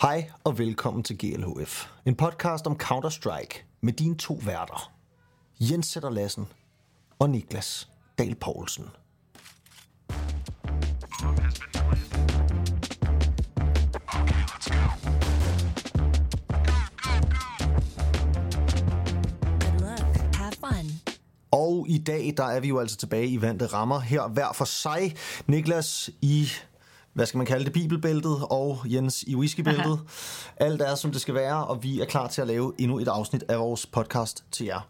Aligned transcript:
Hej 0.00 0.30
og 0.44 0.58
velkommen 0.58 1.02
til 1.02 1.18
GLHF, 1.18 1.86
en 2.06 2.14
podcast 2.14 2.66
om 2.66 2.78
Counter-Strike 2.82 3.78
med 3.80 3.92
dine 3.92 4.16
to 4.16 4.40
værter, 4.46 4.92
Jens 5.60 5.86
Sætter 5.86 6.10
Lassen 6.10 6.46
og 7.18 7.30
Niklas 7.30 7.88
Dahl 8.18 8.34
Poulsen. 8.34 8.84
Have 20.34 20.52
fun. 20.60 21.14
Og 21.50 21.86
i 21.88 21.98
dag, 21.98 22.34
der 22.36 22.44
er 22.44 22.60
vi 22.60 22.68
jo 22.68 22.78
altså 22.78 22.96
tilbage 22.96 23.28
i 23.28 23.42
vante 23.42 23.66
rammer 23.66 24.00
her 24.00 24.28
hver 24.28 24.52
for 24.52 24.64
sig. 24.64 25.16
Niklas 25.46 26.10
i, 26.22 26.48
hvad 27.18 27.26
skal 27.26 27.38
man 27.38 27.46
kalde 27.46 27.64
det, 27.64 27.72
bibelbæltet, 27.72 28.36
og 28.50 28.82
Jens 28.84 29.22
i 29.26 29.34
whiskybæltet. 29.36 29.98
Alt 30.56 30.82
er, 30.82 30.94
som 30.94 31.12
det 31.12 31.20
skal 31.20 31.34
være, 31.34 31.66
og 31.66 31.82
vi 31.82 32.00
er 32.00 32.04
klar 32.04 32.28
til 32.28 32.40
at 32.40 32.46
lave 32.46 32.72
endnu 32.78 32.98
et 32.98 33.08
afsnit 33.08 33.44
af 33.48 33.58
vores 33.58 33.86
podcast 33.86 34.44
til 34.50 34.66
jer. 34.66 34.88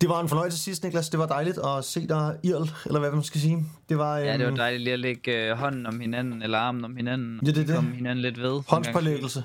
Det 0.00 0.08
var 0.08 0.20
en 0.20 0.28
fornøjelse 0.28 0.58
sidst, 0.58 0.84
Niklas. 0.84 1.08
Det 1.08 1.18
var 1.20 1.26
dejligt 1.26 1.58
at 1.58 1.84
se 1.84 2.08
dig 2.08 2.36
irl, 2.42 2.70
eller 2.86 3.00
hvad 3.00 3.10
man 3.12 3.22
skal 3.22 3.40
sige. 3.40 3.64
Det 3.88 3.98
var, 3.98 4.18
Ja, 4.18 4.32
det 4.32 4.40
var 4.40 4.46
øhm, 4.46 4.56
dejligt 4.56 4.82
lige 4.82 4.92
at 4.94 4.98
lægge 5.00 5.50
øh, 5.50 5.56
hånden 5.58 5.86
om 5.86 6.00
hinanden, 6.00 6.42
eller 6.42 6.58
armen 6.58 6.84
om 6.84 6.96
hinanden. 6.96 7.40
Ja, 7.46 7.50
det 7.50 7.58
er 7.58 7.64
det. 7.66 7.74
Komme 7.74 7.94
hinanden 7.94 8.22
lidt 8.22 8.40
ved. 8.42 8.62
håndspålæggelse. 8.68 9.44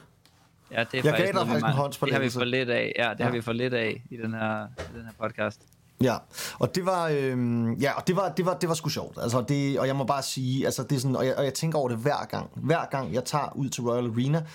Ja, 0.72 0.84
det 0.92 0.98
er 0.98 1.02
gav 1.04 1.12
faktisk 1.12 1.26
dig 1.26 1.34
noget, 1.34 1.48
vi 1.48 1.52
faktisk 1.52 1.56
en 1.56 1.62
mangler. 1.62 1.88
Det 1.90 2.14
har 2.14 2.20
vi 2.20 2.30
håndspålæggelse. 2.30 2.40
for 2.40 2.46
lidt 2.46 2.70
af. 2.70 2.94
Ja, 2.98 3.10
det 3.10 3.20
Ja. 3.20 3.24
har 3.26 3.32
vi 3.32 3.42
for 3.42 3.54
lidt 3.54 3.74
af 3.74 4.04
i 4.12 4.18
den 4.18 4.34
her, 4.34 4.66
i 4.66 4.98
den 4.98 5.04
her 5.06 5.12
podcast. 5.28 5.62
Ja, 6.04 6.18
og 6.60 6.76
det 6.76 6.86
var, 6.86 7.08
øhm, 7.08 7.74
ja, 7.74 7.94
og 7.94 8.08
det 8.08 8.16
var, 8.16 8.30
det 8.30 8.46
var, 8.46 8.54
det 8.54 8.70
var 8.70 8.76
sgu 8.76 8.90
sjovt. 8.90 9.18
Altså, 9.22 9.42
det, 9.42 9.80
og 9.80 9.88
jeg 9.88 9.96
må 9.96 10.04
bare 10.04 10.24
sige, 10.24 10.66
altså, 10.66 10.84
det 10.84 10.96
er 10.96 11.00
sådan, 11.00 11.16
og, 11.16 11.26
jeg, 11.26 11.36
og 11.36 11.44
jeg 11.44 11.54
tænker 11.54 11.80
over 11.80 11.90
det 11.90 11.98
hver 11.98 12.26
gang. 12.30 12.50
Hver 12.56 12.86
gang 12.92 13.14
jeg 13.14 13.26
tager 13.26 13.56
ud 13.56 13.70
til 13.70 13.84
Royal 13.84 14.06
Arena, 14.06 14.46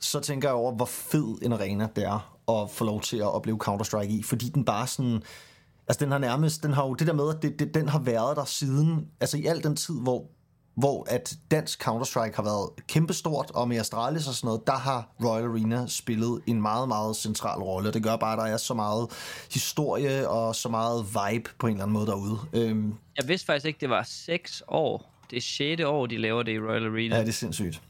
så 0.00 0.20
tænker 0.20 0.48
jeg 0.48 0.54
over, 0.54 0.72
hvor 0.72 0.84
fed 0.84 1.38
en 1.42 1.52
arena 1.52 1.88
det 1.96 2.04
er 2.04 2.36
at 2.50 2.70
få 2.70 2.84
lov 2.84 3.00
til 3.00 3.16
at 3.16 3.34
opleve 3.34 3.58
Counter-Strike 3.68 4.10
i. 4.10 4.22
Fordi 4.22 4.48
den 4.48 4.64
bare 4.64 4.86
sådan, 4.86 5.22
altså 5.88 6.04
den 6.04 6.12
har 6.12 6.18
nærmest, 6.18 6.62
den 6.62 6.72
har 6.72 6.86
jo 6.86 6.94
det 6.94 7.06
der 7.06 7.12
med, 7.12 7.34
at 7.34 7.42
det, 7.42 7.58
det, 7.58 7.74
den 7.74 7.88
har 7.88 7.98
været 7.98 8.36
der 8.36 8.44
siden, 8.44 9.06
altså 9.20 9.36
i 9.36 9.46
al 9.46 9.62
den 9.62 9.76
tid, 9.76 10.00
hvor 10.00 10.24
hvor 10.74 11.06
at 11.10 11.34
dansk 11.50 11.88
Counter-Strike 11.88 12.36
har 12.36 12.42
været 12.42 12.70
kæmpestort, 12.88 13.50
og 13.54 13.68
med 13.68 13.76
Astralis 13.76 14.28
og 14.28 14.34
sådan 14.34 14.46
noget, 14.46 14.66
der 14.66 14.72
har 14.76 15.08
Royal 15.24 15.44
Arena 15.44 15.86
spillet 15.86 16.40
en 16.46 16.62
meget, 16.62 16.88
meget 16.88 17.16
central 17.16 17.58
rolle. 17.60 17.92
Det 17.92 18.02
gør 18.02 18.16
bare, 18.16 18.32
at 18.32 18.38
der 18.38 18.44
er 18.44 18.56
så 18.56 18.74
meget 18.74 19.08
historie 19.52 20.28
og 20.28 20.56
så 20.56 20.68
meget 20.68 21.06
vibe 21.06 21.50
på 21.58 21.66
en 21.66 21.72
eller 21.72 21.82
anden 21.84 21.92
måde 21.94 22.06
derude. 22.06 22.38
Øhm, 22.52 22.94
Jeg 23.16 23.28
vidste 23.28 23.46
faktisk 23.46 23.66
ikke, 23.66 23.80
det 23.80 23.90
var 23.90 24.02
6 24.08 24.62
år. 24.68 25.12
Det 25.30 25.36
er 25.36 25.40
6. 25.76 25.82
år, 25.82 26.06
de 26.06 26.16
laver 26.18 26.42
det 26.42 26.52
i 26.52 26.58
Royal 26.58 26.86
Arena. 26.86 27.14
ja, 27.16 27.20
det 27.22 27.28
er 27.28 27.32
sindssygt. 27.32 27.82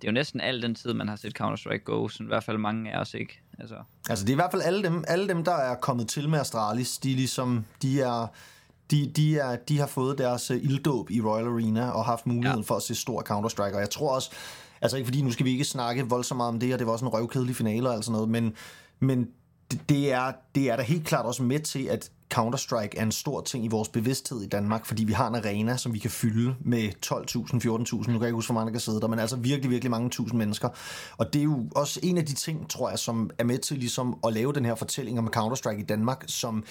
Det 0.00 0.08
er 0.08 0.12
jo 0.12 0.14
næsten 0.14 0.40
al 0.40 0.62
den 0.62 0.74
tid, 0.74 0.92
man 0.92 1.08
har 1.08 1.16
set 1.16 1.40
Counter-Strike 1.40 1.84
Go, 1.84 2.08
så 2.08 2.22
i 2.22 2.26
hvert 2.26 2.44
fald 2.44 2.58
mange 2.58 2.92
af 2.92 3.00
os 3.00 3.14
ikke. 3.14 3.40
Altså, 3.58 3.74
Altså 4.08 4.24
det 4.24 4.30
er 4.30 4.34
i 4.34 4.36
hvert 4.36 4.50
fald 4.50 4.62
alle 4.62 4.82
dem, 4.82 5.04
alle 5.08 5.28
dem 5.28 5.44
der 5.44 5.54
er 5.54 5.74
kommet 5.74 6.08
til 6.08 6.28
med 6.28 6.38
Astralis, 6.40 6.98
de 6.98 7.14
ligesom, 7.14 7.64
de 7.82 8.00
er, 8.00 8.26
de, 8.90 9.12
de, 9.16 9.38
er, 9.38 9.56
de 9.56 9.78
har 9.78 9.86
fået 9.86 10.18
deres 10.18 10.50
uh, 10.50 10.56
ilddåb 10.56 11.10
i 11.10 11.20
Royal 11.20 11.46
Arena 11.46 11.90
og 11.90 12.04
haft 12.04 12.26
muligheden. 12.26 12.62
Ja. 12.62 12.66
for 12.66 12.76
at 12.76 12.82
se 12.82 12.94
stor 12.94 13.22
Counter-Strike. 13.22 13.74
Og 13.74 13.80
jeg 13.80 13.90
tror 13.90 14.14
også, 14.14 14.30
altså 14.80 14.96
ikke 14.96 15.06
fordi, 15.06 15.22
nu 15.22 15.30
skal 15.30 15.46
vi 15.46 15.50
ikke 15.50 15.64
snakke 15.64 16.08
voldsomt 16.08 16.36
meget 16.36 16.48
om 16.48 16.60
det, 16.60 16.72
og 16.72 16.78
det 16.78 16.86
var 16.86 16.92
også 16.92 17.04
en 17.04 17.12
røvkedelig 17.12 17.56
finale 17.56 17.88
og 17.88 17.94
alt 17.94 18.04
sådan 18.04 18.12
noget, 18.12 18.28
men, 18.28 18.52
men 19.00 19.28
det, 19.70 19.88
det, 19.88 20.12
er, 20.12 20.32
det 20.54 20.70
er 20.70 20.76
da 20.76 20.82
helt 20.82 21.06
klart 21.06 21.26
også 21.26 21.42
med 21.42 21.60
til, 21.60 21.84
at 21.84 22.10
Counter-Strike 22.34 22.96
er 22.96 23.02
en 23.02 23.12
stor 23.12 23.40
ting 23.40 23.64
i 23.64 23.68
vores 23.68 23.88
bevidsthed 23.88 24.42
i 24.42 24.46
Danmark, 24.46 24.86
fordi 24.86 25.04
vi 25.04 25.12
har 25.12 25.28
en 25.28 25.34
arena, 25.34 25.76
som 25.76 25.94
vi 25.94 25.98
kan 25.98 26.10
fylde 26.10 26.54
med 26.60 26.90
12.000, 27.06 27.14
14.000, 27.94 27.96
nu 27.96 28.02
kan 28.04 28.12
jeg 28.12 28.22
ikke 28.22 28.34
huske, 28.34 28.52
hvor 28.52 28.60
mange 28.60 28.66
der 28.66 28.72
kan 28.72 28.80
sidde 28.80 29.00
der, 29.00 29.08
men 29.08 29.18
altså 29.18 29.36
virkelig, 29.36 29.70
virkelig 29.70 29.90
mange 29.90 30.10
tusind 30.10 30.38
mennesker. 30.38 30.68
Og 31.16 31.32
det 31.32 31.38
er 31.38 31.44
jo 31.44 31.64
også 31.74 32.00
en 32.02 32.18
af 32.18 32.26
de 32.26 32.34
ting, 32.34 32.70
tror 32.70 32.90
jeg, 32.90 32.98
som 32.98 33.30
er 33.38 33.44
med 33.44 33.58
til 33.58 33.78
ligesom 33.78 34.18
at 34.26 34.32
lave 34.32 34.52
den 34.52 34.64
her 34.64 34.74
fortælling 34.74 35.18
om 35.18 35.30
Counter-Strike 35.36 35.80
i 35.80 35.82
Danmark, 35.82 36.24
som 36.26 36.64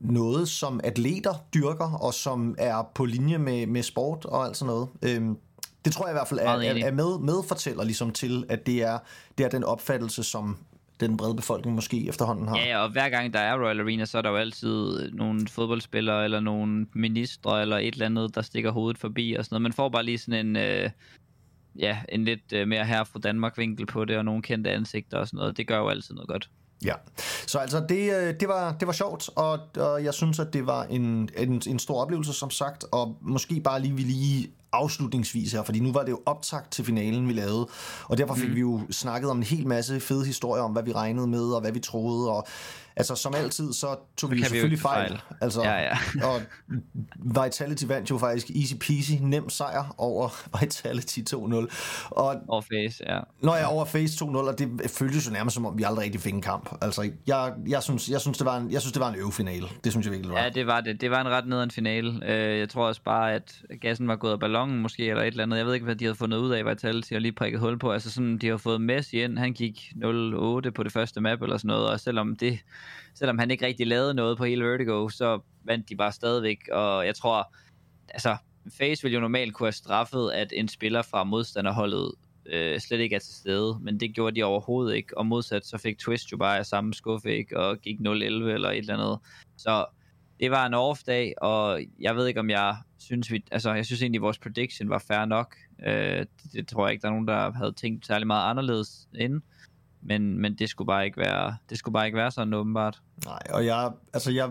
noget, 0.00 0.48
som 0.48 0.80
atleter 0.84 1.34
dyrker, 1.54 1.92
og 1.92 2.14
som 2.14 2.54
er 2.58 2.90
på 2.94 3.04
linje 3.04 3.38
med, 3.38 3.66
med 3.66 3.82
sport 3.82 4.24
og 4.24 4.44
alt 4.46 4.56
sådan 4.56 4.74
noget. 4.74 4.88
Øhm, 5.02 5.38
det 5.84 5.92
tror 5.92 6.06
jeg 6.06 6.12
i 6.12 6.18
hvert 6.18 6.28
fald 6.28 6.40
er, 6.40 6.50
er, 6.50 6.86
er 6.86 6.92
med, 6.92 7.18
medfortæller 7.18 7.84
ligesom 7.84 8.10
til, 8.10 8.44
at 8.48 8.66
det 8.66 8.82
er, 8.82 8.98
det 9.38 9.46
er 9.46 9.50
den 9.50 9.64
opfattelse, 9.64 10.22
som 10.22 10.56
den 11.00 11.16
brede 11.16 11.34
befolkning 11.34 11.74
måske 11.74 12.08
efterhånden 12.08 12.48
har. 12.48 12.56
Ja, 12.56 12.68
ja, 12.68 12.78
og 12.78 12.90
hver 12.90 13.08
gang 13.08 13.32
der 13.32 13.40
er 13.40 13.64
Royal 13.64 13.80
Arena, 13.80 14.04
så 14.04 14.18
er 14.18 14.22
der 14.22 14.30
jo 14.30 14.36
altid 14.36 15.10
nogle 15.10 15.48
fodboldspillere, 15.48 16.24
eller 16.24 16.40
nogle 16.40 16.86
ministre, 16.92 17.62
eller 17.62 17.78
et 17.78 17.92
eller 17.92 18.06
andet, 18.06 18.34
der 18.34 18.42
stikker 18.42 18.70
hovedet 18.70 18.98
forbi 18.98 19.34
og 19.38 19.44
sådan 19.44 19.54
noget. 19.54 19.62
Man 19.62 19.72
får 19.72 19.88
bare 19.88 20.04
lige 20.04 20.18
sådan 20.18 20.46
en, 20.46 20.56
øh, 20.56 20.90
ja, 21.78 21.98
en 22.08 22.24
lidt 22.24 22.52
øh, 22.52 22.68
mere 22.68 22.84
her 22.84 23.04
fra 23.04 23.18
Danmark-vinkel 23.18 23.86
på 23.86 24.04
det, 24.04 24.16
og 24.16 24.24
nogle 24.24 24.42
kendte 24.42 24.70
ansigter 24.70 25.18
og 25.18 25.26
sådan 25.26 25.38
noget. 25.38 25.56
Det 25.56 25.66
gør 25.66 25.78
jo 25.78 25.88
altid 25.88 26.14
noget 26.14 26.28
godt. 26.28 26.50
Ja, 26.84 26.94
så 27.46 27.58
altså 27.58 27.84
det, 27.88 28.12
øh, 28.14 28.34
det, 28.40 28.48
var, 28.48 28.72
det 28.80 28.86
var 28.86 28.92
sjovt, 28.92 29.30
og, 29.36 29.58
og 29.76 30.04
jeg 30.04 30.14
synes, 30.14 30.38
at 30.38 30.52
det 30.52 30.66
var 30.66 30.84
en, 30.84 31.28
en, 31.36 31.62
en 31.66 31.78
stor 31.78 32.02
oplevelse, 32.02 32.32
som 32.32 32.50
sagt, 32.50 32.84
og 32.92 33.16
måske 33.20 33.60
bare 33.60 33.82
lige 33.82 33.94
vi 33.94 34.02
lige 34.02 34.50
afslutningsvis 34.72 35.52
her, 35.52 35.62
fordi 35.62 35.80
nu 35.80 35.92
var 35.92 36.02
det 36.02 36.10
jo 36.10 36.20
optakt 36.26 36.70
til 36.70 36.84
finalen, 36.84 37.28
vi 37.28 37.32
lavede, 37.32 37.68
og 38.04 38.18
derfor 38.18 38.34
fik 38.34 38.48
mm. 38.48 38.54
vi 38.54 38.60
jo 38.60 38.80
snakket 38.90 39.30
om 39.30 39.36
en 39.36 39.42
hel 39.42 39.66
masse 39.66 40.00
fede 40.00 40.26
historier 40.26 40.62
om, 40.62 40.72
hvad 40.72 40.82
vi 40.82 40.92
regnede 40.92 41.26
med, 41.26 41.44
og 41.44 41.60
hvad 41.60 41.72
vi 41.72 41.80
troede, 41.80 42.30
og 42.30 42.46
altså 42.98 43.14
som 43.14 43.34
altid, 43.34 43.72
så 43.72 43.96
tog 44.16 44.30
vi 44.30 44.36
vi 44.36 44.42
selvfølgelig 44.42 44.78
fejl. 44.78 45.08
fejl. 45.08 45.20
Altså, 45.40 45.62
Ja, 45.62 45.74
ja. 45.82 45.96
og 46.28 46.40
Vitality 47.44 47.84
vandt 47.84 48.10
jo 48.10 48.18
faktisk 48.18 48.50
easy 48.50 48.74
peasy, 48.74 49.12
nem 49.20 49.48
sejr 49.48 49.94
over 49.98 50.28
Vitality 50.60 51.18
2-0, 51.34 51.36
og 52.10 52.36
Over 52.48 52.60
face, 52.60 53.04
ja. 53.12 53.20
når 53.42 53.54
jeg 53.54 53.62
er 53.62 53.66
over 53.66 53.84
Face 53.84 54.24
2-0, 54.24 54.36
og 54.36 54.58
det 54.58 54.90
føltes 54.98 55.26
jo 55.26 55.32
nærmest 55.32 55.54
som 55.54 55.66
om, 55.66 55.78
vi 55.78 55.82
aldrig 55.82 56.04
rigtig 56.04 56.20
fik 56.20 56.34
en 56.34 56.42
kamp. 56.42 56.76
Altså, 56.80 57.10
jeg, 57.26 57.52
jeg, 57.68 57.82
synes, 57.82 58.08
jeg, 58.08 58.20
synes, 58.20 58.38
det 58.38 58.44
var 58.44 58.56
en, 58.56 58.70
jeg 58.72 58.80
synes, 58.80 58.92
det 58.92 59.00
var 59.00 59.08
en 59.08 59.14
øvefinale. 59.16 59.66
Det 59.84 59.92
synes 59.92 60.06
jeg 60.06 60.12
virkelig, 60.12 60.28
det 60.30 60.36
var. 60.38 60.42
Ja, 60.44 60.50
det 60.50 60.66
var 60.66 60.80
det. 60.80 61.00
Det 61.00 61.10
var 61.10 61.20
en 61.20 61.28
ret 61.28 61.46
nederen 61.46 61.70
finale. 61.70 62.20
Øh, 62.26 62.58
Jeg 62.58 62.68
tror 62.68 62.86
også 62.86 63.02
bare, 63.02 63.32
at 63.32 63.62
gassen 63.80 64.08
var 64.08 64.16
gået 64.16 64.32
af 64.32 64.40
ballonen 64.40 64.78
måske, 64.78 65.06
eller 65.06 65.22
et 65.22 65.26
eller 65.26 65.42
andet. 65.42 65.56
Jeg 65.58 65.66
ved 65.66 65.74
ikke, 65.74 65.84
hvad 65.84 65.96
de 65.96 66.04
havde 66.04 66.14
fundet 66.14 66.38
ud 66.38 66.50
af, 66.50 66.64
Vitality 66.66 67.12
og 67.12 67.20
lige 67.20 67.32
prikket 67.32 67.60
hul 67.60 67.78
på. 67.78 67.92
Altså 67.92 68.10
sådan, 68.10 68.38
de 68.38 68.48
har 68.48 68.56
fået 68.56 68.80
Messi 68.80 69.22
ind. 69.22 69.38
Han 69.38 69.52
gik 69.52 69.92
0-8 69.96 70.70
på 70.70 70.82
det 70.82 70.92
første 70.92 71.20
map 71.20 71.42
eller 71.42 71.56
sådan 71.56 71.68
noget, 71.68 71.88
og 71.88 72.00
selvom 72.00 72.36
det, 72.36 72.58
selvom 73.14 73.38
han 73.38 73.50
ikke 73.50 73.66
rigtig 73.66 73.86
lavede 73.86 74.14
noget 74.14 74.38
på 74.38 74.44
hele 74.44 74.64
Vertigo, 74.64 75.08
så 75.08 75.40
vandt 75.64 75.88
de 75.88 75.96
bare 75.96 76.12
stadigvæk. 76.12 76.68
Og 76.72 77.06
jeg 77.06 77.14
tror, 77.14 77.54
altså, 78.08 78.36
Face 78.78 79.02
ville 79.02 79.14
jo 79.14 79.20
normalt 79.20 79.54
kunne 79.54 79.66
have 79.66 79.72
straffet, 79.72 80.30
at 80.30 80.52
en 80.56 80.68
spiller 80.68 81.02
fra 81.02 81.24
modstanderholdet 81.24 82.12
øh, 82.46 82.80
slet 82.80 83.00
ikke 83.00 83.16
er 83.16 83.20
til 83.20 83.34
stede, 83.34 83.78
men 83.80 84.00
det 84.00 84.14
gjorde 84.14 84.36
de 84.36 84.44
overhovedet 84.44 84.96
ikke, 84.96 85.18
og 85.18 85.26
modsat 85.26 85.66
så 85.66 85.78
fik 85.78 85.98
Twist 85.98 86.32
jo 86.32 86.36
bare 86.36 86.58
af 86.58 86.66
samme 86.66 86.94
skuffe, 86.94 87.36
ikke, 87.36 87.60
og 87.60 87.78
gik 87.78 88.00
0-11 88.00 88.04
eller 88.04 88.70
et 88.70 88.78
eller 88.78 88.94
andet. 88.94 89.18
Så 89.56 89.86
det 90.40 90.50
var 90.50 90.66
en 90.66 90.74
off-dag, 90.74 91.34
og 91.42 91.80
jeg 92.00 92.16
ved 92.16 92.26
ikke, 92.26 92.40
om 92.40 92.50
jeg 92.50 92.76
synes, 92.98 93.32
vi, 93.32 93.44
altså 93.50 93.72
jeg 93.74 93.86
synes 93.86 94.02
egentlig, 94.02 94.22
vores 94.22 94.38
prediction 94.38 94.90
var 94.90 94.98
fair 94.98 95.24
nok. 95.24 95.56
Øh, 95.86 96.18
det, 96.18 96.52
det, 96.52 96.68
tror 96.68 96.86
jeg 96.86 96.92
ikke, 96.92 97.02
der 97.02 97.08
er 97.08 97.12
nogen, 97.12 97.28
der 97.28 97.52
havde 97.52 97.72
tænkt 97.72 98.06
særlig 98.06 98.26
meget 98.26 98.50
anderledes 98.50 99.08
inden. 99.18 99.42
Men, 100.02 100.38
men 100.40 100.54
det 100.58 100.68
skulle 100.70 100.86
bare 100.86 101.04
ikke 101.06 101.16
være, 101.18 101.56
det 101.70 101.78
skulle 101.78 101.92
bare 101.92 102.06
ikke 102.06 102.18
være 102.18 102.30
sådan 102.30 102.54
åbenbart. 102.54 103.02
Nej, 103.24 103.42
og 103.50 103.66
jeg, 103.66 103.90
altså 104.12 104.30
jeg, 104.30 104.50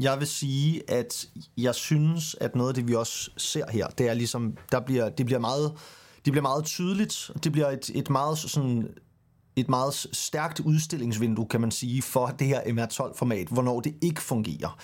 jeg 0.00 0.18
vil 0.18 0.26
sige, 0.26 0.90
at 0.90 1.26
jeg 1.56 1.74
synes, 1.74 2.36
at 2.40 2.54
noget 2.56 2.68
af 2.68 2.74
det, 2.74 2.88
vi 2.88 2.94
også 2.94 3.30
ser 3.36 3.64
her, 3.70 3.86
det 3.86 4.08
er 4.08 4.14
ligesom, 4.14 4.56
der 4.72 4.80
bliver, 4.80 5.08
det 5.08 5.26
bliver 5.26 5.38
meget, 5.40 5.72
det 6.24 6.32
bliver 6.32 6.42
meget 6.42 6.64
tydeligt. 6.64 7.30
Det 7.44 7.52
bliver 7.52 7.70
et, 7.70 7.90
et 7.94 8.10
meget 8.10 8.38
sådan 8.38 8.88
et 9.56 9.68
meget 9.68 9.94
stærkt 10.12 10.60
udstillingsvindue, 10.60 11.46
kan 11.46 11.60
man 11.60 11.70
sige, 11.70 12.02
for 12.02 12.26
det 12.26 12.46
her 12.46 12.60
MR12-format, 12.60 13.48
hvornår 13.48 13.80
det 13.80 13.94
ikke 14.02 14.22
fungerer. 14.22 14.78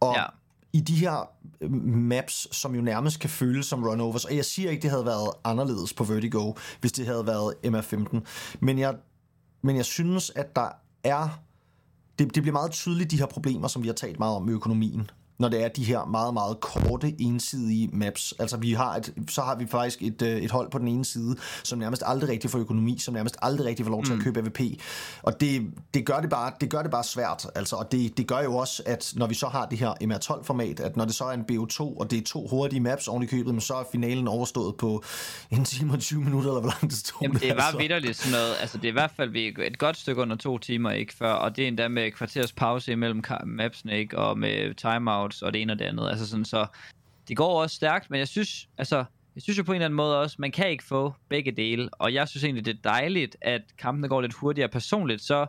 Og 0.00 0.14
Ja. 0.16 0.24
i 0.72 0.80
de 0.80 0.94
her 0.94 1.28
øh, 1.60 1.72
maps, 1.84 2.56
som 2.56 2.74
jo 2.74 2.80
nærmest 2.80 3.20
kan 3.20 3.30
føles 3.30 3.66
som 3.66 3.84
runovers, 3.84 4.24
og 4.24 4.36
jeg 4.36 4.44
siger 4.44 4.70
ikke, 4.70 4.82
det 4.82 4.90
havde 4.90 5.06
været 5.06 5.30
anderledes 5.44 5.92
på 5.92 6.04
Vertigo, 6.04 6.52
hvis 6.80 6.92
det 6.92 7.06
havde 7.06 7.26
været 7.26 7.54
MR15, 7.66 8.18
men 8.60 8.78
jeg, 8.78 8.94
men 9.66 9.76
jeg 9.76 9.84
synes, 9.84 10.32
at 10.36 10.56
der 10.56 10.68
er 11.04 11.42
det, 12.18 12.34
det 12.34 12.42
bliver 12.42 12.52
meget 12.52 12.70
tydeligt, 12.70 13.10
de 13.10 13.18
her 13.18 13.26
problemer, 13.26 13.68
som 13.68 13.82
vi 13.82 13.88
har 13.88 13.94
talt 13.94 14.18
meget 14.18 14.36
om 14.36 14.42
med 14.42 14.54
økonomien, 14.54 15.10
når 15.38 15.48
det 15.48 15.64
er 15.64 15.68
de 15.68 15.84
her 15.84 16.04
meget, 16.04 16.34
meget 16.34 16.60
korte, 16.60 17.14
ensidige 17.18 17.88
maps. 17.92 18.34
Altså, 18.38 18.56
vi 18.56 18.72
har 18.72 18.94
et, 18.96 19.14
så 19.28 19.42
har 19.42 19.54
vi 19.56 19.66
faktisk 19.66 20.02
et, 20.02 20.22
øh, 20.22 20.36
et 20.36 20.50
hold 20.50 20.70
på 20.70 20.78
den 20.78 20.88
ene 20.88 21.04
side, 21.04 21.36
som 21.64 21.78
nærmest 21.78 22.02
aldrig 22.06 22.30
rigtig 22.30 22.50
får 22.50 22.58
økonomi, 22.58 22.98
som 22.98 23.14
nærmest 23.14 23.36
aldrig 23.42 23.66
rigtig 23.66 23.84
får 23.86 23.90
lov 23.90 24.04
til 24.04 24.12
at 24.12 24.18
købe 24.20 24.40
AVP. 24.40 24.60
Og 25.22 25.40
det, 25.40 25.70
det, 25.94 26.06
gør 26.06 26.20
det, 26.20 26.30
bare, 26.30 26.52
det 26.60 26.70
gør 26.70 26.82
det 26.82 26.90
bare 26.90 27.04
svært. 27.04 27.46
Altså, 27.54 27.76
og 27.76 27.92
det, 27.92 28.16
det 28.18 28.26
gør 28.26 28.40
jo 28.40 28.56
også, 28.56 28.82
at 28.86 29.12
når 29.16 29.26
vi 29.26 29.34
så 29.34 29.46
har 29.48 29.66
det 29.66 29.78
her 29.78 29.90
MR12-format, 30.02 30.80
at 30.80 30.96
når 30.96 31.04
det 31.04 31.14
så 31.14 31.24
er 31.24 31.32
en 31.32 31.44
BO2, 31.52 31.80
og 31.80 32.10
det 32.10 32.18
er 32.18 32.22
to 32.26 32.46
hurtige 32.48 32.80
maps 32.80 33.08
oven 33.08 33.22
i 33.22 33.26
købet, 33.26 33.54
men 33.54 33.60
så 33.60 33.74
er 33.74 33.84
finalen 33.92 34.28
overstået 34.28 34.76
på 34.76 35.04
en 35.50 35.64
time 35.64 35.92
og 35.92 36.00
20 36.00 36.20
minutter, 36.24 36.50
eller 36.50 36.60
hvor 36.60 36.70
langt 36.70 36.82
det 36.82 36.92
stod. 36.92 37.18
Jamen, 37.22 37.38
det 37.40 37.56
var 37.56 37.62
altså. 37.62 37.78
vidderligt 37.78 38.16
sådan 38.16 38.32
noget. 38.32 38.54
Altså, 38.60 38.78
det 38.78 38.84
er 38.84 38.88
i 38.88 38.92
hvert 38.92 39.10
fald 39.16 39.30
vi- 39.30 39.54
et 39.66 39.78
godt 39.78 39.96
stykke 39.96 40.22
under 40.22 40.36
to 40.36 40.58
timer, 40.58 40.90
ikke? 40.90 41.14
Før, 41.14 41.32
og 41.32 41.56
det 41.56 41.64
er 41.64 41.68
endda 41.68 41.88
med 41.88 42.10
kvarters 42.10 42.52
pause 42.52 42.92
imellem 42.92 43.22
mapsene, 43.44 43.98
ikke? 43.98 44.18
Og 44.18 44.38
med 44.38 44.74
timeouts 45.26 45.42
og 45.42 45.52
det 45.52 45.62
ene 45.62 45.72
og 45.72 45.78
det 45.78 45.84
andet. 45.84 46.08
Altså 46.08 46.26
sådan, 46.26 46.44
så 46.44 46.66
det 47.28 47.36
går 47.36 47.62
også 47.62 47.76
stærkt, 47.76 48.10
men 48.10 48.18
jeg 48.18 48.28
synes, 48.28 48.68
altså, 48.78 49.04
jeg 49.34 49.42
synes 49.42 49.58
jo 49.58 49.62
på 49.62 49.72
en 49.72 49.76
eller 49.76 49.86
anden 49.86 49.96
måde 49.96 50.20
også, 50.20 50.36
man 50.38 50.52
kan 50.52 50.70
ikke 50.70 50.84
få 50.84 51.14
begge 51.28 51.52
dele, 51.52 51.88
og 51.92 52.14
jeg 52.14 52.28
synes 52.28 52.44
egentlig, 52.44 52.64
det 52.64 52.76
er 52.76 52.90
dejligt, 52.90 53.36
at 53.40 53.62
kampene 53.78 54.08
går 54.08 54.20
lidt 54.20 54.34
hurtigere. 54.34 54.68
Personligt 54.68 55.22
så 55.22 55.46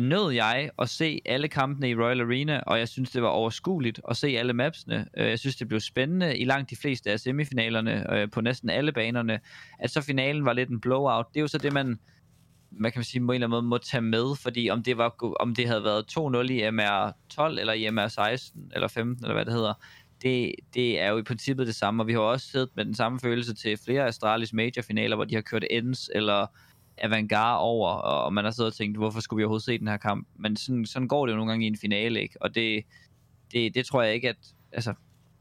nød 0.00 0.32
jeg 0.32 0.70
at 0.78 0.88
se 0.88 1.20
alle 1.24 1.48
kampene 1.48 1.90
i 1.90 1.94
Royal 1.94 2.20
Arena, 2.20 2.60
og 2.66 2.78
jeg 2.78 2.88
synes, 2.88 3.10
det 3.10 3.22
var 3.22 3.28
overskueligt 3.28 4.00
at 4.10 4.16
se 4.16 4.28
alle 4.28 4.52
mapsene. 4.52 5.06
Øh, 5.16 5.28
jeg 5.28 5.38
synes, 5.38 5.56
det 5.56 5.68
blev 5.68 5.80
spændende 5.80 6.38
i 6.38 6.44
langt 6.44 6.70
de 6.70 6.76
fleste 6.76 7.10
af 7.10 7.20
semifinalerne 7.20 8.14
øh, 8.14 8.30
på 8.30 8.40
næsten 8.40 8.70
alle 8.70 8.92
banerne. 8.92 9.40
At 9.78 9.90
så 9.90 10.00
finalen 10.00 10.44
var 10.44 10.52
lidt 10.52 10.70
en 10.70 10.80
blowout, 10.80 11.26
det 11.34 11.36
er 11.36 11.40
jo 11.40 11.48
så 11.48 11.58
det, 11.58 11.72
man 11.72 11.98
man 12.70 12.92
kan 12.92 13.04
sige, 13.04 13.26
på 13.26 13.32
en 13.32 13.34
eller 13.34 13.46
anden 13.46 13.50
måde 13.50 13.62
må 13.62 13.78
tage 13.78 14.00
med, 14.00 14.36
fordi 14.36 14.70
om 14.70 14.82
det, 14.82 14.96
var, 14.96 15.34
om 15.40 15.54
det 15.54 15.66
havde 15.66 15.84
været 15.84 16.18
2-0 16.18 16.20
i 16.52 16.68
MR12 16.68 17.60
eller 17.60 17.72
i 17.72 17.88
MR16 17.88 18.58
eller 18.74 18.88
15 18.88 19.24
eller 19.24 19.34
hvad 19.34 19.44
det 19.44 19.52
hedder, 19.52 19.74
det, 20.22 20.54
det 20.74 21.00
er 21.00 21.08
jo 21.08 21.18
i 21.18 21.22
princippet 21.22 21.66
det 21.66 21.74
samme, 21.74 22.02
og 22.02 22.06
vi 22.06 22.12
har 22.12 22.20
også 22.20 22.46
siddet 22.46 22.68
med 22.74 22.84
den 22.84 22.94
samme 22.94 23.20
følelse 23.20 23.54
til 23.54 23.78
flere 23.84 24.06
Astralis 24.06 24.52
major-finaler, 24.52 25.16
hvor 25.16 25.24
de 25.24 25.34
har 25.34 25.42
kørt 25.42 25.64
ends 25.70 26.10
eller 26.14 26.46
Avantgarde 26.98 27.58
over, 27.58 27.88
og 27.90 28.32
man 28.32 28.44
har 28.44 28.50
siddet 28.50 28.70
og 28.70 28.76
tænkt, 28.76 28.98
hvorfor 28.98 29.20
skulle 29.20 29.38
vi 29.38 29.44
overhovedet 29.44 29.64
se 29.64 29.78
den 29.78 29.88
her 29.88 29.96
kamp? 29.96 30.28
Men 30.38 30.56
sådan, 30.56 30.86
sådan 30.86 31.08
går 31.08 31.26
det 31.26 31.32
jo 31.32 31.36
nogle 31.36 31.50
gange 31.50 31.64
i 31.64 31.68
en 31.68 31.76
finale, 31.76 32.22
ikke? 32.22 32.42
Og 32.42 32.54
det, 32.54 32.84
det, 33.52 33.74
det 33.74 33.86
tror 33.86 34.02
jeg 34.02 34.14
ikke, 34.14 34.28
at... 34.28 34.36
Altså, 34.72 34.94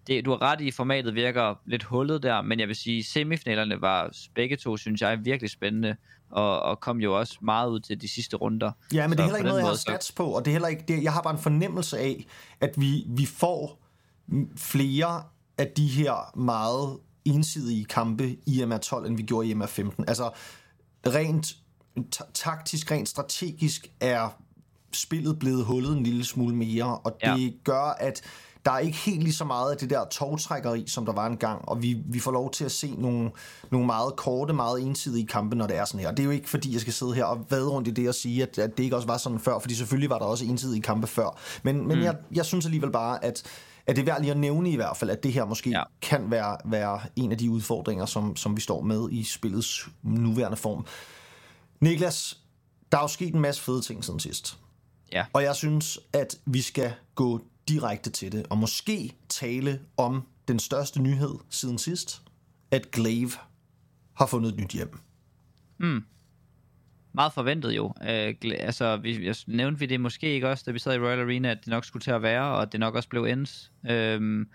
det, 0.08 0.26
du 0.26 0.32
har 0.32 0.42
ret 0.42 0.62
i, 0.62 0.72
formatet 0.72 1.16
virker 1.16 1.62
lidt 1.66 1.84
hullet 1.84 2.24
der, 2.24 2.42
men 2.42 2.60
jeg 2.60 2.68
vil 2.68 2.76
sige, 2.76 3.04
semifinalerne 3.04 3.82
var 3.82 4.18
begge 4.36 4.58
to, 4.58 4.78
synes 4.78 5.02
jeg, 5.02 5.26
virkelig 5.26 5.50
spændende, 5.50 5.96
og, 6.32 6.60
og 6.62 6.80
kom 6.80 6.98
jo 6.98 7.20
også 7.20 7.38
meget 7.42 7.70
ud 7.70 7.80
til 7.80 8.02
de 8.02 8.08
sidste 8.08 8.38
runder. 8.38 8.72
Ja, 8.94 9.08
men 9.08 9.12
Så 9.12 9.16
det 9.16 9.20
er 9.20 9.24
heller 9.24 9.38
ikke 9.38 9.48
noget, 9.50 9.62
jeg 9.62 9.68
har 9.70 9.76
stats 9.76 10.12
på, 10.12 10.26
og 10.26 10.46
det 10.46 10.52
er 10.52 10.54
heller 10.54 10.68
ikke, 10.68 10.84
det, 10.88 11.04
jeg 11.04 11.14
har 11.14 11.22
bare 11.22 11.34
en 11.34 11.40
fornemmelse 11.40 11.98
af, 12.00 12.26
at 12.62 12.74
vi, 12.78 13.04
vi 13.08 13.26
får 13.26 13.80
flere 14.58 15.24
af 15.58 15.68
de 15.78 15.88
her 15.88 16.38
meget 16.38 16.98
ensidige 17.26 17.86
kampe 17.86 18.36
i 18.46 18.64
MR12, 18.64 19.06
end 19.06 19.18
vi 19.18 19.24
gjorde 19.24 19.48
i 19.48 19.54
MR15. 19.54 19.90
Altså, 20.08 20.30
rent 21.08 21.56
ta- 22.12 22.24
taktisk, 22.34 22.92
rent 22.92 23.10
strategisk 23.10 23.88
er 24.00 24.30
spillet 24.94 25.40
blevet 25.40 25.66
hullet 25.66 25.98
en 25.98 26.04
lille 26.04 26.26
smule 26.26 26.56
mere, 26.56 26.98
og 26.98 27.18
det 27.22 27.44
Ja. 27.46 27.50
gør, 27.64 27.82
at 28.00 28.22
der 28.66 28.72
er 28.72 28.80
ikke 28.80 28.98
helt 28.98 29.24
lige 29.24 29.34
så 29.34 29.46
meget 29.46 29.72
af 29.72 29.78
det 29.78 29.90
der 29.90 30.06
togtrækkeri, 30.06 30.84
som 30.88 31.06
der 31.06 31.14
var 31.14 31.28
engang, 31.28 31.70
og 31.70 31.82
vi, 31.82 31.98
vi 32.06 32.20
får 32.20 32.32
lov 32.32 32.52
til 32.52 32.66
at 32.66 32.72
se 32.72 32.96
nogle, 32.98 33.32
nogle 33.72 33.86
meget 33.86 34.16
korte, 34.16 34.54
meget 34.54 34.82
ensidige 34.82 35.28
kampe, 35.28 35.56
når 35.56 35.68
det 35.68 35.78
er 35.78 35.86
sådan 35.86 36.00
her. 36.00 36.12
Det 36.12 36.20
er 36.20 36.24
jo 36.24 36.32
ikke, 36.32 36.50
fordi 36.50 36.74
jeg 36.74 36.82
skal 36.82 36.94
sidde 36.94 37.14
her 37.14 37.24
og 37.26 37.46
vade 37.50 37.70
rundt 37.70 37.88
i 37.88 37.92
det 37.92 38.08
og 38.08 38.16
sige, 38.16 38.44
at, 38.44 38.60
at 38.60 38.78
det 38.78 38.84
ikke 38.84 38.96
også 38.96 39.08
var 39.08 39.18
sådan 39.18 39.40
før, 39.40 39.60
fordi 39.60 39.76
selvfølgelig 39.76 40.10
var 40.10 40.20
der 40.20 40.26
også 40.26 40.46
ensidige 40.46 40.82
kampe 40.82 41.08
før. 41.08 41.40
Men, 41.64 41.88
men 41.88 41.98
mm. 41.98 42.04
jeg, 42.04 42.16
jeg 42.32 42.46
synes 42.46 42.66
alligevel 42.66 42.92
bare, 42.92 43.24
at, 43.24 43.44
at 43.88 43.96
det 43.96 44.02
er 44.02 44.06
værd 44.06 44.22
lige 44.22 44.32
at 44.32 44.38
nævne 44.38 44.72
i 44.72 44.76
hvert 44.76 44.98
fald, 44.98 45.10
at 45.10 45.24
det 45.24 45.34
her 45.34 45.46
måske. 45.46 45.70
Ja. 45.70 45.84
kan 46.02 46.32
være, 46.32 46.58
være 46.66 47.00
en 47.16 47.32
af 47.32 47.38
de 47.38 47.52
udfordringer, 47.52 48.06
som, 48.06 48.36
som 48.36 48.56
vi 48.56 48.62
står 48.62 48.82
med 48.82 49.08
i 49.12 49.24
spillets 49.24 49.88
nuværende 50.04 50.58
form. 50.58 50.86
Niklas, 51.82 52.38
der 52.92 52.98
er 52.98 53.02
jo 53.02 53.08
sket 53.08 53.34
en 53.34 53.42
masse 53.42 53.62
fede 53.62 53.82
ting 53.82 54.06
siden 54.06 54.20
sidst. 54.20 54.58
Ja. 55.14 55.26
Og 55.34 55.44
jeg 55.44 55.56
synes, 55.56 56.00
at 56.14 56.36
vi 56.46 56.62
skal 56.62 56.94
gå 57.16 57.42
direkte 57.70 58.10
til 58.10 58.32
det, 58.32 58.46
og 58.50 58.58
måske 58.58 59.16
tale 59.30 59.80
om 59.98 60.24
den 60.48 60.60
største 60.60 61.02
nyhed 61.02 61.36
siden 61.50 61.78
sidst, 61.78 62.22
at 62.72 62.92
Glaive 62.92 63.32
har 64.14 64.26
fundet 64.26 64.54
et 64.54 64.60
nyt 64.60 64.72
hjem. 64.72 65.00
Mm. 65.78 66.04
meget 67.14 67.34
forventet 67.34 67.72
jo. 67.72 67.94
Øh, 68.02 68.36
altså, 68.44 68.98
vi, 68.98 69.26
jeg 69.26 69.36
nævnte 69.48 69.80
vi 69.80 69.86
det 69.86 70.02
måske 70.02 70.34
ikke 70.34 70.50
også, 70.50 70.64
da 70.68 70.72
vi 70.72 70.80
sad 70.80 70.96
i 70.96 71.00
Royal 71.00 71.20
Arena, 71.20 71.52
at 71.52 71.58
det 71.58 71.68
nok 71.68 71.86
skulle 71.86 72.04
til 72.04 72.12
at 72.12 72.22
være, 72.22 72.44
og 72.44 72.62
at 72.62 72.72
det 72.72 72.80
nok 72.80 72.96
også 72.96 73.10
blev 73.10 73.24
ends. 73.24 73.72
Øhm, 73.90 74.48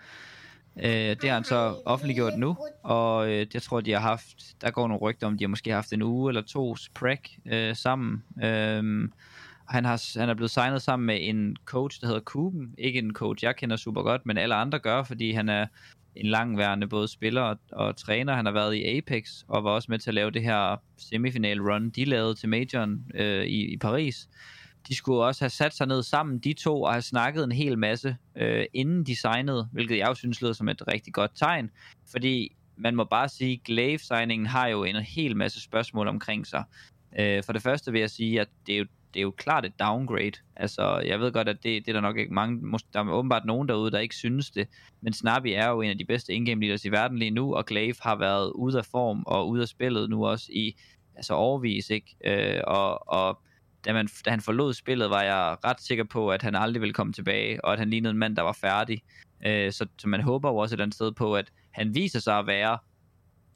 øh, 0.77 0.89
det 0.91 1.23
har 1.23 1.33
han 1.33 1.43
så 1.43 1.81
offentliggjort 1.85 2.37
nu, 2.37 2.57
og 2.83 3.31
øh, 3.31 3.47
jeg 3.53 3.61
tror, 3.61 3.81
de 3.81 3.91
har 3.91 3.99
haft, 3.99 4.55
der 4.61 4.71
går 4.71 4.87
nogle 4.87 5.01
rygter 5.01 5.27
om, 5.27 5.37
de 5.37 5.43
har 5.43 5.49
måske 5.49 5.71
haft 5.71 5.93
en 5.93 6.01
uge 6.01 6.29
eller 6.29 6.41
to 6.41 6.75
spræk 6.75 7.39
øh, 7.45 7.75
sammen. 7.75 8.23
Øhm, 8.43 9.13
han, 9.69 9.85
har, 9.85 10.19
han 10.19 10.29
er 10.29 10.33
blevet 10.33 10.51
signet 10.51 10.81
sammen 10.81 11.05
med 11.05 11.17
en 11.21 11.55
coach, 11.65 12.01
der 12.01 12.07
hedder 12.07 12.21
Kuben. 12.21 12.75
Ikke 12.77 12.99
en 12.99 13.13
coach, 13.13 13.43
jeg 13.43 13.55
kender 13.55 13.75
super 13.75 14.01
godt, 14.01 14.25
men 14.25 14.37
alle 14.37 14.55
andre 14.55 14.79
gør, 14.79 15.03
fordi 15.03 15.31
han 15.31 15.49
er 15.49 15.67
en 16.15 16.25
langværende 16.25 16.87
både 16.87 17.07
spiller 17.07 17.41
og, 17.41 17.57
og 17.71 17.97
træner. 17.97 18.35
Han 18.35 18.45
har 18.45 18.53
været 18.53 18.75
i 18.75 18.97
Apex 18.97 19.43
og 19.47 19.63
var 19.63 19.71
også 19.71 19.91
med 19.91 19.99
til 19.99 20.09
at 20.09 20.13
lave 20.13 20.31
det 20.31 20.43
her 20.43 20.81
semifinal 20.97 21.61
run, 21.61 21.89
de 21.89 22.05
lavede 22.05 22.35
til 22.35 22.49
majoren 22.49 23.05
øh, 23.15 23.45
i, 23.45 23.73
i 23.73 23.77
Paris. 23.77 24.29
De 24.87 24.95
skulle 24.95 25.23
også 25.23 25.43
have 25.43 25.49
sat 25.49 25.73
sig 25.73 25.87
ned 25.87 26.03
sammen, 26.03 26.39
de 26.39 26.53
to, 26.53 26.81
og 26.81 26.93
have 26.93 27.01
snakket 27.01 27.43
en 27.43 27.51
hel 27.51 27.77
masse, 27.77 28.17
øh, 28.35 28.65
inden 28.73 29.03
de 29.03 29.15
signede, 29.15 29.69
hvilket 29.71 29.97
jeg 29.97 30.07
jo 30.07 30.13
synes 30.13 30.41
lyder 30.41 30.53
som 30.53 30.69
et 30.69 30.81
rigtig 30.87 31.13
godt 31.13 31.31
tegn, 31.35 31.69
fordi 32.11 32.55
man 32.77 32.95
må 32.95 33.03
bare 33.03 33.29
sige, 33.29 33.53
at 33.53 33.63
Glaive-signingen 33.63 34.45
har 34.47 34.67
jo 34.67 34.83
en 34.83 34.95
hel 34.95 35.37
masse 35.37 35.61
spørgsmål 35.61 36.07
omkring 36.07 36.47
sig. 36.47 36.63
Øh, 37.19 37.43
for 37.43 37.53
det 37.53 37.61
første 37.61 37.91
vil 37.91 38.01
jeg 38.01 38.09
sige, 38.09 38.41
at 38.41 38.47
det 38.67 38.73
er 38.75 38.79
jo 38.79 38.85
det 39.15 39.19
er 39.19 39.23
jo 39.23 39.31
klart 39.31 39.65
et 39.65 39.79
downgrade. 39.79 40.31
Altså, 40.55 41.03
jeg 41.05 41.19
ved 41.19 41.31
godt, 41.31 41.49
at 41.49 41.63
det, 41.63 41.85
det 41.85 41.87
er 41.87 41.93
der 41.93 42.01
nok 42.01 42.17
ikke 42.17 42.33
mange, 42.33 42.79
der 42.93 42.99
er 42.99 43.09
åbenbart 43.09 43.45
nogen 43.45 43.67
derude, 43.67 43.91
der 43.91 43.99
ikke 43.99 44.15
synes 44.15 44.51
det, 44.51 44.67
men 45.01 45.13
Snappy 45.13 45.47
er 45.47 45.69
jo 45.69 45.81
en 45.81 45.89
af 45.89 45.97
de 45.97 46.05
bedste 46.05 46.33
in-game 46.33 46.61
leaders 46.61 46.85
i 46.85 46.91
verden 46.91 47.17
lige 47.17 47.31
nu, 47.31 47.55
og 47.55 47.65
Glaive 47.65 47.95
har 48.01 48.15
været 48.15 48.51
ude 48.51 48.77
af 48.77 48.85
form 48.85 49.23
og 49.27 49.49
ude 49.49 49.61
af 49.61 49.67
spillet 49.67 50.09
nu 50.09 50.25
også 50.25 50.45
i 50.49 50.75
altså 51.15 51.33
overvis, 51.33 51.89
ikke? 51.89 52.15
Øh, 52.25 52.61
og, 52.67 53.09
og 53.09 53.39
da, 53.85 53.93
man, 53.93 54.07
da 54.25 54.29
han 54.29 54.41
forlod 54.41 54.73
spillet, 54.73 55.09
var 55.09 55.21
jeg 55.21 55.57
ret 55.65 55.81
sikker 55.81 56.03
på, 56.03 56.29
at 56.29 56.41
han 56.41 56.55
aldrig 56.55 56.81
ville 56.81 56.93
komme 56.93 57.13
tilbage, 57.13 57.65
og 57.65 57.73
at 57.73 57.79
han 57.79 57.89
lignede 57.89 58.11
en 58.11 58.17
mand, 58.17 58.35
der 58.35 58.41
var 58.41 58.57
færdig. 58.61 59.01
Øh, 59.45 59.71
så, 59.71 59.87
så 59.97 60.07
man 60.07 60.21
håber 60.21 60.49
jo 60.49 60.57
også 60.57 60.73
et 60.73 60.75
eller 60.75 60.85
andet 60.85 60.95
sted 60.95 61.11
på, 61.11 61.35
at 61.35 61.51
han 61.71 61.95
viser 61.95 62.19
sig 62.19 62.39
at 62.39 62.47
være 62.47 62.77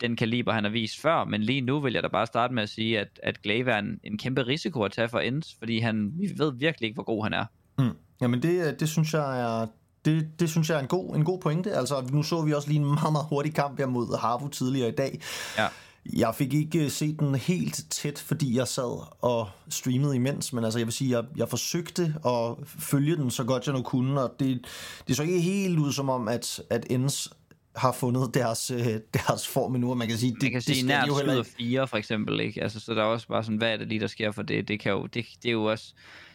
den 0.01 0.15
kaliber, 0.15 0.53
han 0.53 0.63
har 0.63 0.71
vist 0.71 1.01
før, 1.01 1.25
men 1.25 1.43
lige 1.43 1.61
nu 1.61 1.79
vil 1.79 1.93
jeg 1.93 2.03
da 2.03 2.07
bare 2.07 2.27
starte 2.27 2.53
med 2.53 2.63
at 2.63 2.69
sige, 2.69 2.99
at, 2.99 3.19
at 3.23 3.41
Glaive 3.41 3.71
er 3.71 3.79
en, 3.79 3.99
en 4.03 4.17
kæmpe 4.17 4.47
risiko 4.47 4.83
at 4.83 4.91
tage 4.91 5.09
for 5.09 5.19
Ends, 5.19 5.55
fordi 5.59 5.79
han, 5.79 6.11
vi 6.13 6.33
ved 6.37 6.53
virkelig 6.53 6.87
ikke, 6.87 6.95
hvor 6.95 7.03
god 7.03 7.23
han 7.23 7.33
er. 7.33 7.45
Mm. 7.79 7.89
Jamen 8.21 8.41
det, 8.41 8.79
det 8.79 8.89
synes 8.89 9.13
jeg 9.13 9.41
er 9.41 9.67
det, 10.05 10.39
det 10.39 10.49
synes 10.49 10.69
jeg 10.69 10.75
er 10.75 10.81
en 10.81 10.87
god, 10.87 11.15
en 11.15 11.23
god 11.23 11.39
pointe. 11.39 11.71
Altså, 11.71 12.09
nu 12.11 12.23
så 12.23 12.41
vi 12.41 12.53
også 12.53 12.67
lige 12.67 12.79
en 12.79 12.85
meget, 12.85 13.11
meget 13.11 13.25
hurtig 13.29 13.53
kamp 13.53 13.79
her 13.79 13.87
mod 13.87 14.19
Harvo 14.19 14.47
tidligere 14.47 14.89
i 14.89 14.95
dag. 14.95 15.21
Ja. 15.57 15.67
Jeg 16.13 16.35
fik 16.35 16.53
ikke 16.53 16.83
øh, 16.83 16.89
set 16.89 17.19
den 17.19 17.35
helt 17.35 17.85
tæt, 17.89 18.19
fordi 18.19 18.57
jeg 18.57 18.67
sad 18.67 19.05
og 19.21 19.49
streamede 19.69 20.15
imens, 20.15 20.53
men 20.53 20.63
altså 20.63 20.79
jeg 20.79 20.87
vil 20.87 20.93
sige, 20.93 21.17
jeg, 21.17 21.25
jeg 21.35 21.49
forsøgte 21.49 22.15
at 22.25 22.55
følge 22.65 23.15
den 23.15 23.31
så 23.31 23.43
godt 23.43 23.65
jeg 23.65 23.75
nu 23.75 23.81
kunne, 23.81 24.21
og 24.21 24.35
det, 24.39 24.65
det 25.07 25.15
så 25.15 25.23
ikke 25.23 25.41
helt 25.41 25.79
ud 25.79 25.91
som 25.91 26.09
om, 26.09 26.27
at, 26.27 26.61
at 26.69 26.85
Ends 26.89 27.29
har 27.79 27.91
fundet 27.91 28.33
deres, 28.33 28.71
øh, 28.71 28.85
deres 29.13 29.47
form 29.47 29.75
endnu, 29.75 29.89
og 29.89 29.97
man 29.97 30.07
kan 30.07 30.17
sige, 30.17 30.31
det, 30.33 30.41
Man 30.41 30.51
kan 30.51 30.57
det 30.57 30.63
sige 30.63 30.75
skal 30.75 30.87
nært 30.87 31.03
de 31.03 31.07
jo 31.07 31.17
heller 31.17 31.43
7 31.43 31.49
ikke. 31.59 31.81
og 31.81 31.85
4 31.85 31.87
for 31.87 31.97
eksempel, 31.97 32.39
ikke? 32.39 32.63
Altså, 32.63 32.79
så 32.79 32.93
der 32.93 33.01
er 33.01 33.05
også 33.05 33.27
bare 33.27 33.43
sådan, 33.43 33.57
hvad 33.57 33.73
er 33.73 33.77
det 33.77 33.87
lige, 33.87 33.99
der 33.99 34.07
sker 34.07 34.31
for 34.31 34.41
det? 34.41 34.67
Det 34.67 34.79
kan 34.79 34.91
jo, 34.91 35.05
det, 35.05 35.25
det 35.43 35.49
er 35.49 35.53
jo 35.53 35.63
også, 35.63 35.93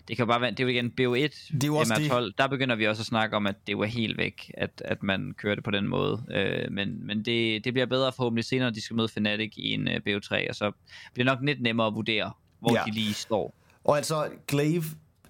det 0.09 0.17
kan 0.17 0.27
bare 0.27 0.41
være, 0.41 0.51
det 0.51 0.61
er 0.61 0.65
jo 0.65 0.69
igen 0.69 0.87
BO1, 0.87 1.53
Det 1.53 1.65
er 1.65 1.67
jo 1.67 1.77
også 1.77 1.95
MR12, 1.95 2.35
der 2.39 2.49
begynder 2.49 2.77
vi 2.77 2.87
også 2.87 3.03
at 3.03 3.07
snakke 3.07 3.37
om, 3.37 3.47
at 3.47 3.57
det 3.67 3.79
var 3.79 3.85
helt 3.85 4.19
væk, 4.19 4.51
at, 4.55 4.83
at 4.85 5.03
man 5.03 5.35
kører 5.39 5.55
det 5.55 5.65
på 5.65 5.71
den 5.71 5.89
måde. 5.89 6.23
Øh, 6.31 6.73
men 6.73 7.07
men 7.07 7.19
det, 7.25 7.65
det 7.65 7.73
bliver 7.73 7.87
bedre 7.87 8.13
forhåbentlig 8.13 8.45
senere, 8.45 8.67
når 8.67 8.75
de 8.75 8.81
skal 8.81 8.97
møde 8.97 9.09
Fnatic 9.09 9.53
i 9.57 9.73
en 9.73 9.89
uh, 9.89 9.95
BO3, 9.95 10.49
og 10.49 10.55
så 10.55 10.73
bliver 11.15 11.25
det 11.31 11.39
nok 11.39 11.39
lidt 11.43 11.63
nemmere 11.63 11.87
at 11.87 11.95
vurdere, 11.95 12.33
hvor 12.61 12.75
ja. 12.75 12.83
de 12.87 12.91
lige 12.91 13.15
står. 13.15 13.55
Og 13.85 13.97
altså, 13.97 14.29
Glaive, 14.49 14.85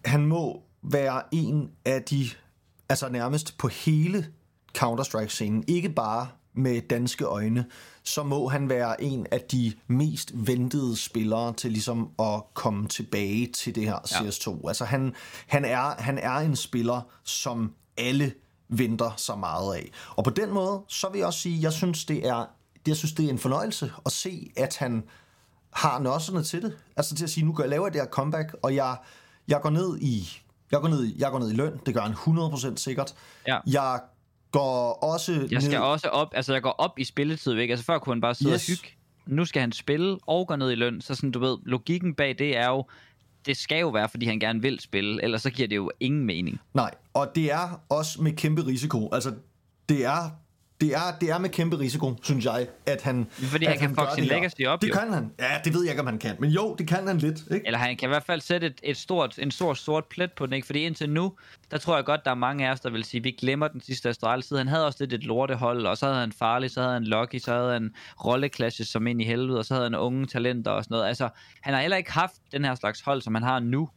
han 0.04 0.26
må 0.26 0.62
være 0.82 1.22
en 1.32 1.70
af 1.84 2.02
de, 2.02 2.26
altså 2.88 3.08
nærmest 3.08 3.58
på 3.58 3.68
hele 3.68 4.26
Counter-Strike-scenen, 4.78 5.64
ikke 5.68 5.88
bare 5.88 6.28
med 6.54 6.80
danske 6.90 7.24
øjne, 7.24 7.64
så 8.02 8.22
må 8.22 8.48
han 8.48 8.68
være 8.68 9.02
en 9.02 9.26
af 9.30 9.40
de 9.40 9.72
mest 9.86 10.30
ventede 10.34 10.96
spillere 10.96 11.52
til 11.52 11.72
ligesom 11.72 12.10
at 12.18 12.42
komme 12.54 12.88
tilbage 12.88 13.46
til 13.52 13.74
det 13.74 13.82
her 13.84 13.96
CS2. 13.96 14.68
Altså 14.68 14.84
han, 14.84 15.14
han, 15.46 15.64
er, 15.64 15.94
han 16.02 16.18
er 16.18 16.36
en 16.36 16.56
spiller, 16.56 17.00
som 17.24 17.72
alle 17.98 18.32
venter 18.68 19.10
så 19.16 19.36
meget 19.36 19.74
af. 19.74 19.90
Og 20.16 20.24
på 20.24 20.30
den 20.30 20.50
måde, 20.52 20.80
så 20.88 21.08
vil 21.08 21.18
jeg 21.18 21.26
også 21.26 21.38
sige, 21.40 21.62
jeg 21.62 21.72
synes, 21.72 22.04
det 22.04 22.26
er, 22.28 22.44
jeg 22.86 22.96
synes, 22.96 23.12
det 23.12 23.24
er 23.26 23.30
en 23.30 23.38
fornøjelse 23.38 23.92
at 24.06 24.12
se, 24.12 24.50
at 24.56 24.76
han 24.76 25.02
har 25.70 25.98
nosserne 25.98 26.42
til 26.42 26.62
det. 26.62 26.76
Altså 26.96 27.14
til 27.14 27.24
at 27.24 27.30
sige, 27.30 27.46
nu 27.46 27.52
gør 27.52 27.64
jeg 27.64 27.70
laver 27.70 27.88
det 27.88 28.00
her 28.00 28.08
comeback, 28.08 28.56
og 28.62 28.74
jeg, 28.74 28.96
jeg 29.48 29.60
går 29.60 29.70
ned 29.70 29.98
i 30.00 30.40
jeg 30.70 30.80
går 30.80 30.88
ned, 30.88 31.04
i- 31.04 31.14
jeg 31.18 31.30
går 31.30 31.38
ned 31.38 31.50
i 31.50 31.54
løn, 31.54 31.80
det 31.86 31.94
gør 31.94 32.00
han 32.00 32.12
100% 32.12 32.76
sikkert. 32.76 33.14
Ja. 33.48 33.58
Jeg 33.66 34.00
går 34.58 34.92
også 35.02 35.48
Jeg 35.50 35.62
skal 35.62 35.78
ned... 35.78 35.86
også 35.86 36.08
op, 36.08 36.28
altså 36.32 36.52
jeg 36.52 36.62
går 36.62 36.70
op 36.70 36.98
i 36.98 37.04
spilletid, 37.04 37.52
ikke? 37.58 37.72
Altså 37.72 37.86
før 37.86 37.98
kunne 37.98 38.14
han 38.14 38.20
bare 38.20 38.34
sidde 38.34 38.52
Yes. 38.54 38.68
og 38.68 38.74
hygge. 38.76 38.96
Nu 39.26 39.44
skal 39.44 39.60
han 39.60 39.72
spille 39.72 40.18
og 40.26 40.48
gå 40.48 40.56
ned 40.56 40.70
i 40.70 40.74
løn, 40.74 41.00
så 41.00 41.14
sådan, 41.14 41.30
du 41.30 41.38
ved, 41.38 41.56
logikken 41.64 42.14
bag 42.14 42.34
det 42.38 42.56
er 42.56 42.68
jo, 42.68 42.84
det 43.46 43.56
skal 43.56 43.80
jo 43.80 43.88
være, 43.88 44.08
fordi 44.08 44.26
han 44.26 44.40
gerne 44.40 44.62
vil 44.62 44.80
spille, 44.80 45.22
ellers 45.22 45.42
så 45.42 45.50
giver 45.50 45.68
det 45.68 45.76
jo 45.76 45.90
ingen 46.00 46.24
mening. 46.24 46.60
Nej, 46.74 46.90
og 47.14 47.32
det 47.34 47.52
er 47.52 47.80
også 47.88 48.22
med 48.22 48.32
kæmpe 48.32 48.66
risiko. 48.66 49.08
Altså, 49.12 49.32
det 49.88 50.04
er 50.04 50.30
Det 50.80 50.94
er, 50.94 51.18
det 51.20 51.30
er 51.30 51.38
med 51.38 51.50
kæmpe 51.50 51.78
risiko, 51.78 52.14
synes 52.22 52.44
jeg, 52.44 52.66
at 52.86 53.02
han... 53.02 53.26
Fordi 53.30 53.64
at 53.64 53.70
han 53.70 53.80
kan 53.80 53.88
fuck 53.88 54.14
sin 54.14 54.24
legacy 54.24 54.60
op, 54.66 54.82
Det 54.82 54.88
jo. 54.88 54.94
kan 54.94 55.12
han. 55.12 55.30
Ja, 55.38 55.60
det 55.64 55.74
ved 55.74 55.82
jeg 55.82 55.90
ikke, 55.90 56.00
om 56.00 56.06
han 56.06 56.18
kan. 56.18 56.36
Men 56.38 56.50
jo, 56.50 56.74
det 56.78 56.88
kan 56.88 57.08
han 57.08 57.18
lidt, 57.18 57.38
ikke? 57.50 57.66
Eller 57.66 57.78
han 57.78 57.96
kan 57.96 58.06
i 58.06 58.10
hvert 58.10 58.22
fald 58.22 58.40
sætte 58.40 58.66
et, 58.66 58.80
et 58.82 58.96
stort, 58.96 59.38
en 59.38 59.50
stor 59.50 59.74
sort 59.74 60.04
plet 60.04 60.32
på 60.32 60.46
den, 60.46 60.54
ikke? 60.54 60.66
Fordi 60.66 60.80
indtil 60.80 61.10
nu, 61.10 61.32
der 61.70 61.78
tror 61.78 61.96
jeg 61.96 62.04
godt, 62.04 62.24
der 62.24 62.30
er 62.30 62.34
mange 62.34 62.68
af 62.68 62.72
os, 62.72 62.80
der 62.80 62.90
vil 62.90 63.04
sige, 63.04 63.22
vi 63.22 63.30
glemmer 63.30 63.68
den 63.68 63.80
sidste 63.80 64.08
Astralis 64.08 64.46
tid. 64.46 64.56
Han 64.56 64.68
havde 64.68 64.86
også 64.86 64.96
lidt 65.00 65.12
et 65.12 65.24
lortehold, 65.24 65.86
og 65.86 65.98
så 65.98 66.06
havde 66.06 66.20
han 66.20 66.32
Farley, 66.32 66.68
så 66.68 66.80
havde 66.80 66.92
han 66.94 67.04
Lucky, 67.04 67.38
så 67.38 67.54
havde 67.54 67.72
han 67.72 67.90
rolleklasses 68.24 68.88
som 68.88 69.06
ind 69.06 69.22
i 69.22 69.24
helvede, 69.24 69.58
og 69.58 69.64
så 69.64 69.74
havde 69.74 69.86
han 69.86 69.94
unge 69.94 70.26
talenter 70.26 70.70
og 70.70 70.84
sådan 70.84 70.94
noget. 70.94 71.08
Altså, 71.08 71.28
han 71.60 71.74
har 71.74 71.80
heller 71.80 71.96
ikke 71.96 72.12
haft 72.12 72.34
den 72.52 72.64
her 72.64 72.74
slags 72.74 73.00
hold, 73.00 73.22
som 73.22 73.34
han 73.34 73.44
har 73.44 73.58
nu 73.60 73.88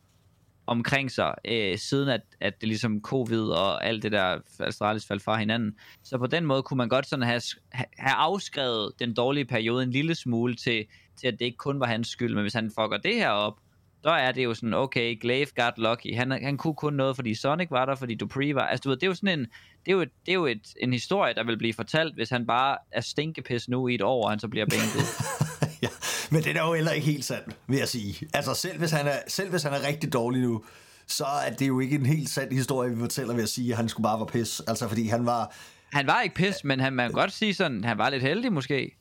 omkring 0.67 1.11
sig, 1.11 1.33
øh, 1.45 1.77
siden 1.77 2.09
at, 2.09 2.21
at 2.41 2.61
det 2.61 2.67
ligesom 2.67 3.01
covid 3.01 3.43
og 3.43 3.85
alt 3.85 4.03
det 4.03 4.11
der 4.11 4.37
Astralis 4.59 5.05
faldt 5.05 5.23
fra 5.23 5.37
hinanden. 5.37 5.75
Så 6.03 6.17
på 6.17 6.27
den 6.27 6.45
måde 6.45 6.63
kunne 6.63 6.77
man 6.77 6.89
godt 6.89 7.07
sådan 7.07 7.25
have, 7.25 7.41
have 7.73 8.15
afskrevet 8.15 8.91
den 8.99 9.13
dårlige 9.13 9.45
periode 9.45 9.83
en 9.83 9.91
lille 9.91 10.15
smule 10.15 10.55
til, 10.55 10.85
til, 11.19 11.27
at 11.27 11.33
det 11.39 11.45
ikke 11.45 11.57
kun 11.57 11.79
var 11.79 11.85
hans 11.85 12.07
skyld. 12.07 12.33
Men 12.33 12.41
hvis 12.41 12.53
han 12.53 12.71
fucker 12.79 12.97
det 12.97 13.15
her 13.15 13.29
op, 13.29 13.59
så 14.03 14.09
er 14.09 14.31
det 14.31 14.43
jo 14.43 14.53
sådan, 14.53 14.73
okay, 14.73 15.17
Glaive 15.21 15.47
got 15.55 15.73
lucky. 15.77 16.15
Han, 16.15 16.31
han 16.31 16.57
kunne 16.57 16.75
kun 16.75 16.93
noget, 16.93 17.15
fordi 17.15 17.35
Sonic 17.35 17.67
var 17.71 17.85
der, 17.85 17.95
fordi 17.95 18.15
Dupree 18.15 18.55
var... 18.55 18.61
Altså, 18.61 18.81
du 18.83 18.89
ved, 18.89 18.97
det 18.97 19.03
er 19.03 19.07
jo 19.07 19.13
sådan 19.13 19.39
en... 19.39 19.45
Det 19.85 19.91
er 19.91 19.95
jo, 19.95 20.01
et, 20.01 20.09
det 20.25 20.31
er 20.31 20.35
jo 20.35 20.45
et, 20.45 20.73
en 20.81 20.93
historie, 20.93 21.33
der 21.33 21.43
vil 21.43 21.57
blive 21.57 21.73
fortalt, 21.73 22.15
hvis 22.15 22.29
han 22.29 22.47
bare 22.47 22.77
er 22.91 23.01
stinkepis 23.01 23.69
nu 23.69 23.87
i 23.87 23.95
et 23.95 24.01
år, 24.01 24.23
og 24.23 24.29
han 24.29 24.39
så 24.39 24.47
bliver 24.47 24.65
bænket. 24.65 25.03
ja, 25.83 25.87
men 26.31 26.43
det 26.43 26.57
er 26.57 26.61
jo 26.67 26.73
heller 26.73 26.91
ikke 26.91 27.07
helt 27.07 27.25
sandt, 27.25 27.55
vil 27.67 27.77
jeg 27.79 27.87
sige. 27.87 28.27
Altså, 28.33 28.53
selv 28.53 28.77
hvis 28.79 28.91
han 28.91 29.07
er, 29.07 29.17
selv 29.27 29.49
hvis 29.49 29.63
han 29.63 29.73
er 29.73 29.87
rigtig 29.87 30.13
dårlig 30.13 30.41
nu, 30.41 30.63
så 31.07 31.25
er 31.25 31.49
det 31.53 31.67
jo 31.67 31.79
ikke 31.79 31.95
en 31.95 32.05
helt 32.05 32.29
sand 32.29 32.51
historie, 32.53 32.89
vi 32.91 32.99
fortæller 32.99 33.33
ved 33.33 33.43
at 33.43 33.49
sige, 33.49 33.71
at 33.71 33.77
han 33.77 33.89
skulle 33.89 34.03
bare 34.03 34.19
være 34.19 34.27
pis. 34.27 34.61
Altså, 34.67 34.87
fordi 34.87 35.07
han 35.07 35.25
var... 35.25 35.53
Han 35.93 36.07
var 36.07 36.21
ikke 36.21 36.35
pis, 36.35 36.63
men 36.63 36.79
han, 36.79 36.93
man 36.93 37.09
kan 37.09 37.13
godt 37.13 37.31
sige 37.31 37.53
sådan, 37.53 37.83
han 37.83 37.97
var 37.97 38.09
lidt 38.09 38.23
heldig 38.23 38.53
måske. 38.53 38.95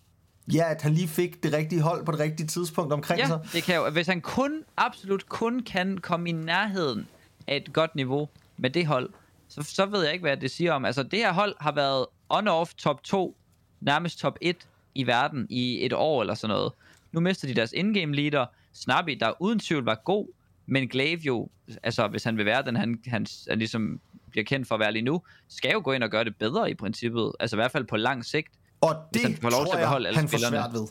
Ja, 0.52 0.70
at 0.70 0.82
han 0.82 0.94
lige 0.94 1.08
fik 1.08 1.42
det 1.42 1.52
rigtige 1.52 1.80
hold 1.80 2.04
på 2.04 2.12
det 2.12 2.20
rigtige 2.20 2.46
tidspunkt 2.46 2.92
omkring 2.92 3.20
Ja, 3.20 3.26
sig. 3.26 3.40
det 3.52 3.62
kan 3.62 3.76
jo. 3.76 3.90
Hvis 3.90 4.06
han 4.06 4.20
kun, 4.20 4.62
absolut 4.76 5.28
kun 5.28 5.60
kan 5.62 5.98
komme 5.98 6.28
i 6.28 6.32
nærheden 6.32 7.08
af 7.46 7.56
et 7.56 7.72
godt 7.72 7.94
niveau 7.94 8.28
med 8.56 8.70
det 8.70 8.86
hold, 8.86 9.10
så, 9.48 9.62
så 9.62 9.86
ved 9.86 10.02
jeg 10.04 10.12
ikke, 10.12 10.22
hvad 10.22 10.36
det 10.36 10.50
siger 10.50 10.72
om. 10.72 10.84
Altså, 10.84 11.02
det 11.02 11.18
her 11.18 11.32
hold 11.32 11.54
har 11.60 11.72
været 11.72 12.06
on-off 12.34 12.74
top 12.76 13.02
2, 13.04 13.36
nærmest 13.80 14.18
top 14.18 14.38
1 14.40 14.56
i 14.96 15.06
verden 15.06 15.46
i 15.50 15.86
et 15.86 15.92
år 15.92 16.20
eller 16.20 16.34
sådan 16.34 16.54
noget. 16.54 16.72
Nu 17.12 17.20
mister 17.20 17.48
de 17.48 17.54
deres 17.54 17.72
in-game 17.72 18.14
leader, 18.14 18.46
Snappy, 18.72 19.16
der 19.20 19.32
uden 19.42 19.58
tvivl 19.58 19.84
var 19.84 20.00
god, 20.04 20.26
men 20.66 20.88
Glaive 20.88 21.20
jo, 21.20 21.48
altså 21.82 22.08
hvis 22.08 22.24
han 22.24 22.36
vil 22.36 22.46
være 22.46 22.62
den, 22.62 22.76
han, 22.76 22.98
han, 23.06 23.26
han 23.48 23.58
ligesom 23.58 24.00
bliver 24.30 24.44
kendt 24.44 24.68
for 24.68 24.74
at 24.74 24.80
være 24.80 24.92
lige 24.92 25.02
nu, 25.02 25.22
skal 25.48 25.72
jo 25.72 25.80
gå 25.84 25.92
ind 25.92 26.02
og 26.02 26.10
gøre 26.10 26.24
det 26.24 26.36
bedre 26.36 26.70
i 26.70 26.74
princippet. 26.74 27.32
Altså 27.40 27.56
i 27.56 27.58
hvert 27.58 27.70
fald 27.70 27.84
på 27.84 27.96
lang 27.96 28.24
sigt. 28.24 28.48
Og 28.80 28.94
det 29.14 29.22
han 29.22 29.36
får 29.36 29.50
lov 29.50 29.60
til 29.60 29.66
tror 29.66 29.74
at 29.74 29.80
beholde 29.80 30.04
jeg, 30.04 30.08
alle 30.08 30.20
han 30.20 30.28
får 30.28 30.50
svært 30.50 30.72
ved. 30.72 30.86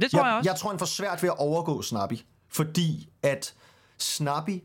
Det 0.00 0.10
tror 0.10 0.20
jeg, 0.20 0.26
jeg 0.26 0.36
også. 0.36 0.50
Jeg 0.50 0.56
tror, 0.56 0.70
han 0.70 0.78
får 0.78 0.86
svært 0.86 1.22
ved 1.22 1.30
at 1.30 1.38
overgå 1.38 1.82
Snappy. 1.82 2.14
Fordi 2.48 3.08
at 3.22 3.54
Snappy, 3.98 4.62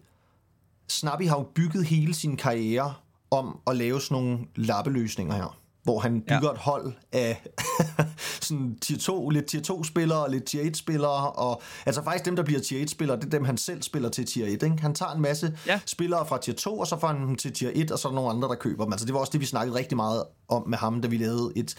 Snappy 0.87 1.27
har 1.27 1.37
jo 1.37 1.43
bygget 1.43 1.85
hele 1.85 2.13
sin 2.13 2.37
karriere 2.37 2.93
om 3.31 3.59
at 3.67 3.75
lave 3.75 4.01
sådan 4.01 4.23
nogle 4.23 4.39
lappeløsninger 4.55 5.35
her. 5.35 5.59
Hvor 5.87 5.99
han 5.99 6.21
bygger 6.21 6.39
ja. 6.43 6.51
et 6.51 6.57
hold 6.57 6.93
af 7.11 7.45
sådan 8.41 8.77
tier 8.81 8.97
2, 8.97 9.29
lidt 9.29 9.45
tier 9.45 9.61
2 9.61 9.83
spillere, 9.83 10.31
lidt 10.31 10.43
tier 10.43 10.61
1 10.61 10.77
spillere, 10.77 11.31
og 11.31 11.61
altså 11.85 12.03
faktisk 12.03 12.25
dem, 12.25 12.35
der 12.35 12.43
bliver 12.43 12.59
tier 12.61 12.81
1 12.81 12.89
spillere, 12.89 13.17
det 13.17 13.25
er 13.25 13.29
dem, 13.29 13.45
han 13.45 13.57
selv 13.57 13.81
spiller 13.81 14.09
til 14.09 14.25
tier 14.25 14.45
1. 14.45 14.51
Ikke? 14.51 14.77
Han 14.81 14.95
tager 14.95 15.11
en 15.11 15.21
masse 15.21 15.57
Ja. 15.67 15.79
spillere 15.85 16.25
fra 16.25 16.37
tier 16.41 16.55
2, 16.55 16.79
og 16.79 16.87
så 16.87 16.99
får 16.99 17.07
han 17.07 17.27
dem 17.27 17.35
til 17.35 17.53
tier 17.53 17.71
1, 17.75 17.91
og 17.91 17.99
så 17.99 18.07
er 18.07 18.11
der 18.11 18.15
nogle 18.15 18.29
andre, 18.29 18.47
der 18.47 18.55
køber 18.55 18.83
dem. 18.83 18.93
Altså 18.93 19.05
det 19.05 19.13
var 19.13 19.19
også 19.19 19.31
det, 19.31 19.41
vi 19.41 19.45
snakkede 19.45 19.77
rigtig 19.77 19.95
meget 19.95 20.23
om 20.47 20.69
med 20.69 20.77
ham, 20.77 21.01
da 21.01 21.07
vi 21.07 21.17
lavede 21.17 21.51
et 21.55 21.75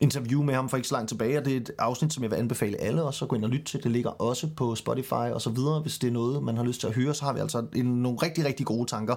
interview 0.00 0.42
med 0.42 0.54
ham 0.54 0.68
for 0.68 0.76
ikke 0.76 0.88
så 0.88 0.94
langt 0.94 1.08
tilbage, 1.08 1.38
og 1.38 1.44
det 1.44 1.52
er 1.52 1.56
et 1.60 1.70
afsnit, 1.78 2.12
som 2.12 2.22
jeg 2.22 2.30
vil 2.30 2.36
anbefale 2.36 2.80
alle 2.80 3.02
også 3.02 3.24
at 3.24 3.28
gå 3.28 3.36
ind 3.36 3.44
og 3.44 3.50
lytte 3.50 3.64
til. 3.64 3.82
Det 3.82 3.90
ligger 3.90 4.10
også 4.10 4.48
på 4.56 4.74
Spotify 4.74 5.12
og 5.12 5.40
så 5.42 5.50
videre, 5.50 5.80
hvis 5.80 5.98
det 5.98 6.08
er 6.08 6.12
noget, 6.12 6.42
man 6.42 6.56
har 6.56 6.64
lyst 6.64 6.80
til 6.80 6.86
at 6.86 6.94
høre, 6.94 7.14
så 7.14 7.24
har 7.24 7.32
vi 7.32 7.40
altså 7.40 7.66
en, 7.74 7.86
nogle 7.86 8.18
rigtig, 8.22 8.44
rigtig 8.44 8.66
gode 8.66 8.90
tanker 8.90 9.14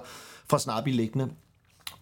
fra 0.50 0.58
Snappy 0.58 0.88
liggende. 0.88 1.28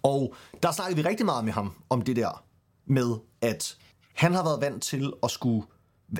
Og 0.03 0.35
der 0.63 0.73
snakkede 0.73 1.03
vi 1.03 1.09
rigtig 1.09 1.27
meget 1.27 1.45
med 1.45 1.53
ham 1.53 1.73
om 1.91 2.03
det 2.03 2.17
der 2.17 2.45
med, 2.87 3.15
at 3.41 3.77
han 4.15 4.33
har 4.33 4.45
været 4.45 4.61
vant 4.61 4.83
til 4.83 5.13
at 5.23 5.31
skulle 5.31 5.67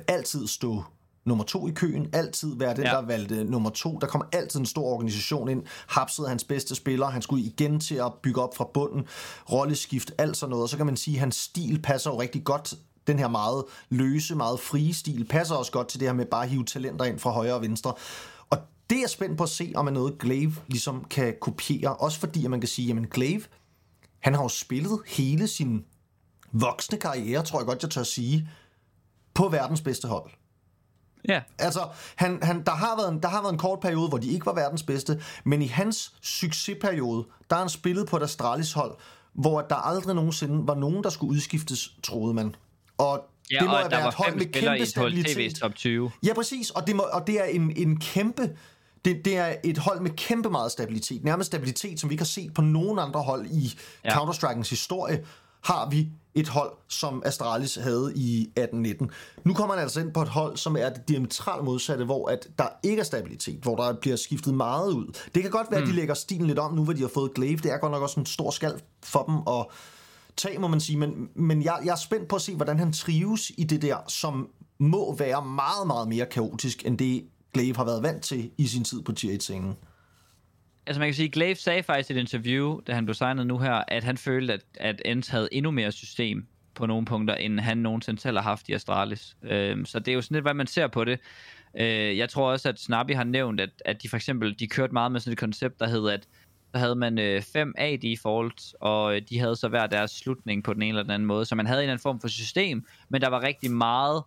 altid 0.09 0.47
stå 0.47 0.85
nummer 1.25 1.45
to 1.45 1.69
i 1.69 1.71
køen, 1.71 2.09
altid 2.13 2.57
være 2.57 2.75
den, 2.75 2.85
ja. 2.85 2.91
Der 2.91 3.03
valgte 3.03 3.45
nummer 3.45 3.71
to. 3.71 3.99
Der 3.99 4.07
kom 4.07 4.23
altid 4.33 4.61
en 4.61 4.67
stor 4.67 4.85
organisation 4.85 5.49
ind, 5.49 5.63
hapsede 5.89 6.29
hans 6.29 6.45
bedste 6.45 6.75
spiller, 6.75 7.07
han 7.07 7.23
skulle 7.23 7.45
igen 7.45 7.81
til 7.81 7.95
at 7.95 8.13
bygge 8.23 8.43
op 8.43 8.57
fra 8.57 8.69
bunden, 8.75 9.07
rolleskift, 9.53 10.13
alt 10.19 10.37
sådan 10.37 10.51
noget. 10.51 10.63
Og 10.63 10.69
så 10.69 10.77
kan 10.77 10.87
man 10.87 10.97
sige, 10.97 11.15
at 11.15 11.21
hans 11.21 11.37
stil 11.37 11.83
passer 11.83 12.11
jo 12.11 12.21
rigtig 12.21 12.45
godt 12.45 12.75
den 13.07 13.19
her 13.19 13.29
meget 13.29 13.65
løse, 13.89 14.35
meget 14.35 14.61
frie 14.61 14.95
stil, 14.95 15.27
passer 15.31 15.55
også 15.55 15.73
godt 15.73 15.89
til 15.89 16.01
det 16.01 16.09
her 16.09 16.13
med 16.15 16.27
bare 16.27 16.45
at 16.45 16.51
hive 16.51 16.65
talenter 16.65 17.05
ind 17.05 17.19
fra 17.19 17.31
højre 17.31 17.55
og 17.55 17.63
venstre. 17.63 17.95
Og 18.51 18.59
det 18.91 18.97
er 18.97 19.01
jeg 19.01 19.11
spændt 19.11 19.39
på 19.39 19.45
at 19.45 19.51
se, 19.51 19.73
om 19.75 19.87
er 19.87 19.91
noget 19.91 20.19
Glaive 20.19 20.55
ligesom 20.69 21.05
kan 21.11 21.35
kopiere. 21.41 21.97
Også 21.97 22.21
fordi, 22.21 22.45
at 22.45 22.51
man 22.51 22.61
kan 22.61 22.69
sige, 22.69 22.97
at 23.01 23.11
Glaive, 23.11 23.43
han 24.27 24.35
har 24.35 24.43
jo 24.43 24.49
spillet 24.49 25.01
hele 25.07 25.47
sin 25.49 25.85
voksne 26.53 26.99
karriere, 26.99 27.43
tror 27.43 27.59
jeg 27.59 27.67
godt, 27.67 27.83
jeg 27.83 27.91
tør 27.91 28.03
sige, 28.03 28.49
på 29.35 29.49
verdens 29.49 29.81
bedste 29.81 30.09
hold. 30.09 30.31
Ja, 31.29 31.41
Altså, 31.59 31.89
han, 32.17 32.39
han, 32.43 32.65
der, 32.65 32.71
har 32.71 32.97
været 32.97 33.13
en, 33.13 33.23
der 33.23 33.29
har 33.29 33.43
været 33.43 33.53
en 33.53 33.59
kort 33.59 33.81
periode, 33.81 34.09
hvor 34.09 34.19
de 34.19 34.29
ikke 34.29 34.47
var 34.47 34.55
verdens 34.55 34.83
bedste, 34.83 35.23
men 35.45 35.63
i 35.63 35.67
hans 35.67 36.15
succesperiode, 36.23 37.27
der 37.51 37.57
har 37.57 37.63
han 37.63 37.69
spillet 37.69 38.07
på 38.07 38.17
et 38.17 38.23
Astralis 38.23 38.73
hold, 38.73 38.97
hvor 39.33 39.61
der 39.61 39.77
aldrig 39.77 40.15
nogensinde 40.15 40.67
var 40.67 40.75
nogen, 40.75 41.05
der 41.05 41.11
skulle 41.11 41.31
udskiftes, 41.31 41.91
troede 42.03 42.35
man. 42.35 42.55
Og 42.99 43.29
ja 43.51 43.59
det 43.59 43.67
må 43.67 43.73
og 43.73 43.79
have 43.79 43.91
der 43.91 43.97
været 43.97 44.09
et 44.09 44.15
hold 44.15 44.37
med 44.37 44.47
kæmpe 44.47 44.87
stabilitet. 44.87 45.55
Top 45.55 45.75
20. 45.75 46.11
Ja, 46.27 46.35
præcis, 46.35 46.71
og 46.71 46.87
det, 46.87 46.97
må, 46.97 47.03
og 47.03 47.27
det 47.27 47.41
er 47.41 47.45
en, 47.45 47.73
en 47.77 48.01
kæmpe... 48.01 48.57
Det, 49.05 49.25
det 49.25 49.37
er 49.37 49.55
et 49.65 49.79
hold 49.79 50.01
med 50.01 50.11
kæmpe 50.11 50.51
meget 50.51 50.73
stabilitet. 50.73 51.25
Nærmest 51.25 51.47
stabilitet, 51.47 52.01
som 52.01 52.11
vi 52.11 52.15
ikke 52.15 52.23
har 52.23 52.27
set 52.27 52.55
på 52.55 52.63
nogen 52.63 52.99
andre 52.99 53.23
hold 53.23 53.47
i 53.47 53.79
ja. 54.05 54.11
Counter-Strike'ens 54.11 54.71
historie, 54.71 55.25
har 55.65 55.89
vi 55.91 56.09
et 56.35 56.49
hold, 56.49 56.73
som 56.89 57.23
Astralis 57.25 57.75
havde 57.75 58.13
i 58.17 58.49
18-19. 58.61 59.07
Nu 59.45 59.55
kommer 59.55 59.75
han 59.75 59.83
altså 59.83 60.01
ind 60.01 60.13
på 60.13 60.23
et 60.23 60.29
hold, 60.29 60.57
som 60.57 60.77
er 60.77 60.89
det 60.89 61.09
diametralt 61.09 61.65
modsatte, 61.65 62.05
hvor 62.05 62.29
at 62.29 62.49
der 62.59 62.69
ikke 62.83 63.01
er 63.01 63.05
stabilitet, 63.05 63.63
hvor 63.63 63.77
der 63.77 63.93
bliver 64.01 64.17
skiftet 64.17 64.55
meget 64.55 64.93
ud. 64.93 65.07
Det 65.35 65.43
kan 65.43 65.51
godt 65.51 65.67
være, 65.71 65.81
mm. 65.81 65.87
at 65.87 65.89
de 65.89 65.97
lægger 65.97 66.15
stilen 66.15 66.47
lidt 66.47 66.59
om, 66.59 66.75
nu 66.75 66.85
hvor 66.85 66.93
de 66.93 67.01
har 67.01 67.09
fået 67.09 67.35
Glaive. 67.35 67.57
Det 67.57 67.73
er 67.73 67.79
godt 67.79 67.93
nok 67.93 68.03
også 68.03 68.21
en 68.21 68.27
stor 68.27 68.51
skal 68.51 68.73
for 69.03 69.23
dem 69.23 69.35
at 69.55 69.67
tage, 70.37 70.59
må 70.59 70.69
man 70.69 70.81
sige. 70.81 70.99
Men, 70.99 71.29
men 71.35 71.63
jeg, 71.63 71.79
jeg 71.85 71.93
er 71.93 71.97
spændt 71.97 72.29
på 72.29 72.37
at 72.37 72.43
se, 72.43 72.55
hvordan 72.57 72.79
han 72.79 72.93
trives 72.93 73.53
i 73.59 73.65
det 73.65 73.83
der, 73.83 73.97
som 74.09 74.49
må 74.79 75.17
være 75.17 75.45
meget, 75.45 75.87
meget 75.87 76.09
mere 76.09 76.27
kaotisk, 76.27 76.87
end 76.87 76.99
det 76.99 77.25
Glaive 77.57 77.77
har 77.77 77.85
været 77.85 78.03
vant 78.03 78.23
til 78.23 78.51
i 78.59 78.67
sin 78.67 78.85
tid 78.85 79.03
på 79.03 79.13
tier 79.13 79.39
1-scenen. 79.39 79.77
Altså 80.87 81.01
man 81.01 81.09
kan 81.09 81.15
sige, 81.15 81.29
Glaive 81.29 81.55
sagde 81.55 81.83
faktisk 81.83 82.11
i 82.11 82.13
et 82.13 82.19
interview, 82.19 82.81
da 82.87 82.95
han 82.95 83.05
blev 83.05 83.15
signet 83.15 83.47
nu 83.47 83.59
her, 83.59 83.83
at 83.89 84.05
han 84.05 84.17
følte, 84.17 84.53
at, 84.53 84.61
at 84.75 85.03
Ends 85.05 85.29
havde 85.29 85.49
endnu 85.53 85.71
mere 85.71 85.93
system 85.93 86.47
på 86.75 86.87
nogle 86.87 87.07
punkter, 87.07 87.35
end 87.35 87.61
han 87.61 87.79
nogensinde 87.79 88.21
selv 88.21 88.37
har 88.37 88.43
haft 88.43 88.69
i 88.69 88.73
Astralis. 88.73 89.37
Øhm, 89.43 89.85
så 89.85 89.99
det 89.99 90.09
er 90.09 90.15
jo 90.15 90.23
sådan 90.23 90.35
lidt, 90.35 90.45
hvad 90.45 90.55
man 90.55 90.67
ser 90.67 90.87
på 90.87 91.05
det. 91.05 91.21
Øh, 91.79 92.19
jeg 92.19 92.29
tror 92.29 92.51
også, 92.51 92.69
at 92.69 92.81
Snappy 92.81 93.15
har 93.15 93.25
nævnt, 93.25 93.61
at, 93.61 93.71
at 93.85 94.03
de 94.03 94.09
for 94.09 94.17
eksempel, 94.17 94.59
de 94.59 94.67
kørte 94.67 94.93
meget 94.93 95.13
med 95.13 95.21
sådan 95.21 95.33
et 95.33 95.39
koncept, 95.39 95.81
der 95.81 95.89
hed, 95.89 96.09
at 96.09 96.29
så 96.75 96.79
havde 96.79 96.95
man 96.95 97.19
øh, 97.19 97.43
fem 97.43 97.75
AD 97.79 97.99
defaults, 97.99 98.75
og 98.81 99.17
øh, 99.17 99.23
de 99.31 99.39
havde 99.39 99.57
så 99.57 99.69
hver 99.69 99.87
deres 99.87 100.11
slutning 100.11 100.65
på 100.65 100.75
den 100.75 100.83
ene 100.83 100.89
eller 100.89 101.03
den 101.03 101.11
anden 101.11 101.27
måde. 101.27 101.45
Så 101.45 101.55
man 101.55 101.67
havde 101.67 101.79
en 101.79 101.83
eller 101.83 101.93
anden 101.93 102.03
form 102.03 102.21
for 102.21 102.29
system, 102.29 102.87
men 103.09 103.21
der 103.21 103.29
var 103.29 103.43
rigtig 103.43 103.71
meget 103.71 104.23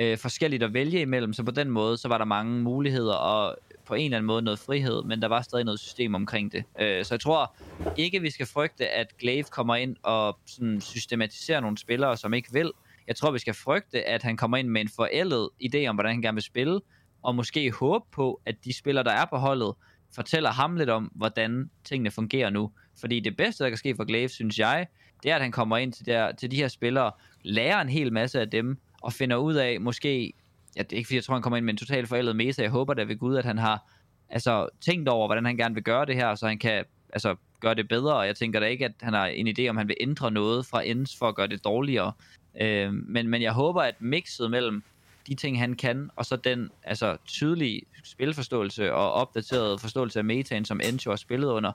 øh, 0.00 0.18
forskelligt 0.18 0.62
at 0.62 0.74
vælge 0.74 1.00
imellem, 1.00 1.32
så 1.32 1.42
på 1.42 1.50
den 1.50 1.70
måde, 1.70 1.96
så 1.96 2.08
var 2.08 2.18
der 2.18 2.24
mange 2.24 2.62
muligheder, 2.62 3.14
og 3.14 3.56
på 3.86 3.94
en 3.94 4.04
eller 4.04 4.16
anden 4.16 4.26
måde 4.26 4.42
noget 4.42 4.58
frihed, 4.58 5.02
men 5.02 5.22
der 5.22 5.28
var 5.28 5.42
stadig 5.42 5.64
noget 5.64 5.80
system 5.80 6.14
omkring 6.14 6.52
det. 6.52 6.64
Øh, 6.80 7.04
så 7.04 7.14
jeg 7.14 7.20
tror 7.20 7.54
ikke, 7.96 8.20
vi 8.20 8.30
skal 8.30 8.46
frygte, 8.46 8.88
at 8.88 9.18
Glaive 9.18 9.44
kommer 9.44 9.76
ind 9.76 9.96
og 10.02 10.38
sådan 10.46 10.80
systematiserer 10.80 11.60
nogle 11.60 11.78
spillere, 11.78 12.16
som 12.16 12.34
ikke 12.34 12.52
vil. 12.52 12.72
Jeg 13.06 13.16
tror, 13.16 13.30
vi 13.30 13.38
skal 13.38 13.54
frygte, 13.54 14.04
at 14.04 14.22
han 14.22 14.36
kommer 14.36 14.56
ind 14.56 14.68
med 14.68 14.80
en 14.80 14.88
forældet 14.96 15.48
idé 15.64 15.86
om, 15.86 15.96
hvordan 15.96 16.12
han 16.12 16.22
gerne 16.22 16.34
vil 16.34 16.42
spille, 16.42 16.80
og 17.22 17.34
måske 17.34 17.70
håbe 17.70 18.04
på, 18.12 18.40
at 18.46 18.64
de 18.64 18.72
spillere, 18.72 19.04
der 19.04 19.12
er 19.12 19.24
på 19.24 19.36
holdet, 19.36 19.74
fortæller 20.14 20.50
ham 20.50 20.76
lidt 20.76 20.90
om, 20.90 21.04
hvordan 21.14 21.70
tingene 21.84 22.10
fungerer 22.10 22.50
nu. 22.50 22.70
Fordi 23.00 23.20
det 23.20 23.36
bedste, 23.36 23.64
der 23.64 23.70
kan 23.70 23.78
ske 23.78 23.96
for 23.96 24.04
Glaive, 24.04 24.28
synes 24.28 24.58
jeg, 24.58 24.86
det 25.22 25.30
er, 25.30 25.36
at 25.36 25.42
han 25.42 25.52
kommer 25.52 25.76
ind 25.76 25.92
til, 25.92 26.06
der, 26.06 26.32
til 26.32 26.50
de 26.50 26.56
her 26.56 26.68
spillere, 26.68 27.10
lærer 27.42 27.80
en 27.80 27.88
hel 27.88 28.12
masse 28.12 28.40
af 28.40 28.50
dem, 28.50 28.78
og 29.04 29.12
finder 29.12 29.36
ud 29.36 29.54
af, 29.54 29.80
måske, 29.80 30.32
ja, 30.76 30.82
det 30.82 30.92
er 30.92 30.96
ikke 30.96 31.06
fordi, 31.06 31.16
jeg 31.16 31.24
tror, 31.24 31.34
han 31.34 31.42
kommer 31.42 31.56
ind 31.56 31.64
med 31.64 31.74
en 31.74 31.78
total 31.78 32.06
forældet 32.06 32.36
mese, 32.36 32.62
jeg 32.62 32.70
håber 32.70 32.94
da 32.94 33.02
ved 33.02 33.16
Gud, 33.16 33.36
at 33.36 33.44
han 33.44 33.58
har 33.58 33.90
altså, 34.28 34.68
tænkt 34.80 35.08
over, 35.08 35.28
hvordan 35.28 35.44
han 35.44 35.56
gerne 35.56 35.74
vil 35.74 35.84
gøre 35.84 36.06
det 36.06 36.14
her, 36.14 36.34
så 36.34 36.46
han 36.46 36.58
kan 36.58 36.84
altså, 37.12 37.36
gøre 37.60 37.74
det 37.74 37.88
bedre, 37.88 38.16
og 38.16 38.26
jeg 38.26 38.36
tænker 38.36 38.60
da 38.60 38.66
ikke, 38.66 38.84
at 38.84 38.92
han 39.00 39.12
har 39.12 39.26
en 39.26 39.48
idé 39.48 39.68
om, 39.68 39.76
han 39.76 39.88
vil 39.88 39.96
ændre 40.00 40.30
noget 40.30 40.66
fra 40.66 40.86
ends 40.86 41.16
for 41.18 41.28
at 41.28 41.34
gøre 41.34 41.46
det 41.46 41.64
dårligere. 41.64 42.12
Øh, 42.60 42.92
men, 42.92 43.28
men 43.28 43.42
jeg 43.42 43.52
håber, 43.52 43.82
at 43.82 43.94
mixet 44.00 44.50
mellem 44.50 44.82
de 45.26 45.34
ting, 45.34 45.58
han 45.58 45.74
kan, 45.74 46.10
og 46.16 46.26
så 46.26 46.36
den 46.36 46.70
altså, 46.82 47.16
tydelige 47.26 47.82
spilforståelse 48.04 48.92
og 48.94 49.12
opdaterede 49.12 49.78
forståelse 49.78 50.18
af 50.18 50.24
metaen, 50.24 50.64
som 50.64 50.80
Encho 50.80 51.10
har 51.10 51.16
spillet 51.16 51.48
under, 51.48 51.72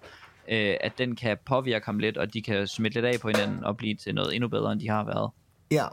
øh, 0.50 0.76
at 0.82 0.98
den 0.98 1.16
kan 1.16 1.38
påvirke 1.46 1.86
ham 1.86 2.00
lidt, 2.00 2.18
og 2.18 2.34
de 2.34 2.42
kan 2.42 2.68
smitte 2.68 3.02
lidt 3.02 3.06
af 3.06 3.20
på 3.22 3.28
hinanden 3.28 3.64
og 3.64 3.78
blive 3.78 3.96
til 3.96 4.16
noget 4.16 4.36
endnu 4.36 4.48
bedre, 4.48 4.72
end 4.72 4.80
de 4.80 4.90
har 4.90 5.04
været. 5.04 5.32
Ja, 5.72 5.86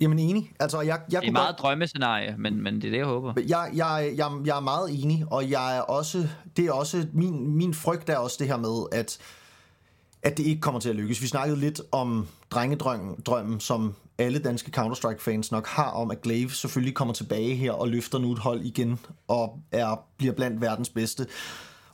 jamen 0.00 0.18
enig. 0.18 0.52
Altså, 0.60 0.80
jeg, 0.80 0.88
jeg 0.88 1.00
Det 1.08 1.16
er 1.16 1.20
kunne 1.20 1.32
meget 1.32 1.48
godt, 1.48 1.58
drømmescenarie, 1.58 2.34
men, 2.38 2.62
men 2.62 2.74
det 2.74 2.84
er 2.84 2.90
det, 2.90 2.98
jeg 2.98 3.06
håber. 3.06 3.32
jeg, 3.48 3.70
jeg, 3.74 4.12
jeg, 4.16 4.30
jeg 4.44 4.56
er 4.56 4.60
meget 4.60 5.02
enig, 5.02 5.24
og 5.30 5.50
jeg 5.50 5.76
er 5.76 5.80
også, 5.80 6.28
det 6.56 6.66
er 6.66 6.72
også, 6.72 7.06
min, 7.12 7.56
min 7.56 7.74
frygt 7.74 8.08
er 8.08 8.16
også 8.16 8.36
det 8.40 8.46
her 8.46 8.56
med, 8.56 8.86
at, 8.92 9.18
at 10.22 10.36
det 10.36 10.46
ikke 10.46 10.60
kommer 10.60 10.80
til 10.80 10.88
at 10.88 10.96
lykkes. 10.96 11.22
Vi 11.22 11.26
snakkede 11.26 11.60
lidt 11.60 11.80
om 11.92 12.26
drengedrømmen, 12.50 13.16
drømmen, 13.26 13.60
som 13.60 13.94
alle 14.18 14.38
danske 14.38 14.70
Counter-Strike-fans 14.76 15.48
nok 15.50 15.66
har 15.66 15.90
om, 15.90 16.10
at 16.10 16.22
Glaive 16.22 16.50
selvfølgelig 16.50 16.94
kommer 16.94 17.14
tilbage 17.14 17.54
her 17.54 17.72
og 17.72 17.88
løfter 17.88 18.18
nu 18.18 18.32
et 18.32 18.38
hold 18.38 18.60
igen, 18.60 18.98
og 19.28 19.58
er, 19.72 20.04
bliver 20.16 20.32
blandt 20.32 20.60
verdens 20.60 20.88
bedste. 20.88 21.26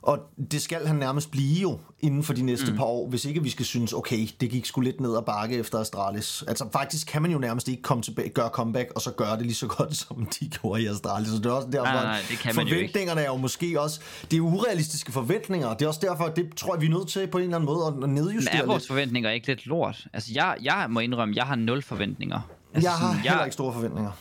Og 0.01 0.19
det 0.51 0.61
skal 0.61 0.87
han 0.87 0.95
nærmest 0.95 1.31
blive 1.31 1.61
jo 1.61 1.79
inden 1.99 2.23
for 2.23 2.33
de 2.33 2.41
næste 2.41 2.71
mm. 2.71 2.77
par 2.77 2.83
år, 2.83 3.09
hvis 3.09 3.25
ikke 3.25 3.43
vi 3.43 3.49
skal 3.49 3.65
synes, 3.65 3.93
okay, 3.93 4.27
det 4.41 4.49
gik 4.49 4.65
sgu 4.65 4.81
lidt 4.81 5.01
ned 5.01 5.17
ad 5.17 5.21
bakke 5.21 5.55
efter 5.55 5.79
Astralis. 5.79 6.43
Altså 6.47 6.65
faktisk 6.73 7.07
kan 7.07 7.21
man 7.21 7.31
jo 7.31 7.37
nærmest 7.37 7.67
ikke 7.67 7.81
komme 7.81 8.03
tilbage, 8.03 8.29
gøre 8.29 8.49
comeback, 8.49 8.91
og 8.95 9.01
så 9.01 9.11
gøre 9.11 9.37
det 9.37 9.41
lige 9.45 9.55
så 9.55 9.67
godt, 9.67 9.95
som 10.07 10.25
de 10.39 10.49
gjorde 10.49 10.81
i 10.81 10.87
Astralis. 10.87 11.27
Så 11.29 11.37
det 11.37 11.45
er 11.45 11.51
også 11.51 11.67
derfor, 11.71 11.85
Nej, 11.85 12.03
nej, 12.03 12.19
det 12.29 12.37
kan 12.37 12.55
man 12.55 12.67
jo 12.67 12.73
forventningerne 12.73 13.21
er 13.21 13.25
jo 13.27 13.37
måske 13.37 13.81
også, 13.81 13.99
det 14.23 14.33
er 14.33 14.37
jo 14.37 14.47
urealistiske 14.47 15.11
forventninger. 15.11 15.73
Det 15.73 15.81
er 15.81 15.87
også 15.87 16.01
derfor, 16.03 16.27
det 16.27 16.55
tror 16.55 16.73
jeg, 16.75 16.81
vi 16.81 16.85
er 16.85 16.89
nødt 16.91 17.07
til 17.07 17.27
på 17.27 17.37
en 17.37 17.43
eller 17.43 17.55
anden 17.55 17.65
måde 17.65 17.87
at 17.87 17.93
Men 17.95 18.13
nedjustere 18.15 18.53
er 18.53 18.57
lidt. 18.57 18.67
vores 18.67 18.87
forventninger 18.87 19.29
ikke 19.31 19.47
lidt 19.47 19.65
lort? 19.65 20.07
Altså, 20.13 20.31
jeg, 20.35 20.55
jeg 20.61 20.85
må 20.89 20.99
indrømme, 20.99 21.35
jeg 21.35 21.43
har 21.45 21.55
nul 21.55 21.81
forventninger. 21.81 22.39
Altså, 22.73 22.89
Jeg 22.89 22.97
har 22.97 23.07
sådan, 23.07 23.21
heller 23.21 23.43
ikke 23.43 23.53
store 23.53 23.73
forventninger. 23.73 24.11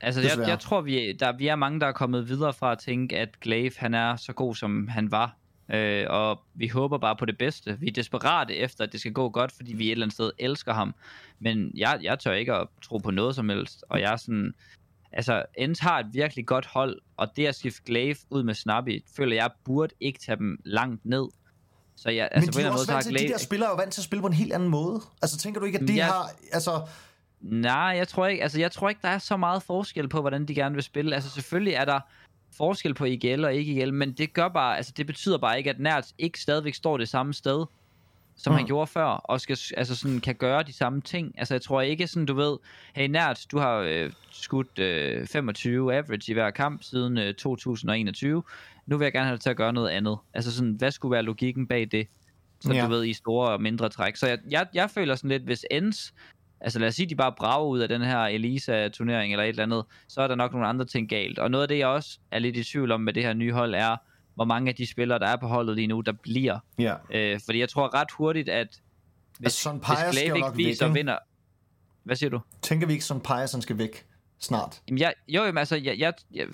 Altså, 0.00 0.20
jeg, 0.20 0.30
Desværre. 0.30 0.48
jeg 0.48 0.60
tror, 0.60 0.80
vi, 0.80 1.12
der, 1.12 1.32
vi 1.32 1.46
er 1.46 1.56
mange, 1.56 1.80
der 1.80 1.86
er 1.86 1.92
kommet 1.92 2.28
videre 2.28 2.52
fra 2.52 2.72
at 2.72 2.78
tænke, 2.78 3.18
at 3.18 3.40
Glaive, 3.40 3.72
han 3.76 3.94
er 3.94 4.16
så 4.16 4.32
god, 4.32 4.54
som 4.54 4.88
han 4.88 5.10
var. 5.10 5.36
Øh, 5.72 6.06
og 6.08 6.40
vi 6.54 6.68
håber 6.68 6.98
bare 6.98 7.16
på 7.16 7.24
det 7.24 7.38
bedste. 7.38 7.76
Vi 7.80 7.88
er 7.88 7.92
desperate 7.92 8.54
efter, 8.56 8.84
at 8.84 8.92
det 8.92 9.00
skal 9.00 9.12
gå 9.12 9.28
godt, 9.28 9.52
fordi 9.56 9.72
vi 9.74 9.86
et 9.86 9.90
eller 9.92 10.04
andet 10.06 10.14
sted 10.14 10.30
elsker 10.38 10.72
ham. 10.74 10.94
Men 11.40 11.72
jeg, 11.76 11.98
jeg 12.02 12.18
tør 12.18 12.32
ikke 12.32 12.54
at 12.54 12.66
tro 12.82 12.98
på 12.98 13.10
noget 13.10 13.34
som 13.34 13.48
helst. 13.48 13.84
Og 13.88 14.00
jeg 14.00 14.12
er 14.12 14.16
sådan... 14.16 14.52
Altså, 15.12 15.42
Ents 15.58 15.80
har 15.80 15.98
et 15.98 16.06
virkelig 16.12 16.46
godt 16.46 16.66
hold, 16.66 16.98
og 17.16 17.28
det 17.36 17.46
at 17.46 17.54
skifte 17.54 17.82
Glaive 17.86 18.16
ud 18.30 18.42
med 18.42 18.54
Snappy, 18.54 19.04
føler 19.16 19.36
jeg 19.36 19.50
burde 19.64 19.94
ikke 20.00 20.18
tage 20.18 20.36
dem 20.36 20.60
langt 20.64 21.04
ned. 21.04 21.28
Så 21.96 22.10
jeg, 22.10 22.28
altså, 22.32 22.46
Men 22.48 22.52
på 22.52 22.58
de 22.58 22.62
en 22.62 22.66
er, 22.66 22.72
også 22.72 22.84
måde, 22.92 22.94
vant 22.94 23.04
til, 23.04 23.12
har 23.12 23.18
de 23.18 23.22
Glaive... 23.22 23.32
der 23.32 23.38
spillere 23.38 23.68
er 23.68 23.72
jo 23.72 23.76
vant 23.76 23.92
til 23.92 24.00
at 24.00 24.04
spille 24.04 24.20
på 24.20 24.26
en 24.26 24.32
helt 24.32 24.52
anden 24.52 24.68
måde. 24.68 25.00
Altså 25.22 25.38
tænker 25.38 25.60
du 25.60 25.66
ikke, 25.66 25.78
at 25.78 25.88
det 25.88 25.96
Jeg- 25.96 26.06
har... 26.06 26.30
Altså, 26.52 26.80
Nej, 27.40 27.94
jeg 27.96 28.08
tror 28.08 28.26
ikke, 28.26 28.42
altså 28.42 28.60
jeg 28.60 28.72
tror 28.72 28.88
ikke, 28.88 29.00
der 29.02 29.08
er 29.08 29.18
så 29.18 29.36
meget 29.36 29.62
forskel 29.62 30.08
på, 30.08 30.20
hvordan 30.20 30.46
de 30.46 30.54
gerne 30.54 30.74
vil 30.74 30.84
spille. 30.84 31.14
Altså 31.14 31.30
selvfølgelig 31.30 31.74
er 31.74 31.84
der 31.84 32.00
forskel 32.56 32.94
på 32.94 33.04
IGL 33.04 33.44
og 33.44 33.54
ikke 33.54 33.72
IGL, 33.72 33.94
men 33.94 34.12
det 34.12 34.32
gør 34.32 34.48
bare, 34.48 34.76
altså 34.76 34.92
det 34.96 35.06
betyder 35.06 35.38
bare 35.38 35.58
ikke, 35.58 35.70
at 35.70 35.80
Nerds 35.80 36.14
ikke 36.18 36.40
stadigvæk 36.40 36.74
står 36.74 36.96
det 36.96 37.08
samme 37.08 37.34
sted, 37.34 37.66
som 38.36 38.52
mm. 38.52 38.56
han 38.56 38.66
gjorde 38.66 38.86
før, 38.86 39.04
og 39.04 39.40
skal, 39.40 39.58
altså 39.76 39.96
sådan, 39.96 40.20
kan 40.20 40.34
gøre 40.34 40.62
de 40.62 40.72
samme 40.72 41.00
ting. 41.00 41.34
Altså 41.38 41.54
jeg 41.54 41.62
tror 41.62 41.80
ikke 41.80 42.06
sådan, 42.06 42.26
du 42.26 42.34
ved, 42.34 42.58
hey 42.94 43.08
Nerds, 43.08 43.46
du 43.46 43.58
har 43.58 43.76
øh, 43.76 44.12
skudt 44.30 44.78
øh, 44.78 45.26
25 45.26 45.94
average 45.94 46.32
i 46.32 46.34
hver 46.34 46.50
kamp 46.50 46.82
siden 46.82 47.18
øh, 47.18 47.34
2021. 47.34 48.42
Nu 48.86 48.98
vil 48.98 49.04
jeg 49.04 49.12
gerne 49.12 49.26
have 49.26 49.36
dig 49.36 49.40
til 49.42 49.50
at 49.50 49.56
gøre 49.56 49.72
noget 49.72 49.88
andet. 49.88 50.18
Altså 50.34 50.56
sådan, 50.56 50.72
hvad 50.72 50.90
skulle 50.90 51.12
være 51.12 51.22
logikken 51.22 51.66
bag 51.66 51.88
det? 51.90 52.06
Så 52.60 52.72
Ja. 52.72 52.84
du 52.84 52.88
ved, 52.88 53.04
i 53.04 53.12
store 53.12 53.48
og 53.48 53.62
mindre 53.62 53.88
træk. 53.88 54.16
Så 54.16 54.26
jeg, 54.26 54.38
jeg, 54.50 54.66
jeg 54.74 54.90
føler 54.90 55.14
sådan 55.14 55.30
lidt, 55.30 55.42
hvis 55.42 55.66
Ends 55.70 56.14
Altså 56.60 56.78
lad 56.78 56.88
os 56.88 56.94
sige, 56.94 57.08
de 57.08 57.16
bare 57.16 57.32
brager 57.32 57.66
ud 57.66 57.78
af 57.78 57.88
den 57.88 58.02
her 58.02 58.18
Elisa-turnering 58.18 59.32
eller 59.32 59.44
et 59.44 59.48
eller 59.48 59.62
andet, 59.62 59.84
så 60.08 60.22
er 60.22 60.28
der 60.28 60.34
nok 60.34 60.52
nogle 60.52 60.66
andre 60.66 60.84
ting 60.84 61.08
galt. 61.08 61.38
Og 61.38 61.50
noget 61.50 61.62
af 61.62 61.68
det, 61.68 61.78
jeg 61.78 61.86
også 61.86 62.18
er 62.30 62.38
lidt 62.38 62.56
i 62.56 62.64
tvivl 62.64 62.92
om 62.92 63.00
med 63.00 63.12
det 63.12 63.22
her 63.22 63.32
nye 63.32 63.52
hold, 63.52 63.74
er, 63.74 63.96
hvor 64.34 64.44
mange 64.44 64.68
af 64.68 64.74
de 64.74 64.86
spillere, 64.86 65.18
der 65.18 65.26
er 65.26 65.36
på 65.36 65.46
holdet 65.46 65.76
lige 65.76 65.86
nu, 65.86 66.00
der 66.00 66.12
bliver. 66.12 66.58
ja. 66.78 66.94
Øh, 67.10 67.40
fordi 67.44 67.58
jeg 67.58 67.68
tror 67.68 67.94
ret 67.94 68.08
hurtigt, 68.10 68.48
at 68.48 68.68
hvis, 69.38 69.46
Altså, 69.46 69.62
Son 69.62 69.76
hvis 69.76 70.20
Glavik 70.22 70.42
væk, 70.44 70.56
viser 70.56 70.88
vinder... 70.88 71.18
Hvad 72.04 72.16
siger 72.16 72.30
du? 72.30 72.40
Tænker 72.62 72.86
vi 72.86 72.92
ikke, 72.92 73.04
Pius 73.24 73.52
han 73.52 73.62
skal 73.62 73.78
væk 73.78 74.06
snart? 74.40 74.82
Jamen, 74.88 74.98
jeg, 74.98 75.14
jo, 75.28 75.44
jamen, 75.44 75.58
altså, 75.58 75.76
jeg, 75.76 75.98
jeg, 75.98 76.14
jeg, 76.34 76.46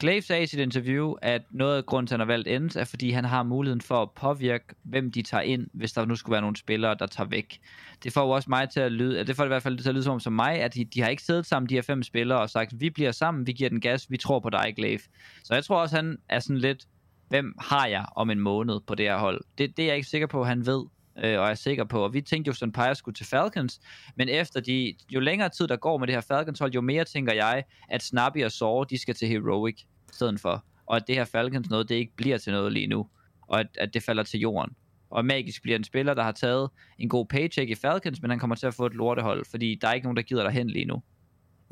Glaive 0.00 0.22
sagde 0.22 0.42
i 0.42 0.46
sit 0.46 0.60
interview, 0.60 1.14
at 1.22 1.42
noget 1.50 1.76
af 1.76 1.86
grunden 1.86 2.06
til, 2.06 2.14
at 2.14 2.20
han 2.20 2.28
har 2.28 2.32
valgt 2.32 2.48
Ends, 2.48 2.76
er, 2.76 2.84
fordi 2.84 3.10
han 3.10 3.24
har 3.24 3.42
muligheden 3.42 3.80
for 3.80 4.02
at 4.02 4.10
påvirke, 4.10 4.64
hvem 4.82 5.12
de 5.12 5.22
tager 5.22 5.42
ind, 5.42 5.66
hvis 5.72 5.92
der 5.92 6.04
nu 6.04 6.16
skulle 6.16 6.32
være 6.32 6.40
nogle 6.40 6.56
spillere, 6.56 6.94
der 6.94 7.06
tager 7.06 7.28
væk. 7.28 7.60
Det 8.04 8.12
får 8.12 8.22
jo 8.22 8.30
også 8.30 8.50
mig 8.50 8.70
til 8.70 8.80
at 8.80 8.92
lyde, 8.92 9.24
det 9.24 9.36
får 9.36 9.44
det 9.44 9.48
i 9.48 9.54
hvert 9.54 9.62
fald 9.62 9.78
til 9.78 9.88
at 9.88 9.94
lyde 9.94 10.04
som, 10.04 10.20
som 10.20 10.32
mig, 10.32 10.60
at 10.60 10.74
de, 10.74 10.84
de 10.84 11.00
har 11.00 11.08
ikke 11.08 11.22
siddet 11.22 11.46
sammen, 11.46 11.68
de 11.68 11.74
her 11.74 11.82
fem 11.82 12.02
spillere, 12.02 12.40
og 12.40 12.50
sagt, 12.50 12.80
vi 12.80 12.90
bliver 12.90 13.12
sammen, 13.12 13.46
vi 13.46 13.52
giver 13.52 13.70
den 13.70 13.80
gas, 13.80 14.10
vi 14.10 14.16
tror 14.16 14.40
på 14.40 14.50
dig, 14.50 14.72
Glaive. 14.76 15.00
Så 15.44 15.54
jeg 15.54 15.64
tror 15.64 15.80
også, 15.80 15.96
han 15.96 16.18
er 16.28 16.40
sådan 16.40 16.58
lidt, 16.58 16.86
hvem 17.28 17.54
har 17.58 17.86
jeg 17.86 18.04
om 18.16 18.30
en 18.30 18.40
måned 18.40 18.80
på 18.86 18.94
det 18.94 19.06
her 19.06 19.18
hold? 19.18 19.40
Det, 19.58 19.76
det 19.76 19.82
er 19.82 19.86
jeg 19.86 19.96
ikke 19.96 20.08
sikker 20.08 20.26
på, 20.26 20.44
han 20.44 20.66
ved, 20.66 20.84
øh, 21.18 21.40
og 21.40 21.50
er 21.50 21.54
sikker 21.54 21.84
på. 21.84 22.04
Og 22.04 22.14
vi 22.14 22.20
tænkte 22.20 22.48
jo, 22.48 22.66
at 22.66 22.72
Pyre 22.72 22.94
skulle 22.94 23.14
til 23.14 23.26
Falcons, 23.26 23.80
men 24.16 24.28
efter 24.28 24.60
de, 24.60 24.94
jo 25.10 25.20
længere 25.20 25.48
tid 25.48 25.68
der 25.68 25.76
går 25.76 25.98
med 25.98 26.06
det 26.06 26.14
her 26.14 26.20
Falcons 26.20 26.58
hold, 26.58 26.72
jo 26.72 26.80
mere 26.80 27.04
tænker 27.04 27.32
jeg, 27.32 27.64
at 27.88 28.02
Snappy 28.02 28.44
og 28.44 28.52
Sore, 28.52 28.86
de 28.90 28.98
skal 28.98 29.14
til 29.14 29.28
Heroic 29.28 29.80
i 29.80 30.12
stedet 30.12 30.40
for. 30.40 30.64
Og 30.86 30.96
at 30.96 31.06
det 31.06 31.14
her 31.14 31.24
Falcons 31.24 31.70
noget, 31.70 31.88
det 31.88 31.94
ikke 31.94 32.16
bliver 32.16 32.38
til 32.38 32.52
noget 32.52 32.72
lige 32.72 32.86
nu. 32.86 33.06
Og 33.48 33.60
at, 33.60 33.66
at 33.78 33.94
det 33.94 34.02
falder 34.02 34.22
til 34.22 34.40
jorden. 34.40 34.76
Og 35.10 35.24
Magisk 35.24 35.62
bliver 35.62 35.78
en 35.78 35.84
spiller, 35.84 36.14
der 36.14 36.22
har 36.22 36.32
taget 36.32 36.70
en 36.98 37.08
god 37.08 37.26
paycheck 37.26 37.70
i 37.70 37.74
Falcons, 37.74 38.22
men 38.22 38.30
han 38.30 38.38
kommer 38.38 38.56
til 38.56 38.66
at 38.66 38.74
få 38.74 38.86
et 38.86 38.94
lortehold, 38.94 39.44
fordi 39.50 39.78
der 39.80 39.88
er 39.88 39.92
ikke 39.92 40.04
nogen, 40.04 40.16
der 40.16 40.22
gider 40.22 40.42
dig 40.42 40.52
hen 40.52 40.70
lige 40.70 40.84
nu. 40.84 41.02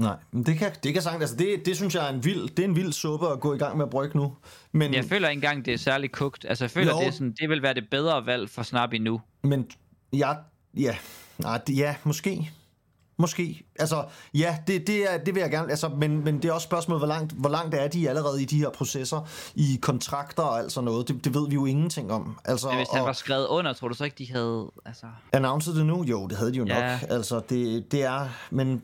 Nej, 0.01 0.17
men 0.33 0.43
det 0.47 0.59
kan, 0.59 0.73
det 0.83 0.93
kan 0.93 1.03
sagtens, 1.03 1.23
altså 1.23 1.37
det, 1.37 1.67
det 1.67 1.77
synes 1.77 1.95
jeg 1.95 2.07
er 2.09 2.13
en 2.13 2.25
vild, 2.25 2.49
det 2.49 2.59
er 2.59 2.69
en 2.69 2.77
vild 2.77 2.93
suppe 2.93 3.29
at 3.29 3.41
gå 3.41 3.55
i 3.55 3.59
gang 3.59 3.77
med 3.77 3.85
at 3.85 3.91
brygge 3.91 4.19
nu. 4.19 4.37
Men, 4.73 4.95
Jeg 4.95 5.05
føler 5.05 5.29
ikke 5.29 5.39
engang, 5.39 5.65
det 5.65 5.75
er 5.75 5.79
særlig 5.79 6.13
kogt. 6.13 6.47
Altså, 6.49 6.65
jeg 6.65 6.71
føler, 6.71 6.93
Jo. 6.93 6.99
det, 7.01 7.07
er 7.07 7.11
sådan, 7.11 7.35
det 7.41 7.49
vil 7.49 7.63
være 7.63 7.75
det 7.75 7.85
bedre 7.91 8.27
valg 8.27 8.51
for 8.51 8.63
Snappy 8.63 8.95
nu. 8.95 9.21
men 9.43 9.67
ja, 10.13 10.33
ja, 10.77 10.97
nej, 11.39 11.61
ja, 11.69 11.95
måske. 12.05 12.51
Måske. 13.21 13.63
Altså, 13.79 14.05
ja, 14.35 14.59
det, 14.67 14.87
det, 14.87 15.13
er, 15.15 15.19
det 15.19 15.35
vil 15.35 15.41
jeg 15.41 15.51
gerne. 15.51 15.71
Altså, 15.71 15.89
men, 15.89 16.25
men 16.25 16.43
det 16.43 16.45
er 16.49 16.53
også 16.53 16.65
spørgsmålet, 16.65 17.01
hvor 17.01 17.07
langt, 17.09 17.33
hvor 17.33 17.51
langt 17.51 17.75
er 17.75 17.89
de 17.89 18.09
allerede 18.09 18.43
i 18.43 18.45
de 18.45 18.59
her 18.59 18.71
processer, 18.71 19.29
i 19.55 19.79
kontrakter 19.83 20.43
og 20.43 20.59
alt 20.59 20.73
sådan 20.73 20.85
noget. 20.85 21.09
Det, 21.09 21.25
det 21.25 21.35
ved 21.35 21.49
vi 21.49 21.55
jo 21.55 21.67
ingenting 21.67 22.13
om. 22.13 22.39
Altså, 22.45 22.69
Men 22.69 22.77
hvis 22.77 22.89
han 22.93 23.01
og- 23.01 23.07
var 23.07 23.13
skrevet 23.13 23.47
under, 23.47 23.73
tror 23.73 23.89
du 23.89 23.95
så 23.95 24.05
ikke, 24.05 24.15
de 24.19 24.33
havde... 24.33 24.71
Altså, 24.85 25.07
Announced 25.33 25.75
det 25.75 25.87
nu? 25.87 26.05
Jo, 26.05 26.27
det 26.27 26.37
havde 26.39 26.53
de 26.53 26.57
jo 26.59 26.65
Ja. 26.67 26.91
nok. 27.01 27.11
Altså, 27.11 27.41
det, 27.49 27.93
det 27.93 28.03
er... 28.03 28.29
Men 28.51 28.83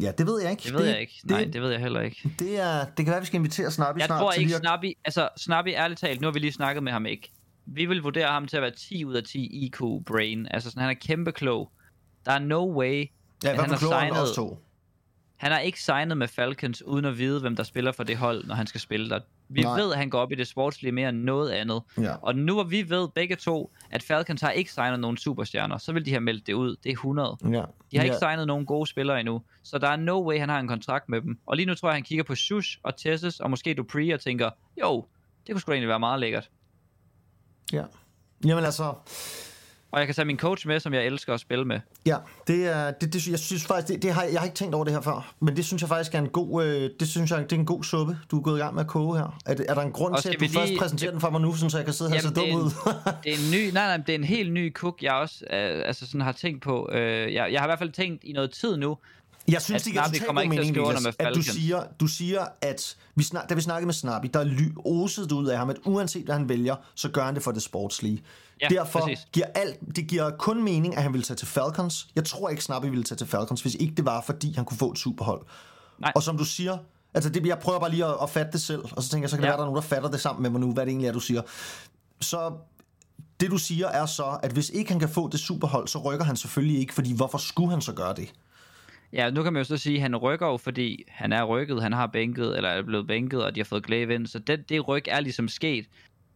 ja, 0.00 0.10
det 0.18 0.26
ved 0.26 0.40
jeg 0.42 0.50
ikke. 0.50 0.62
det 0.62 0.74
ved 0.74 0.84
jeg 0.86 1.00
ikke. 1.00 1.20
Nej, 1.24 1.44
det 1.52 1.62
ved 1.62 1.70
jeg 1.70 1.80
heller 1.80 2.00
ikke. 2.00 2.30
Det, 2.38 2.60
er, 2.60 2.84
det 2.84 3.04
kan 3.04 3.06
være, 3.12 3.20
vi 3.20 3.26
skal 3.26 3.38
invitere 3.38 3.70
Snappy 3.70 3.98
Jeg 3.98 4.06
snart 4.06 4.20
tror 4.20 4.32
til 4.32 4.42
ikke, 4.42 4.54
at... 4.54 4.60
Snappy... 4.60 4.92
Altså, 5.04 5.28
Snappy, 5.36 5.68
ærligt 5.68 6.00
talt, 6.00 6.20
nu 6.20 6.26
har 6.26 6.32
vi 6.32 6.38
lige 6.38 6.52
snakket 6.52 6.82
med 6.82 6.92
ham 6.92 7.06
ikke. 7.06 7.32
Vi 7.66 7.86
vil 7.86 8.02
vurdere 8.02 8.26
ham 8.28 8.46
til 8.46 8.56
at 8.56 8.62
være 8.62 8.70
10 8.70 9.04
ud 9.04 9.14
af 9.14 9.22
10 9.22 9.66
IQ 9.66 9.80
brain. 10.06 10.46
Altså, 10.50 10.70
sådan, 10.70 10.80
han 10.80 10.90
er 10.90 10.94
kæmpe 11.06 11.32
klog. 11.32 11.70
Der 12.26 12.32
er 12.32 12.38
no 12.38 12.78
way... 12.78 13.10
Ja, 13.44 13.60
han 13.60 13.70
har 13.70 13.76
signet- 13.76 14.22
os 14.22 14.32
to. 14.36 14.58
Han 15.36 15.52
har 15.52 15.58
ikke 15.58 15.82
signet 15.82 16.16
med 16.18 16.28
Falcons, 16.28 16.82
uden 16.82 17.04
at 17.04 17.18
vide, 17.18 17.40
hvem 17.40 17.56
der 17.56 17.62
spiller 17.62 17.92
for 17.92 18.04
det 18.04 18.16
hold, 18.16 18.44
når 18.46 18.54
han 18.54 18.66
skal 18.66 18.80
spille 18.80 19.08
der. 19.10 19.20
Vi 19.48 19.62
Nej. 19.62 19.80
ved, 19.80 19.92
at 19.92 19.98
han 19.98 20.10
går 20.10 20.18
op 20.20 20.32
i 20.32 20.34
det 20.34 20.48
sportslige 20.48 20.92
mere 20.92 21.08
end 21.08 21.18
noget 21.22 21.50
andet. 21.50 21.82
Ja. 21.98 22.14
Og 22.22 22.36
nu 22.36 22.54
hvor 22.54 22.64
vi 22.64 22.90
ved 22.90 23.08
begge 23.14 23.36
to, 23.36 23.72
at 23.90 24.02
Falcons 24.02 24.40
har 24.40 24.50
ikke 24.50 24.72
signet 24.72 25.00
nogen 25.00 25.16
superstjerner, 25.16 25.78
så 25.78 25.92
vil 25.92 26.04
de 26.06 26.10
have 26.10 26.20
meldt 26.20 26.46
det 26.46 26.52
ud. 26.52 26.76
Det 26.84 26.88
er 26.88 26.92
100. 26.92 27.36
Ja. 27.42 27.48
De 27.48 27.52
har 27.56 27.64
ja. 27.94 28.02
ikke 28.02 28.16
signet 28.18 28.46
nogen 28.46 28.66
gode 28.66 28.86
spillere 28.86 29.20
endnu, 29.20 29.42
så 29.62 29.78
der 29.78 29.88
er 29.88 29.96
no 29.96 30.28
way, 30.28 30.38
han 30.38 30.48
har 30.48 30.60
en 30.60 30.68
kontrakt 30.68 31.08
med 31.08 31.20
dem. 31.22 31.38
Og 31.46 31.56
lige 31.56 31.66
nu 31.66 31.74
tror 31.74 31.88
jeg, 31.88 31.94
han 31.94 32.02
kigger 32.02 32.24
på 32.24 32.34
Shush 32.34 32.78
og 32.82 32.96
Tessus 32.96 33.40
og 33.40 33.50
måske 33.50 33.74
Dupree 33.74 34.14
og 34.14 34.20
tænker, 34.20 34.50
jo, 34.80 35.06
det 35.46 35.52
kunne 35.54 35.60
sgu 35.60 35.72
egentlig 35.72 35.88
være 35.88 36.00
meget 36.00 36.20
lækkert. 36.20 36.50
ja. 37.72 37.82
Jamen 38.46 38.64
altså, 38.64 38.94
Og 39.92 39.98
jeg 39.98 40.06
kan 40.06 40.14
tage 40.14 40.26
min 40.26 40.38
coach 40.38 40.66
med, 40.66 40.80
som 40.80 40.94
jeg 40.94 41.06
elsker 41.06 41.34
at 41.34 41.40
spille 41.40 41.64
med. 41.64 41.80
ja, 42.06 42.16
det 42.46 42.66
er, 42.66 42.90
det, 42.90 43.12
det, 43.12 43.28
jeg 43.28 43.38
synes 43.38 43.64
faktisk, 43.64 43.88
det, 43.88 44.02
det 44.02 44.12
har, 44.12 44.22
jeg 44.22 44.40
har 44.40 44.44
ikke 44.44 44.54
tænkt 44.56 44.74
over 44.74 44.84
det 44.84 44.92
her 44.92 45.00
før, 45.00 45.34
men 45.40 45.56
det 45.56 45.64
synes 45.64 45.82
jeg 45.82 45.88
faktisk 45.88 46.14
er 46.14 46.18
en 46.18 46.28
god, 46.28 46.64
øh, 46.64 46.90
det 47.00 47.08
synes 47.08 47.30
jeg, 47.30 47.38
det 47.50 47.52
er 47.52 47.56
en 47.60 47.66
god 47.66 47.84
suppe, 47.84 48.18
du 48.30 48.38
er 48.38 48.42
gået 48.42 48.58
i 48.58 48.60
gang 48.62 48.74
med 48.74 48.82
at 48.82 48.88
koge 48.88 49.18
her. 49.18 49.38
Er, 49.46 49.54
det, 49.54 49.66
er 49.68 49.74
der 49.74 49.82
en 49.82 49.92
grund 49.92 50.16
til, 50.22 50.28
at 50.28 50.34
du 50.34 50.38
vi 50.40 50.48
først 50.48 50.68
lige- 50.68 50.78
præsenterer 50.78 51.10
den 51.10 51.20
for 51.20 51.30
mig 51.30 51.40
nu, 51.40 51.54
sådan, 51.54 51.70
så 51.70 51.78
jeg 51.78 51.84
kan 51.84 51.94
sidde 51.94 52.10
her 52.10 52.16
og 52.16 52.22
se 52.22 52.28
Jamen, 52.40 52.52
dum 52.52 52.60
det 52.62 52.84
er 52.86 52.94
ud? 52.96 53.14
Det 53.24 53.32
er 53.32 53.36
en 53.46 53.50
ny, 53.52 53.74
nej, 53.74 53.86
nej, 53.86 53.96
det 53.96 54.08
er 54.08 54.18
en 54.18 54.24
helt 54.24 54.52
ny 54.52 54.72
cook, 54.74 55.02
jeg 55.02 55.12
også 55.12 55.44
øh, 55.52 55.82
altså 55.86 56.06
sådan 56.06 56.20
har 56.20 56.32
tænkt 56.32 56.62
på. 56.62 56.88
Øh, 56.92 57.34
jeg, 57.34 57.52
jeg 57.52 57.60
har 57.60 57.66
i 57.66 57.68
hvert 57.68 57.78
fald 57.78 57.92
tænkt 57.92 58.24
i 58.24 58.32
noget 58.32 58.50
tid 58.50 58.76
nu, 58.76 58.98
Jeg 59.48 59.62
synes, 59.62 59.82
at 59.82 59.84
det 59.84 59.92
giver 59.92 60.04
totalt 60.04 60.26
god 60.26 60.34
mening, 60.34 60.76
med 60.76 61.12
at 61.18 61.34
du 61.34 61.42
siger, 61.42 61.84
du 62.00 62.06
siger, 62.06 62.46
at 62.60 62.96
vi 63.14 63.22
snak, 63.22 63.48
da 63.48 63.54
vi 63.54 63.60
snakkede 63.60 63.86
med 63.86 63.94
Snappy, 63.94 64.26
der 64.34 64.44
ly, 64.44 64.68
osede 64.84 65.26
det 65.28 65.32
ud 65.32 65.46
af 65.46 65.58
ham, 65.58 65.70
at 65.70 65.76
uanset 65.84 66.24
hvad 66.24 66.34
han 66.34 66.48
vælger, 66.48 66.76
så 66.94 67.08
gør 67.08 67.24
han 67.24 67.34
det 67.34 67.42
for 67.42 67.52
det 67.52 67.62
sportslige. 67.62 68.22
Ja, 68.60 68.66
Derfor 68.70 69.00
præcis. 69.00 69.18
giver 69.32 69.46
alt, 69.54 69.78
det 69.96 70.06
giver 70.06 70.30
kun 70.30 70.62
mening, 70.64 70.96
at 70.96 71.02
han 71.02 71.12
ville 71.12 71.24
tage 71.24 71.36
til 71.36 71.46
Falcons. 71.48 72.08
Jeg 72.16 72.24
tror 72.24 72.48
ikke, 72.48 72.64
Snappy 72.64 72.86
ville 72.86 73.04
tage 73.04 73.16
til 73.16 73.26
Falcons, 73.26 73.62
hvis 73.62 73.74
ikke 73.74 73.94
det 73.94 74.04
var, 74.04 74.20
fordi 74.20 74.52
han 74.54 74.64
kunne 74.64 74.78
få 74.78 74.90
et 74.92 74.98
superhold. 74.98 75.40
Nej. 76.00 76.12
Og 76.16 76.22
som 76.22 76.38
du 76.38 76.44
siger, 76.44 76.78
altså 77.14 77.30
det, 77.30 77.46
jeg 77.46 77.58
prøver 77.58 77.80
bare 77.80 77.90
lige 77.90 78.04
at, 78.04 78.14
at 78.22 78.30
fatte 78.30 78.52
det 78.52 78.62
selv, 78.62 78.82
og 78.92 79.02
så 79.02 79.08
tænker 79.08 79.22
jeg, 79.24 79.30
så 79.30 79.36
kan 79.36 79.42
det 79.42 79.46
Ja. 79.46 79.50
være, 79.50 79.56
der 79.56 79.62
er 79.62 79.66
nogen, 79.66 79.82
der 79.82 79.88
fatter 79.88 80.10
det 80.10 80.20
sammen 80.20 80.42
med 80.42 80.50
mig 80.50 80.60
nu, 80.60 80.72
hvad 80.72 80.86
det 80.86 80.90
egentlig 80.90 81.08
er, 81.08 81.12
du 81.12 81.20
siger. 81.20 81.42
Så 82.20 82.52
det 83.40 83.50
du 83.50 83.58
siger 83.58 83.86
er 83.88 84.06
så, 84.06 84.38
at 84.42 84.52
hvis 84.52 84.70
ikke 84.70 84.90
han 84.90 85.00
kan 85.00 85.08
få 85.08 85.28
det 85.28 85.40
superhold, 85.40 85.88
så 85.88 85.98
rykker 85.98 86.24
han 86.24 86.36
selvfølgelig 86.36 86.78
ikke, 86.80 86.94
fordi 86.94 87.12
hvorfor 87.16 87.38
skulle 87.38 87.70
han 87.70 87.80
så 87.80 87.92
gøre 87.92 88.14
det? 88.14 88.32
Ja, 89.12 89.30
nu 89.30 89.42
kan 89.42 89.52
man 89.52 89.60
jo 89.60 89.64
så 89.64 89.76
sige, 89.76 89.96
at 89.96 90.02
han 90.02 90.16
rykker 90.16 90.46
jo, 90.46 90.56
fordi 90.56 91.04
han 91.08 91.32
er 91.32 91.44
rykket, 91.44 91.82
han 91.82 91.92
har 91.92 92.06
bænket, 92.06 92.56
eller 92.56 92.68
er 92.68 92.82
blevet 92.82 93.06
bænket, 93.06 93.44
og 93.44 93.54
de 93.54 93.60
har 93.60 93.64
fået 93.64 93.86
Glaive 93.86 94.14
ind, 94.14 94.26
så 94.26 94.38
det, 94.38 94.68
det 94.68 94.88
ryk 94.88 95.08
er 95.08 95.20
ligesom 95.20 95.48
sket. 95.48 95.86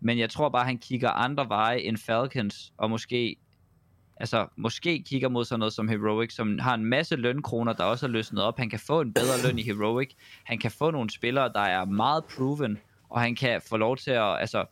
Men 0.00 0.18
jeg 0.18 0.30
tror 0.30 0.48
bare, 0.48 0.64
han 0.64 0.78
kigger 0.78 1.10
andre 1.10 1.48
veje 1.48 1.80
end 1.80 1.96
Falcons, 1.96 2.72
og 2.76 2.90
måske 2.90 3.36
altså 4.16 4.46
måske 4.56 5.02
kigger 5.06 5.28
mod 5.28 5.44
sådan 5.44 5.58
noget 5.58 5.72
som 5.72 5.88
Heroic, 5.88 6.34
som 6.34 6.58
har 6.58 6.74
en 6.74 6.84
masse 6.84 7.16
lønkroner, 7.16 7.72
der 7.72 7.84
også 7.84 8.06
er 8.06 8.10
løsnet 8.10 8.42
op. 8.42 8.58
Han 8.58 8.70
kan 8.70 8.78
få 8.78 9.00
en 9.00 9.12
bedre 9.12 9.48
løn 9.48 9.58
i 9.58 9.62
Heroic. 9.62 10.10
Han 10.44 10.58
kan 10.58 10.70
få 10.70 10.90
nogle 10.90 11.10
spillere, 11.10 11.52
der 11.52 11.60
er 11.60 11.84
meget 11.84 12.24
proven, 12.24 12.78
og 13.08 13.20
han 13.20 13.34
kan 13.34 13.60
få 13.68 13.76
lov 13.76 13.96
til 13.96 14.10
at 14.10 14.40
altså, 14.40 14.64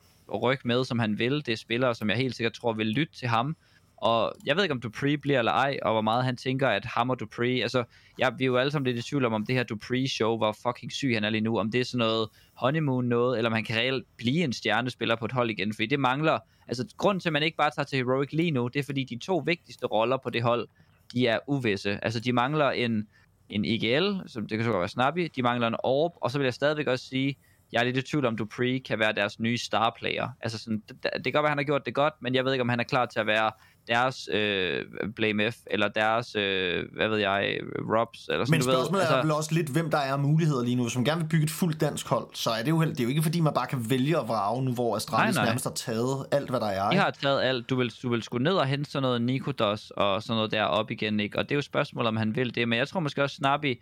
rykke 0.42 0.68
med, 0.68 0.84
som 0.84 0.98
han 0.98 1.18
vil. 1.18 1.46
Det 1.46 1.48
er 1.52 1.56
spillere, 1.56 1.94
som 1.94 2.10
jeg 2.10 2.16
helt 2.16 2.36
sikkert 2.36 2.52
tror 2.52 2.72
vil 2.72 2.86
lytte 2.86 3.14
til 3.14 3.28
ham. 3.28 3.56
Og 4.04 4.32
jeg 4.46 4.56
ved 4.56 4.62
ikke, 4.62 4.72
om 4.72 4.80
Dupree 4.80 5.18
bliver 5.18 5.38
eller 5.38 5.52
ej, 5.52 5.78
og 5.82 5.92
hvor 5.92 6.00
meget 6.00 6.24
han 6.24 6.36
tænker, 6.36 6.68
at 6.68 6.84
ham 6.84 7.10
og 7.10 7.20
Dupree... 7.20 7.62
Altså, 7.62 7.84
ja, 8.18 8.30
vi 8.38 8.44
er 8.44 8.46
jo 8.46 8.56
alle 8.56 8.70
sammen 8.70 8.86
lidt 8.92 9.06
i 9.06 9.08
tvivl 9.08 9.24
om, 9.24 9.32
om 9.32 9.46
det 9.46 9.54
her 9.54 9.64
Dupree-show, 9.64 10.36
hvor 10.36 10.56
fucking 10.66 10.92
syg 10.92 11.14
han 11.14 11.24
er 11.24 11.30
lige 11.30 11.40
nu, 11.40 11.58
om 11.58 11.70
det 11.70 11.80
er 11.80 11.84
sådan 11.84 11.98
noget 11.98 12.28
honeymoon 12.54 13.04
noget, 13.04 13.38
eller 13.38 13.48
om 13.48 13.54
han 13.54 13.64
kan 13.64 13.76
reelt 13.76 14.04
blive 14.16 14.44
en 14.44 14.52
stjernespiller 14.52 15.16
på 15.16 15.24
et 15.24 15.32
hold 15.32 15.50
igen, 15.50 15.74
fordi 15.74 15.86
det 15.86 16.00
mangler... 16.00 16.38
Altså, 16.68 16.94
grunden 16.96 17.20
til, 17.20 17.28
at 17.28 17.32
man 17.32 17.42
ikke 17.42 17.56
bare 17.56 17.70
tager 17.70 17.86
til 17.86 17.96
Heroic 17.96 18.32
lige 18.32 18.50
nu, 18.50 18.68
det 18.68 18.78
er 18.78 18.84
fordi 18.84 19.04
de 19.04 19.18
to 19.18 19.42
vigtigste 19.46 19.86
roller 19.86 20.16
på 20.16 20.30
det 20.30 20.42
hold, 20.42 20.68
de 21.12 21.26
er 21.26 21.38
uvisse. 21.46 22.04
Altså, 22.04 22.20
de 22.20 22.32
mangler 22.32 22.70
en, 22.70 23.08
en 23.48 23.64
IGL, 23.64 24.20
som 24.26 24.46
det 24.46 24.58
kan 24.58 24.64
så 24.64 24.70
godt 24.70 24.80
være 24.80 24.88
Snappy, 24.88 25.30
de 25.36 25.42
mangler 25.42 25.68
en 25.68 25.76
Orb, 25.82 26.12
og 26.16 26.30
så 26.30 26.38
vil 26.38 26.44
jeg 26.44 26.54
stadigvæk 26.54 26.86
også 26.86 27.04
sige, 27.06 27.36
jeg 27.72 27.80
er 27.80 27.84
lidt 27.84 27.96
i 27.96 28.02
tvivl 28.02 28.26
om 28.26 28.36
Dupree 28.36 28.80
kan 28.80 28.98
være 28.98 29.12
deres 29.12 29.40
nye 29.40 29.58
star 29.58 29.94
player. 29.98 30.28
Altså 30.40 30.58
sådan, 30.58 30.82
det, 30.88 31.02
det 31.02 31.24
kan 31.24 31.32
godt 31.32 31.42
være, 31.42 31.44
at 31.44 31.48
han 31.50 31.58
har 31.58 31.64
gjort 31.64 31.86
det 31.86 31.94
godt, 31.94 32.14
men 32.20 32.34
jeg 32.34 32.44
ved 32.44 32.52
ikke, 32.52 32.62
om 32.62 32.68
han 32.68 32.80
er 32.80 32.84
klar 32.84 33.06
til 33.06 33.20
at 33.20 33.26
være 33.26 33.50
deres 33.88 34.28
øh, 34.32 34.84
Blame 35.16 35.52
F, 35.52 35.56
eller 35.66 35.88
deres, 35.88 36.36
øh, 36.36 36.84
hvad 36.92 37.08
ved 37.08 37.18
jeg, 37.18 37.58
Robs, 37.96 38.28
eller 38.28 38.44
sådan 38.44 38.50
Men 38.50 38.60
du 38.60 38.66
ved. 38.66 38.74
spørgsmålet 38.74 39.02
altså, 39.02 39.16
er 39.16 39.22
vel 39.22 39.30
også 39.30 39.54
lidt, 39.54 39.68
hvem 39.68 39.90
der 39.90 39.98
er 39.98 40.16
muligheder 40.16 40.64
lige 40.64 40.76
nu. 40.76 40.82
Hvis 40.82 40.96
man 40.96 41.04
gerne 41.04 41.20
vil 41.20 41.28
bygge 41.28 41.44
et 41.44 41.50
fuldt 41.50 41.80
dansk 41.80 42.08
hold, 42.08 42.26
så 42.34 42.50
er 42.50 42.62
det 42.62 42.70
jo, 42.70 42.82
det 42.82 43.00
er 43.00 43.04
jo 43.04 43.08
ikke, 43.08 43.22
fordi 43.22 43.40
man 43.40 43.54
bare 43.54 43.66
kan 43.66 43.90
vælge 43.90 44.18
at 44.18 44.28
vrage 44.28 44.62
nu, 44.62 44.72
hvor 44.72 44.96
Astralis 44.96 45.34
Nej, 45.34 45.42
nej. 45.42 45.50
nærmest 45.50 45.64
har 45.64 45.72
taget 45.72 46.26
alt, 46.30 46.50
hvad 46.50 46.60
der 46.60 46.66
er. 46.66 46.88
De 46.88 46.94
ikke? 46.94 47.02
har 47.02 47.10
taget 47.10 47.42
alt. 47.42 47.70
Du 47.70 47.76
vil, 47.76 47.92
du 48.02 48.08
vil 48.08 48.22
skulle 48.22 48.44
ned 48.44 48.54
og 48.54 48.66
hente 48.66 48.90
sådan 48.90 49.02
noget 49.02 49.22
Nikodos 49.22 49.90
og 49.90 50.22
sådan 50.22 50.36
noget 50.36 50.52
der 50.52 50.62
op 50.62 50.90
igen, 50.90 51.20
ikke? 51.20 51.38
Og 51.38 51.44
det 51.44 51.50
er 51.50 51.56
jo 51.56 51.62
spørgsmålet, 51.62 52.08
om 52.08 52.16
han 52.16 52.36
vil 52.36 52.54
det. 52.54 52.68
Men 52.68 52.78
jeg 52.78 52.88
tror 52.88 53.00
måske 53.00 53.22
også, 53.22 53.36
Snappy 53.36 53.80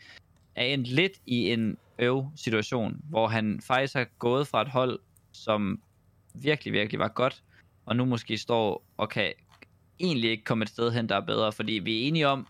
er 0.56 0.64
endt 0.64 0.88
lidt 0.88 1.12
i 1.26 1.52
en 1.52 1.76
øv-situation, 1.98 2.96
hvor 3.10 3.28
han 3.28 3.60
faktisk 3.66 3.94
har 3.94 4.06
gået 4.18 4.46
fra 4.46 4.62
et 4.62 4.68
hold, 4.68 4.98
som 5.32 5.80
virkelig, 6.34 6.72
virkelig 6.72 6.98
var 6.98 7.08
godt, 7.08 7.42
og 7.86 7.96
nu 7.96 8.04
måske 8.04 8.38
står 8.38 8.84
og 8.96 9.08
kan 9.08 9.32
egentlig 10.02 10.30
ikke 10.30 10.44
komme 10.44 10.62
et 10.62 10.68
sted 10.68 10.92
hen, 10.92 11.08
der 11.08 11.16
er 11.16 11.20
bedre, 11.26 11.52
fordi 11.52 11.72
vi 11.72 12.02
er 12.02 12.08
enige 12.08 12.28
om, 12.28 12.46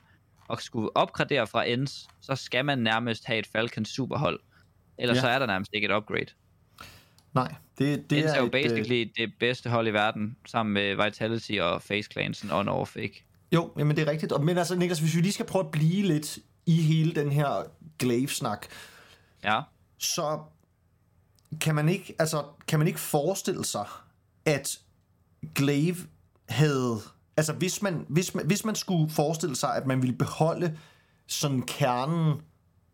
at 0.51 0.63
skulle 0.63 0.97
opgradere 0.97 1.47
fra 1.47 1.65
ends, 1.65 2.09
så 2.21 2.37
skal 2.37 2.65
man 2.65 2.79
nærmest 2.79 3.25
have 3.25 3.39
et 3.39 3.47
Falcons 3.47 3.89
superhold. 3.89 4.41
Ellers 4.99 5.17
Ja. 5.17 5.21
så 5.21 5.29
er 5.29 5.39
der 5.39 5.47
nærmest 5.47 5.71
ikke 5.75 5.85
et 5.89 5.93
upgrade. 5.97 6.27
Nej, 7.35 7.55
det, 7.79 8.11
det 8.11 8.19
Ends 8.19 8.33
er 8.33 8.37
jo 8.39 8.43
et, 8.43 8.47
øh, 8.47 8.51
basically 8.63 9.11
det 9.17 9.33
bedste 9.41 9.71
hold 9.71 9.89
i 9.89 9.93
verden, 9.93 10.37
sammen 10.47 10.73
med 10.73 11.05
Vitality 11.05 11.53
og 11.61 11.83
Face 11.83 12.09
Clansen 12.13 12.51
on 12.51 12.69
off, 12.69 12.97
ikke? 12.97 13.25
Jo, 13.53 13.73
jamen 13.79 13.97
det 13.97 14.09
er 14.09 14.11
rigtigt. 14.13 14.33
Men 14.41 14.59
altså, 14.59 14.75
Niklas, 14.75 14.99
hvis 14.99 15.17
vi 15.17 15.21
lige 15.21 15.33
skal 15.33 15.47
prøve 15.47 15.65
at 15.65 15.71
blive 15.71 16.07
lidt 16.07 16.39
i 16.67 16.83
hele 16.83 17.15
den 17.15 17.33
her 17.33 17.63
Glaive-snak, 17.99 18.67
Ja. 19.45 19.61
så 19.99 20.41
kan 21.61 21.75
man 21.75 21.89
ikke, 21.89 22.15
altså, 22.19 22.45
kan 22.69 22.79
man 22.79 22.89
ikke 22.89 23.01
forestille 23.01 23.65
sig, 23.65 23.87
at 24.47 24.79
Glaive 25.55 25.97
havde... 26.49 26.99
Altså, 27.37 27.53
hvis 27.53 27.83
man, 27.83 28.07
hvis, 28.09 28.35
man, 28.35 28.47
hvis 28.47 28.65
man 28.65 28.75
skulle 28.75 29.11
forestille 29.11 29.57
sig, 29.57 29.77
at 29.77 29.87
man 29.87 30.03
ville 30.03 30.17
beholde 30.17 30.79
sådan 31.27 31.63
kernen 31.63 32.41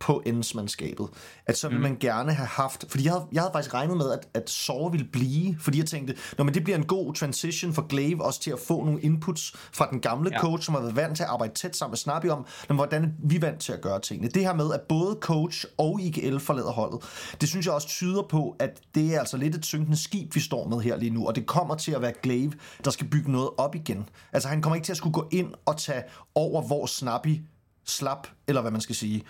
på 0.00 0.22
endsmandskabet, 0.26 1.08
at 1.46 1.58
så 1.58 1.68
ville 1.68 1.78
mm. 1.78 1.82
man 1.90 1.98
gerne 2.00 2.32
have 2.32 2.46
haft... 2.46 2.84
Fordi 2.88 3.04
jeg 3.04 3.12
havde, 3.12 3.26
jeg 3.32 3.42
havde 3.42 3.52
faktisk 3.54 3.74
regnet 3.74 3.96
med, 3.96 4.12
at, 4.12 4.28
at 4.34 4.50
Saw 4.50 4.88
ville 4.88 5.06
blive, 5.12 5.56
fordi 5.60 5.78
jeg 5.78 5.86
tænkte, 5.86 6.14
Nå, 6.38 6.44
men 6.44 6.54
det 6.54 6.64
bliver 6.64 6.76
en 6.76 6.86
god 6.86 7.14
transition 7.14 7.74
for 7.74 7.82
Glaive 7.82 8.24
også 8.24 8.40
til 8.40 8.50
at 8.50 8.58
få 8.58 8.84
nogle 8.84 9.00
inputs 9.00 9.52
fra 9.72 9.88
den 9.90 10.00
gamle 10.00 10.30
ja. 10.32 10.40
Coach, 10.40 10.66
som 10.66 10.74
har 10.74 10.80
været 10.82 10.96
vant 10.96 11.16
til 11.16 11.22
at 11.22 11.28
arbejde 11.28 11.54
tæt 11.54 11.76
sammen 11.76 11.92
med 11.92 11.98
Snappy 11.98 12.26
om, 12.26 12.46
men 12.68 12.76
hvordan 12.76 13.04
er 13.04 13.08
vi 13.18 13.42
vant 13.42 13.60
til 13.60 13.72
at 13.72 13.80
gøre 13.80 14.00
tingene. 14.00 14.30
Det 14.30 14.42
her 14.42 14.54
med, 14.54 14.74
at 14.74 14.80
både 14.88 15.18
coach 15.20 15.64
og 15.78 16.00
IGL 16.00 16.38
forlader 16.38 16.72
holdet, 16.72 17.00
det 17.40 17.48
synes 17.48 17.66
jeg 17.66 17.74
også 17.74 17.88
tyder 17.88 18.22
på, 18.22 18.56
at 18.58 18.80
det 18.94 19.14
er 19.14 19.20
altså 19.20 19.36
lidt 19.36 19.54
et 19.54 19.66
synkende 19.66 19.96
skib, 19.96 20.34
vi 20.34 20.40
står 20.40 20.68
med 20.68 20.80
her 20.80 20.96
lige 20.96 21.10
nu, 21.10 21.26
og 21.26 21.34
det 21.34 21.46
kommer 21.46 21.74
til 21.74 21.92
at 21.92 22.02
være 22.02 22.12
Glaive, 22.22 22.52
der 22.84 22.90
skal 22.90 23.06
bygge 23.06 23.32
noget 23.32 23.50
op 23.56 23.74
igen. 23.74 24.08
Altså 24.32 24.48
han 24.48 24.62
kommer 24.62 24.74
ikke 24.74 24.86
til 24.86 24.92
at 24.92 24.96
skulle 24.96 25.14
gå 25.14 25.28
ind 25.30 25.54
og 25.66 25.76
tage 25.76 26.02
over, 26.34 26.62
hvor 26.62 26.86
Snappy 26.86 27.40
slap, 27.84 28.28
eller 28.46 28.60
hvad 28.60 28.70
man 28.70 28.80
skal 28.80 28.94
sige. 28.94 29.24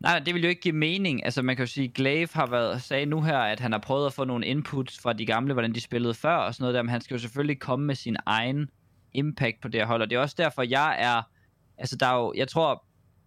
Nej, 0.00 0.18
det 0.18 0.34
vil 0.34 0.42
jo 0.42 0.48
ikke 0.48 0.60
give 0.60 0.74
mening. 0.74 1.24
Altså, 1.24 1.42
man 1.42 1.56
kan 1.56 1.62
jo 1.62 1.70
sige, 1.70 1.88
Glaive 1.88 2.28
har 2.32 2.46
været, 2.46 2.82
sagde 2.82 3.06
nu 3.06 3.22
her, 3.22 3.38
at 3.38 3.60
han 3.60 3.72
har 3.72 3.78
prøvet 3.78 4.06
at 4.06 4.12
få 4.12 4.24
nogle 4.24 4.46
inputs 4.46 5.00
fra 5.00 5.12
de 5.12 5.26
gamle, 5.26 5.52
hvordan 5.52 5.74
de 5.74 5.80
spillede 5.80 6.14
før 6.14 6.36
og 6.36 6.54
sådan 6.54 6.62
noget 6.62 6.74
der, 6.74 6.82
men 6.82 6.90
han 6.90 7.00
skal 7.00 7.14
jo 7.14 7.18
selvfølgelig 7.18 7.60
komme 7.60 7.86
med 7.86 7.94
sin 7.94 8.16
egen 8.26 8.70
impact 9.12 9.60
på 9.60 9.68
det 9.68 9.80
her 9.80 9.86
hold, 9.86 10.02
og 10.02 10.10
det 10.10 10.16
er 10.16 10.20
også 10.20 10.34
derfor, 10.38 10.62
jeg 10.62 10.96
er, 10.98 11.22
altså 11.78 11.96
der 11.96 12.06
er 12.06 12.16
jo, 12.16 12.32
jeg 12.36 12.48
tror, 12.48 12.84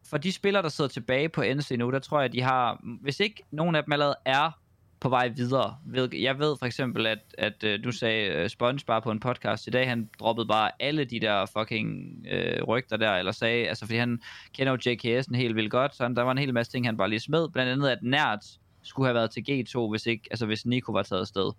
for 0.09 0.17
de 0.17 0.31
spillere, 0.31 0.63
der 0.63 0.69
sidder 0.69 0.89
tilbage 0.89 1.29
på 1.29 1.43
NC 1.55 1.71
nu, 1.77 1.91
der 1.91 1.99
tror 1.99 2.21
jeg, 2.21 2.33
de 2.33 2.41
har, 2.41 2.79
hvis 3.01 3.19
ikke 3.19 3.43
nogen 3.51 3.75
af 3.75 3.83
dem 3.83 3.93
allerede 3.93 4.15
er 4.25 4.59
på 5.03 5.09
vej 5.09 5.27
videre. 5.27 5.77
Jeg 6.13 6.39
ved 6.39 6.57
for 6.59 6.65
eksempel, 6.65 7.07
at, 7.07 7.19
at 7.37 7.63
øh, 7.63 7.83
du 7.83 7.91
sagde 7.91 8.27
øh, 8.27 8.49
Sponge 8.49 8.85
bare 8.87 9.01
på 9.01 9.11
en 9.11 9.19
podcast 9.19 9.67
i 9.67 9.69
dag, 9.69 9.89
han 9.89 10.09
droppede 10.19 10.47
bare 10.47 10.71
alle 10.79 11.05
de 11.05 11.19
der 11.19 11.45
fucking 11.45 12.17
øh, 12.31 12.63
rygter 12.63 12.97
der, 12.97 13.11
eller 13.11 13.31
sagde, 13.31 13.67
altså 13.67 13.85
fordi 13.85 13.97
han 13.97 14.21
kender 14.53 14.73
jo 14.73 14.91
JKS'en 14.91 15.35
helt 15.35 15.55
vildt 15.55 15.71
godt, 15.71 15.95
så 15.95 16.03
han, 16.03 16.15
der 16.15 16.21
var 16.21 16.31
en 16.31 16.37
hel 16.37 16.53
masse 16.53 16.71
ting, 16.71 16.85
han 16.85 16.97
bare 16.97 17.09
lige 17.09 17.19
smed, 17.19 17.49
blandt 17.49 17.71
andet 17.71 17.89
at 17.89 17.99
Nerds 18.01 18.59
skulle 18.83 19.07
have 19.07 19.15
været 19.15 19.31
til 19.31 19.43
G2, 19.49 19.89
hvis 19.89 20.05
ikke, 20.05 20.27
altså 20.31 20.45
hvis 20.45 20.65
Nico 20.65 20.91
var 20.91 21.03
taget 21.03 21.21
afsted. 21.21 21.51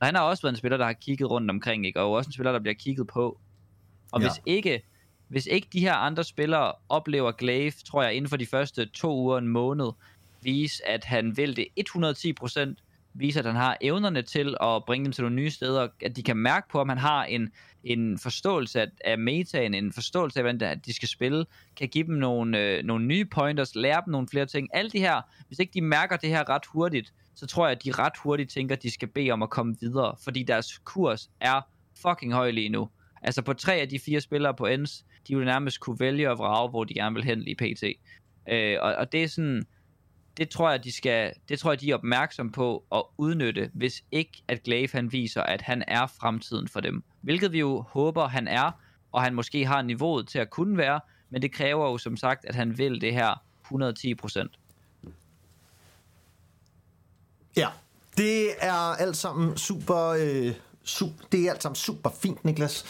Og 0.00 0.06
han 0.06 0.14
har 0.14 0.22
også 0.22 0.42
været 0.42 0.52
en 0.52 0.58
spiller, 0.58 0.76
der 0.76 0.86
har 0.86 0.92
kigget 0.92 1.30
rundt 1.30 1.50
omkring, 1.50 1.86
ikke? 1.86 2.00
og 2.00 2.12
også 2.12 2.28
en 2.28 2.32
spiller, 2.32 2.52
der 2.52 2.60
bliver 2.60 2.74
kigget 2.74 3.06
på. 3.06 3.40
Og 4.12 4.20
ja. 4.20 4.26
hvis 4.26 4.40
ikke 4.46 4.82
hvis 5.28 5.46
ikke 5.46 5.68
de 5.72 5.80
her 5.80 5.94
andre 5.94 6.24
spillere 6.24 6.72
oplever 6.88 7.32
Glaive, 7.32 7.70
tror 7.70 8.02
jeg, 8.02 8.14
inden 8.14 8.28
for 8.28 8.36
de 8.36 8.46
første 8.46 8.86
to 8.86 9.16
uger, 9.16 9.38
en 9.38 9.48
måned, 9.48 9.90
vise, 10.42 10.88
at 10.88 11.04
han 11.04 11.36
vil 11.36 11.56
det 11.56 11.66
110%, 11.80 12.89
vise, 13.14 13.38
at 13.38 13.46
han 13.46 13.56
har 13.56 13.76
evnerne 13.80 14.22
til 14.22 14.56
at 14.62 14.84
bringe 14.84 15.04
dem 15.04 15.12
til 15.12 15.22
nogle 15.22 15.36
nye 15.36 15.50
steder, 15.50 15.88
at 16.02 16.16
de 16.16 16.22
kan 16.22 16.36
mærke 16.36 16.68
på, 16.68 16.80
om 16.80 16.88
han 16.88 16.98
har 16.98 17.24
en, 17.24 17.50
en 17.84 18.18
forståelse 18.18 18.80
af, 18.80 18.86
af 19.04 19.18
metaen, 19.18 19.74
en 19.74 19.92
forståelse 19.92 20.38
af, 20.38 20.44
hvordan 20.44 20.80
de 20.86 20.92
skal 20.92 21.08
spille, 21.08 21.46
kan 21.76 21.88
give 21.88 22.06
dem 22.06 22.14
nogle, 22.14 22.58
øh, 22.58 22.84
nogle 22.84 23.04
nye 23.04 23.24
pointers, 23.24 23.74
lære 23.74 24.02
dem 24.06 24.12
nogle 24.12 24.28
flere 24.28 24.46
ting. 24.46 24.68
Alle 24.72 24.90
de 24.90 24.98
her, 24.98 25.20
hvis 25.48 25.58
ikke 25.58 25.72
de 25.74 25.80
mærker 25.80 26.16
det 26.16 26.28
her 26.28 26.48
ret 26.48 26.66
hurtigt, 26.66 27.12
så 27.34 27.46
tror 27.46 27.66
jeg, 27.66 27.76
at 27.76 27.84
de 27.84 27.92
ret 27.92 28.16
hurtigt 28.22 28.50
tænker, 28.50 28.76
at 28.76 28.82
de 28.82 28.90
skal 28.90 29.08
bede 29.08 29.30
om 29.30 29.42
at 29.42 29.50
komme 29.50 29.76
videre, 29.80 30.14
fordi 30.24 30.42
deres 30.42 30.78
kurs 30.78 31.30
er 31.40 31.60
fucking 32.02 32.32
høj 32.32 32.50
lige 32.50 32.68
nu. 32.68 32.88
Altså 33.22 33.42
på 33.42 33.52
tre 33.52 33.74
af 33.74 33.88
de 33.88 33.98
fire 33.98 34.20
spillere 34.20 34.54
på 34.54 34.66
ends, 34.66 35.04
de 35.28 35.36
vil 35.36 35.44
nærmest 35.44 35.80
kunne 35.80 36.00
vælge 36.00 36.30
at 36.30 36.38
vrage, 36.38 36.70
hvor 36.70 36.84
de 36.84 36.94
gerne 36.94 37.14
vil 37.14 37.24
hen 37.24 37.40
lige 37.40 37.56
PT. 37.56 37.84
Øh, 38.52 38.76
og, 38.80 38.94
og 38.94 39.12
det 39.12 39.22
er 39.22 39.28
sådan, 39.28 39.62
det 40.36 40.48
tror 40.48 40.70
jeg, 40.70 40.84
de 40.84 40.92
skal, 40.92 41.32
det 41.48 41.58
tror 41.58 41.72
jeg, 41.72 41.80
de 41.80 41.90
er 41.90 41.94
opmærksom 41.94 42.52
på 42.52 42.84
at 42.94 43.02
udnytte, 43.18 43.70
hvis 43.74 44.04
ikke 44.12 44.42
at 44.48 44.62
Glaive 44.62 44.88
han 44.92 45.12
viser, 45.12 45.42
at 45.42 45.62
han 45.62 45.84
er 45.88 46.06
fremtiden 46.06 46.68
for 46.68 46.80
dem. 46.80 47.02
Hvilket 47.20 47.52
vi 47.52 47.58
jo 47.58 47.80
håber, 47.80 48.28
han 48.28 48.48
er, 48.48 48.70
og 49.12 49.22
han 49.22 49.34
måske 49.34 49.66
har 49.66 49.82
niveauet 49.82 50.28
til 50.28 50.38
at 50.38 50.50
kunne 50.50 50.78
være, 50.78 51.00
men 51.30 51.42
det 51.42 51.52
kræver 51.52 51.90
jo 51.90 51.98
som 51.98 52.16
sagt, 52.16 52.44
at 52.44 52.54
han 52.54 52.78
vil 52.78 53.00
det 53.00 53.12
her 53.12 53.42
110 53.64 54.14
procent. 54.14 54.58
Ja, 57.56 57.68
det 58.16 58.50
er 58.60 58.72
alt 58.72 59.16
sammen 59.16 59.56
super... 59.56 60.06
Øh, 60.06 60.54
su- 60.84 61.28
det 61.32 61.40
er 61.40 61.50
alt 61.50 61.62
sammen 61.62 61.76
super 61.76 62.10
fint, 62.10 62.44
Niklas. 62.44 62.84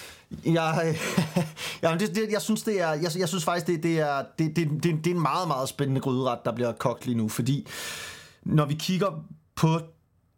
Jeg, 0.44 0.84
øh, 0.86 1.00
jamen 1.82 2.00
det, 2.00 2.14
det, 2.14 2.28
jeg 2.32 2.42
synes 2.42 2.62
det 2.62 2.80
er, 2.80 2.92
jeg, 2.92 3.10
jeg 3.18 3.28
synes 3.28 3.44
faktisk 3.44 3.66
det, 3.66 3.82
det 3.82 3.98
er, 3.98 4.22
det, 4.38 4.56
det, 4.56 4.68
det, 4.82 5.04
det 5.04 5.06
er 5.06 5.14
en 5.14 5.22
meget 5.22 5.48
meget 5.48 5.68
spændende 5.68 6.00
gryderet, 6.00 6.38
der 6.44 6.52
bliver 6.52 6.72
kogt 6.72 7.06
lige 7.06 7.16
nu, 7.16 7.28
fordi 7.28 7.66
når 8.42 8.66
vi 8.66 8.74
kigger 8.74 9.24
på 9.56 9.80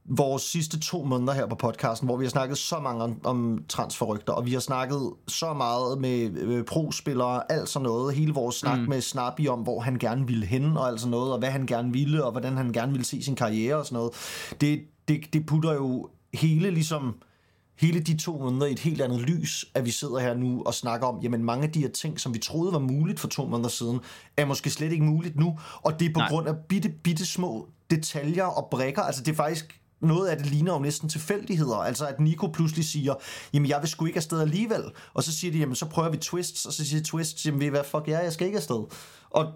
vores 0.05 0.43
sidste 0.43 0.81
to 0.81 1.05
måneder 1.05 1.33
her 1.33 1.47
på 1.47 1.55
podcasten, 1.55 2.09
hvor 2.09 2.17
vi 2.17 2.25
har 2.25 2.31
snakket 2.31 2.59
så 2.59 2.81
mange 2.81 3.05
om, 3.05 3.21
om 3.25 3.65
transferrygter, 3.69 4.33
og 4.33 4.47
vi 4.47 4.53
har 4.53 4.61
snakket 4.61 5.12
så 5.29 5.53
meget 5.55 6.01
med 6.01 6.31
øh, 6.37 6.65
pro-spillere, 6.65 7.53
alt 7.53 7.69
sådan 7.69 7.85
noget, 7.85 8.15
hele 8.15 8.35
vores 8.35 8.57
snak 8.57 8.79
mm. 8.79 8.88
med 8.88 9.01
Snappy 9.01 9.49
om, 9.49 9.61
hvor 9.61 9.81
han 9.81 9.99
gerne 9.99 10.27
ville 10.27 10.47
hen, 10.47 10.77
og 10.77 10.88
alt 10.88 11.01
sådan 11.01 11.11
noget, 11.11 11.33
og 11.33 11.38
hvad 11.38 11.51
han 11.51 11.67
gerne 11.67 11.93
ville, 11.93 12.25
og 12.25 12.33
hvordan 12.33 12.57
han 12.57 12.73
gerne 12.73 12.93
ville 12.93 13.05
se 13.05 13.23
sin 13.23 13.37
karriere 13.37 13.77
og 13.77 13.87
sådan 13.87 13.97
noget. 13.97 14.12
Det, 14.61 14.81
det, 15.09 15.21
det 15.33 15.47
putter 15.47 15.73
jo 15.73 16.09
hele 16.35 16.71
ligesom 16.71 17.15
hele 17.83 18.01
de 18.01 18.16
to 18.16 18.38
måneder 18.38 18.66
i 18.66 18.73
et 18.73 18.79
helt 18.79 19.01
andet 19.01 19.21
lys, 19.21 19.64
at 19.75 19.85
vi 19.85 19.90
sidder 19.90 20.18
her 20.18 20.35
nu 20.35 20.62
og 20.66 20.75
snakker 20.75 21.07
om, 21.07 21.21
jamen 21.23 21.45
mange 21.45 21.64
af 21.64 21.73
de 21.73 21.81
her 21.81 21.88
ting, 21.88 22.21
som 22.21 22.35
vi 22.35 22.38
troede 22.38 22.73
var 22.73 22.79
muligt 22.79 23.21
for 23.21 23.29
to 23.29 23.47
måneder 23.47 23.68
siden, 23.68 24.01
er 24.37 24.45
måske 24.45 24.71
slet 24.71 24.92
ikke 24.92 25.05
muligt 25.05 25.37
nu, 25.37 25.59
og 25.83 26.01
det 26.01 26.09
er 26.09 26.12
på 26.14 26.21
Nej. 26.21 26.29
Grund 26.29 26.49
af 26.49 26.55
bitte, 26.68 26.88
bitte 26.88 27.27
små 27.27 27.68
detaljer 27.90 28.45
og 28.45 28.68
brækker, 28.71 29.03
altså 29.03 29.23
det 29.23 29.33
er 29.33 29.37
faktisk 29.37 29.81
noget 30.01 30.29
af 30.29 30.37
det 30.37 30.47
ligner 30.47 30.73
jo 30.73 30.79
næsten 30.79 31.09
tilfældigheder, 31.09 31.77
altså 31.77 32.07
at 32.07 32.21
Nico 32.21 32.47
pludselig 32.47 32.85
siger, 32.85 33.14
jamen 33.53 33.68
jeg 33.68 33.79
vil 33.81 33.88
sgu 33.88 34.07
ikke 34.07 34.16
afsted 34.16 34.40
alligevel, 34.40 34.83
og 35.14 35.23
så 35.23 35.33
siger 35.37 35.53
de, 35.53 35.59
jamen 35.59 35.75
så 35.75 35.87
prøver 35.87 36.11
vi 36.11 36.16
twists, 36.16 36.66
og 36.66 36.73
så 36.73 36.87
siger 36.87 37.03
Twists, 37.03 37.47
jamen 37.47 37.61
ved 37.61 37.71
hvad, 37.71 37.85
fuck 37.85 38.09
ja, 38.09 38.18
jeg 38.18 38.33
skal 38.33 38.47
ikke 38.47 38.59
afsted. 38.59 38.85
Og 39.31 39.53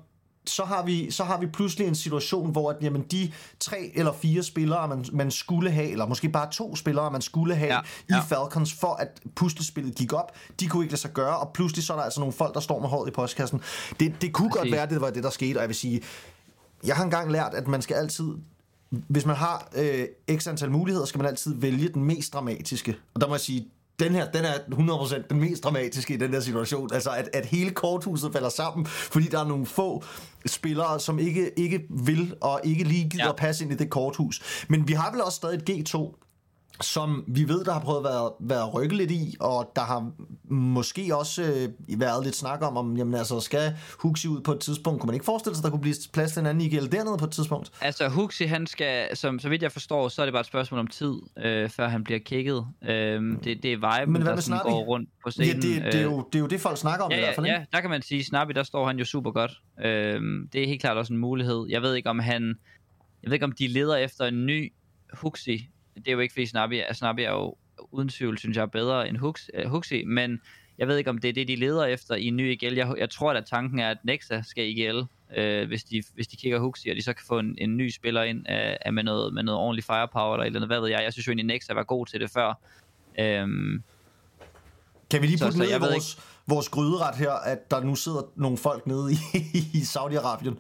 så 0.46 0.64
har, 0.64 0.82
vi, 0.82 1.10
så 1.10 1.24
har 1.24 1.40
vi 1.40 1.46
pludselig 1.46 1.86
en 1.86 1.94
situation, 1.94 2.50
hvor 2.50 2.70
at, 2.70 2.76
jamen, 2.82 3.02
de 3.02 3.32
tre 3.60 3.90
eller 3.94 4.12
fire 4.12 4.42
spillere, 4.42 4.88
man, 4.88 5.04
man 5.12 5.30
skulle 5.30 5.70
have, 5.70 5.90
eller 5.90 6.06
måske 6.06 6.28
bare 6.28 6.50
to 6.52 6.76
spillere, 6.76 7.10
man 7.10 7.22
skulle 7.22 7.54
have 7.54 7.72
Ja, 7.72 7.80
ja, 8.10 8.18
i 8.18 8.22
Falcons, 8.28 8.72
for 8.72 8.94
at 8.94 9.20
puslespillet 9.34 9.94
gik 9.94 10.12
op, 10.12 10.36
de 10.60 10.68
kunne 10.68 10.84
ikke 10.84 10.92
lade 10.92 11.00
sig 11.00 11.12
gøre, 11.12 11.38
og 11.38 11.52
pludselig 11.52 11.84
så 11.84 11.92
er 11.92 11.96
der 11.96 12.04
altså 12.04 12.20
nogle 12.20 12.32
folk, 12.32 12.54
der 12.54 12.60
står 12.60 12.80
med 12.80 12.88
håret 12.88 13.08
i 13.08 13.10
postkassen. 13.12 13.60
Det, 14.00 14.14
det 14.20 14.32
kunne 14.32 14.50
godt 14.50 14.72
være, 14.72 14.88
det 14.88 15.00
var 15.00 15.10
det, 15.10 15.22
der 15.22 15.30
skete, 15.30 15.56
og 15.56 15.60
jeg 15.60 15.68
vil 15.68 15.76
sige, 15.76 16.02
jeg 16.84 16.96
har 16.96 17.04
engang 17.04 17.32
lært, 17.32 17.54
at 17.54 17.68
man 17.68 17.82
skal 17.82 17.94
altid 17.94 18.34
hvis 18.90 19.26
man 19.26 19.36
har 19.36 19.68
øh, 19.76 20.06
x 20.38 20.46
antal 20.46 20.70
muligheder, 20.70 21.06
skal 21.06 21.18
man 21.18 21.26
altid 21.26 21.54
vælge 21.54 21.88
den 21.88 22.04
mest 22.04 22.32
dramatiske. 22.32 22.96
Og 23.14 23.20
der 23.20 23.26
må 23.26 23.34
jeg 23.34 23.40
sige, 23.40 23.68
den 24.00 24.12
her, 24.12 24.30
den 24.30 24.44
er 24.44 24.54
100% 25.22 25.22
den 25.30 25.40
mest 25.40 25.64
dramatiske 25.64 26.14
i 26.14 26.16
den 26.16 26.32
der 26.32 26.40
situation. 26.40 26.88
Altså, 26.94 27.10
at, 27.10 27.28
at 27.32 27.46
hele 27.46 27.70
korthuset 27.70 28.32
falder 28.32 28.48
sammen, 28.48 28.86
fordi 28.86 29.26
der 29.26 29.40
er 29.40 29.48
nogle 29.48 29.66
få 29.66 30.04
spillere, 30.46 31.00
som 31.00 31.18
ikke, 31.18 31.50
ikke 31.58 31.80
vil 31.90 32.34
og 32.40 32.60
ikke 32.64 32.84
lige 32.84 33.08
gider 33.10 33.24
Ja. 33.24 33.32
passe 33.32 33.64
ind 33.64 33.72
i 33.72 33.76
det 33.76 33.90
korthus. 33.90 34.64
Men 34.68 34.88
vi 34.88 34.92
har 34.92 35.10
vel 35.12 35.20
også 35.22 35.36
stadig 35.36 35.74
et 35.74 35.94
G2, 35.94 36.25
som 36.80 37.24
vi 37.26 37.48
ved, 37.48 37.64
der 37.64 37.72
har 37.72 37.80
prøvet 37.80 37.98
at 37.98 38.04
være, 38.04 38.30
være 38.40 38.66
rykket 38.66 38.96
lidt 38.98 39.10
i, 39.10 39.36
og 39.40 39.72
der 39.76 39.82
har 39.82 40.10
måske 40.44 41.16
også 41.16 41.42
øh, 41.42 42.00
været 42.00 42.24
lidt 42.24 42.36
snak 42.36 42.62
om, 42.62 42.76
om 42.76 42.96
jamen, 42.96 43.14
altså, 43.14 43.40
skal 43.40 43.76
Huxi 43.98 44.28
ud 44.28 44.40
på 44.40 44.52
et 44.52 44.60
tidspunkt? 44.60 45.00
Kunne 45.00 45.08
man 45.08 45.14
ikke 45.14 45.24
forestille 45.24 45.56
sig, 45.56 45.60
at 45.60 45.64
der 45.64 45.70
kunne 45.70 45.80
blive 45.80 45.94
plads 46.12 46.32
til 46.32 46.40
en 46.40 46.46
anden 46.46 46.64
IGL 46.64 46.92
dernede 46.92 47.18
på 47.18 47.24
et 47.24 47.30
tidspunkt? 47.30 47.70
Altså, 47.80 48.08
Huxi, 48.08 48.44
han 48.44 48.66
skal, 48.66 49.16
som, 49.16 49.38
så 49.38 49.48
vidt 49.48 49.62
jeg 49.62 49.72
forstår, 49.72 50.08
så 50.08 50.22
er 50.22 50.26
det 50.26 50.32
bare 50.32 50.40
et 50.40 50.46
spørgsmål 50.46 50.80
om 50.80 50.86
tid, 50.86 51.14
øh, 51.38 51.70
før 51.70 51.88
han 51.88 52.04
bliver 52.04 52.20
kigget. 52.20 52.66
Øh, 52.82 52.88
det, 53.44 53.62
det 53.62 53.72
er 53.72 53.98
Viben, 54.00 54.12
Men 54.12 54.22
hvad 54.22 54.32
der 54.32 54.40
sådan 54.40 54.60
går 54.62 54.84
rundt 54.84 55.08
på 55.24 55.26
Ja, 55.26 55.30
scenen. 55.30 55.62
det, 55.62 55.92
det, 55.92 55.94
er 55.94 55.98
øh, 55.98 56.04
jo, 56.04 56.28
det 56.32 56.38
er 56.38 56.42
jo 56.42 56.46
det, 56.46 56.60
folk 56.60 56.78
snakker 56.78 57.04
om 57.04 57.10
ja, 57.10 57.16
i 57.16 57.20
hvert 57.20 57.34
fald, 57.34 57.46
ja, 57.46 57.52
ikke? 57.52 57.66
ja, 57.72 57.76
der 57.76 57.80
kan 57.80 57.90
man 57.90 58.02
sige, 58.02 58.24
Snappy, 58.24 58.52
der 58.52 58.62
står 58.62 58.86
han 58.86 58.98
jo 58.98 59.04
super 59.04 59.30
godt. 59.30 59.52
Øhm, 59.84 60.48
det 60.52 60.62
er 60.62 60.66
helt 60.66 60.80
klart 60.80 60.96
også 60.96 61.12
en 61.12 61.18
mulighed. 61.18 61.66
Jeg 61.68 61.82
ved 61.82 61.94
ikke, 61.94 62.10
om 62.10 62.18
han... 62.18 62.54
Jeg 63.22 63.30
ved 63.30 63.32
ikke, 63.32 63.44
om 63.44 63.52
de 63.52 63.68
leder 63.68 63.96
efter 63.96 64.24
en 64.24 64.46
ny 64.46 64.72
Huxi. 65.12 65.68
Det 65.96 66.08
er 66.08 66.12
jo 66.12 66.18
ikke, 66.18 66.32
fordi 66.32 66.46
Snappy, 66.46 66.80
Snappy 66.92 67.20
er 67.20 67.30
jo 67.30 67.56
uden 67.92 68.08
tvivl, 68.08 68.38
synes 68.38 68.56
jeg, 68.56 68.70
bedre 68.70 69.08
end 69.08 69.16
Hux, 69.16 69.48
uh, 69.58 69.70
Huxi, 69.70 70.04
men 70.04 70.40
jeg 70.78 70.88
ved 70.88 70.96
ikke, 70.96 71.10
om 71.10 71.18
det 71.18 71.28
er 71.28 71.32
det, 71.32 71.48
de 71.48 71.56
leder 71.56 71.84
efter 71.84 72.14
i 72.14 72.24
en 72.24 72.36
ny 72.36 72.52
IGL. 72.52 72.74
Jeg, 72.74 72.94
jeg 72.98 73.10
tror, 73.10 73.32
at 73.32 73.46
tanken 73.46 73.78
er, 73.78 73.90
at 73.90 73.98
Nexa 74.04 74.42
skal 74.42 74.64
i 74.64 74.68
IGL, 74.68 75.02
øh, 75.36 75.66
hvis, 75.68 75.84
de, 75.84 76.02
hvis 76.14 76.26
de 76.26 76.36
kigger 76.36 76.58
Huxi, 76.58 76.88
og 76.88 76.96
de 76.96 77.02
så 77.02 77.12
kan 77.12 77.26
få 77.26 77.38
en, 77.38 77.54
en 77.58 77.76
ny 77.76 77.90
spiller 77.90 78.22
ind 78.22 78.38
øh, 78.38 78.76
af 78.80 78.92
med, 78.92 79.02
noget, 79.02 79.34
med 79.34 79.42
noget 79.42 79.60
ordentlig 79.60 79.84
firepower 79.84 80.34
eller 80.34 80.42
et 80.42 80.46
eller 80.46 80.58
andet. 80.58 80.68
Hvad 80.68 80.80
ved 80.80 80.88
jeg? 80.88 81.02
Jeg 81.04 81.12
synes 81.12 81.26
jo 81.26 81.30
egentlig, 81.30 81.46
Nexa 81.46 81.74
var 81.74 81.82
god 81.82 82.06
til 82.06 82.20
det 82.20 82.30
før. 82.30 82.60
Øhm, 83.18 83.82
Kan 85.10 85.22
vi 85.22 85.26
lige 85.26 85.38
putte 85.38 85.52
så 85.52 85.58
ned 85.58 85.70
i 85.70 85.78
vores, 85.78 86.18
vores 86.46 86.68
gryderet 86.68 87.16
her, 87.16 87.32
at 87.32 87.70
der 87.70 87.80
nu 87.80 87.94
sidder 87.94 88.22
nogle 88.36 88.58
folk 88.58 88.86
nede 88.86 89.12
i, 89.12 89.16
i 89.78 89.80
Saudi-Arabien 89.80 90.54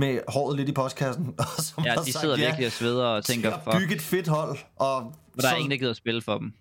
med 0.00 0.20
håret 0.28 0.56
lidt 0.56 0.68
i 0.68 0.72
postkassen, 0.72 1.34
og 1.38 1.46
som 1.58 1.84
ja, 1.84 1.90
de 1.94 2.12
sagt 2.12 2.20
sidder 2.20 2.38
ja 2.38 2.44
virkelig 2.44 2.66
og 2.66 2.72
sveder 2.72 3.04
og 3.06 3.24
til 3.24 3.34
tænker, 3.34 3.58
fuck, 3.64 3.76
bygge 3.78 3.94
et 3.94 4.00
fedt 4.02 4.28
hold. 4.28 4.58
Og 4.76 5.14
for 5.34 5.40
der 5.40 5.48
er 5.48 5.52
så- 5.52 5.56
ingen, 5.56 5.70
der 5.70 5.76
gider 5.76 5.90
at 5.90 5.96
spille 5.96 6.22
for 6.22 6.38
dem. 6.38 6.52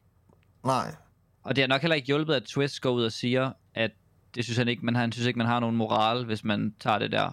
Nej. 0.65 0.95
Og 1.43 1.55
det 1.55 1.61
har 1.61 1.67
nok 1.67 1.81
heller 1.81 1.95
ikke 1.95 2.05
hjulpet, 2.07 2.33
at 2.33 2.43
Twist 2.43 2.81
går 2.81 2.89
ud 2.89 3.03
og 3.03 3.11
siger, 3.11 3.51
at 3.75 3.91
det 4.35 4.43
synes 4.43 4.57
han 4.57 4.67
ikke, 4.67 4.85
man 4.85 4.95
har, 4.95 5.01
han 5.01 5.11
synes 5.11 5.27
ikke, 5.27 5.37
man 5.37 5.47
har 5.47 5.59
nogen 5.59 5.75
moral, 5.75 6.25
hvis 6.25 6.43
man 6.43 6.73
tager 6.79 6.99
det 6.99 7.11
der. 7.11 7.31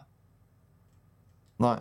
Nej. 1.59 1.81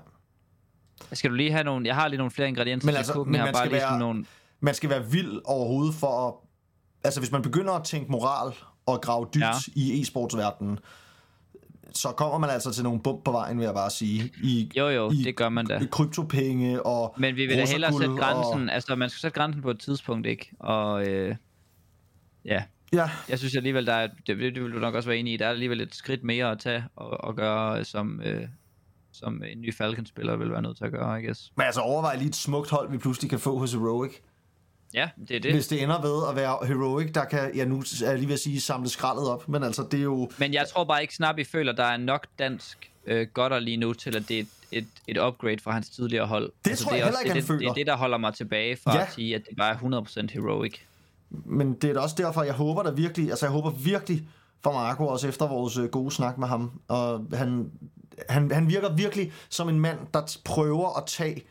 Skal 1.13 1.29
du 1.29 1.35
lige 1.35 1.51
have 1.51 1.63
nogle... 1.63 1.87
Jeg 1.87 1.95
har 1.95 2.07
lige 2.07 2.17
nogle 2.17 2.31
flere 2.31 2.47
ingredienser 2.49 2.85
Men 2.85 2.93
til 2.93 2.97
altså, 2.97 3.13
kukken 3.13 3.31
men 3.31 3.39
her. 3.41 3.45
man 3.45 3.53
Bare 3.53 3.65
lige 3.69 3.75
være- 3.75 3.99
nogle... 3.99 4.25
Man 4.59 4.73
skal 4.73 4.89
være 4.89 5.05
vild 5.11 5.41
overhovedet 5.45 5.95
for 5.95 6.27
at... 6.27 6.33
Altså, 7.03 7.19
hvis 7.19 7.31
man 7.31 7.41
begynder 7.41 7.73
at 7.73 7.83
tænke 7.83 8.11
moral 8.11 8.53
og 8.85 9.01
grave 9.01 9.27
dybt 9.33 9.43
ja. 9.43 9.51
i 9.75 10.01
e-sportsverdenen, 10.01 10.77
så 11.93 12.11
kommer 12.11 12.37
man 12.37 12.49
altså 12.49 12.71
til 12.71 12.83
nogle 12.83 12.99
bump 13.01 13.23
på 13.23 13.31
vejen, 13.31 13.57
vil 13.57 13.63
jeg 13.65 13.73
bare 13.73 13.89
sige. 13.89 14.31
I, 14.43 14.71
Jo, 14.77 14.87
jo, 14.87 15.11
i, 15.11 15.15
det 15.23 15.35
gør 15.35 15.49
man 15.49 15.65
da. 15.65 15.85
kryptopenge 15.91 16.85
og 16.85 17.15
Men 17.17 17.35
vi 17.35 17.45
vil 17.45 17.57
da 17.57 17.65
hellere 17.65 17.93
sætte 17.93 18.15
grænsen... 18.15 18.69
Altså, 18.69 18.95
man 18.95 19.09
skal 19.09 19.19
sætte 19.19 19.35
grænsen 19.35 19.61
på 19.61 19.71
et 19.71 19.79
tidspunkt, 19.79 20.27
ikke? 20.27 20.51
Og 20.59 21.07
øh, 21.07 21.35
ja, 22.45 22.63
Ja, 22.93 23.09
jeg 23.29 23.39
synes 23.39 23.55
alligevel, 23.55 23.85
der 23.85 23.93
er, 23.93 24.07
det, 24.07 24.37
det 24.39 24.63
vil 24.63 24.73
du 24.73 24.79
nok 24.79 24.95
også 24.95 25.09
være 25.09 25.17
enig 25.17 25.33
i, 25.33 25.37
der 25.37 25.45
er 25.45 25.49
alligevel 25.49 25.81
et 25.81 25.95
skridt 25.95 26.23
mere 26.23 26.51
at 26.51 26.59
tage 26.59 26.83
og, 26.95 27.23
og 27.23 27.35
gøre, 27.35 27.83
som, 27.83 28.21
øh, 28.25 28.47
som 29.11 29.43
en 29.43 29.61
ny 29.61 29.73
Falcon-spiller 29.73 30.35
vil 30.35 30.51
være 30.51 30.61
nødt 30.61 30.77
til 30.77 30.85
at 30.85 30.91
gøre, 30.91 31.21
I 31.21 31.25
guess. 31.25 31.51
men 31.57 31.65
altså 31.65 31.81
overvej 31.81 32.15
lige 32.15 32.27
et 32.27 32.35
smukt 32.35 32.69
hold, 32.69 32.91
vi 32.91 32.97
pludselig 32.97 33.29
kan 33.29 33.39
få 33.39 33.57
hos 33.57 33.73
Heroic. 33.73 34.11
Ja, 34.95 35.09
det 35.19 35.21
er 35.21 35.25
Det. 35.25 35.43
det. 35.43 35.53
Hvis 35.53 35.67
det 35.67 35.83
ender 35.83 36.01
ved 36.01 36.29
at 36.29 36.35
være 36.35 36.67
Heroic, 36.67 37.13
der 37.13 37.25
kan, 37.25 37.51
ja 37.55 37.65
nu 37.65 37.79
er 37.79 38.05
jeg 38.09 38.17
lige 38.17 38.27
ved 38.27 38.33
at 38.33 38.39
sige, 38.39 38.61
samle 38.61 38.89
skraldet 38.89 39.27
op, 39.29 39.49
men 39.49 39.63
altså 39.63 39.87
det 39.91 39.99
er 39.99 40.03
jo... 40.03 40.29
Men 40.37 40.53
jeg 40.53 40.67
tror 40.67 40.83
bare 40.83 41.01
ikke, 41.01 41.15
Snappy 41.15 41.45
føler, 41.47 41.71
der 41.71 41.83
er 41.83 41.97
nok 41.97 42.27
dansk 42.39 42.91
øh, 43.05 43.27
godter 43.33 43.59
lige 43.59 43.77
nu, 43.77 43.93
til 43.93 44.15
at 44.15 44.23
det 44.29 44.37
er 44.37 44.41
et, 44.41 44.47
et, 44.71 44.87
et 45.07 45.17
upgrade 45.17 45.57
fra 45.63 45.71
hans 45.71 45.89
tidligere 45.89 46.27
hold. 46.27 46.51
Det 46.65 46.77
tror 46.77 46.91
jeg 46.91 46.99
er 46.99 47.03
heller 47.03 47.19
ikke, 47.19 47.27
det, 47.27 47.33
han 47.33 47.41
det, 47.41 47.47
føler. 47.47 47.59
Det 47.59 47.67
er 47.69 47.73
det, 47.73 47.87
der 47.87 47.97
holder 47.97 48.17
mig 48.17 48.33
tilbage 48.33 48.77
fra 48.83 48.95
Ja. 48.95 49.01
at 49.01 49.13
sige, 49.13 49.35
at 49.35 49.41
det 49.49 49.57
bare 49.57 49.73
er 49.73 49.77
100% 50.27 50.33
heroic. 50.33 50.75
Men 51.29 51.73
det 51.73 51.89
er 51.89 51.93
da 51.93 51.99
også 51.99 52.15
derfor, 52.17 52.43
jeg 52.43 52.53
håber 52.53 52.83
der 52.83 52.91
virkelig, 52.91 53.29
altså 53.29 53.45
jeg 53.45 53.51
håber 53.53 53.69
virkelig 53.69 54.23
for 54.63 54.71
Marco, 54.71 55.07
også 55.07 55.27
efter 55.27 55.47
vores 55.47 55.77
øh, 55.77 55.89
gode 55.89 56.11
snak 56.11 56.37
med 56.37 56.47
ham, 56.47 56.71
og 56.87 57.27
han, 57.33 57.71
han, 58.29 58.51
han 58.51 58.69
virker 58.69 58.93
virkelig 58.93 59.33
som 59.49 59.69
en 59.69 59.79
mand, 59.79 59.99
der 60.13 60.37
prøver 60.45 60.97
at 60.97 61.03
tage 61.07 61.41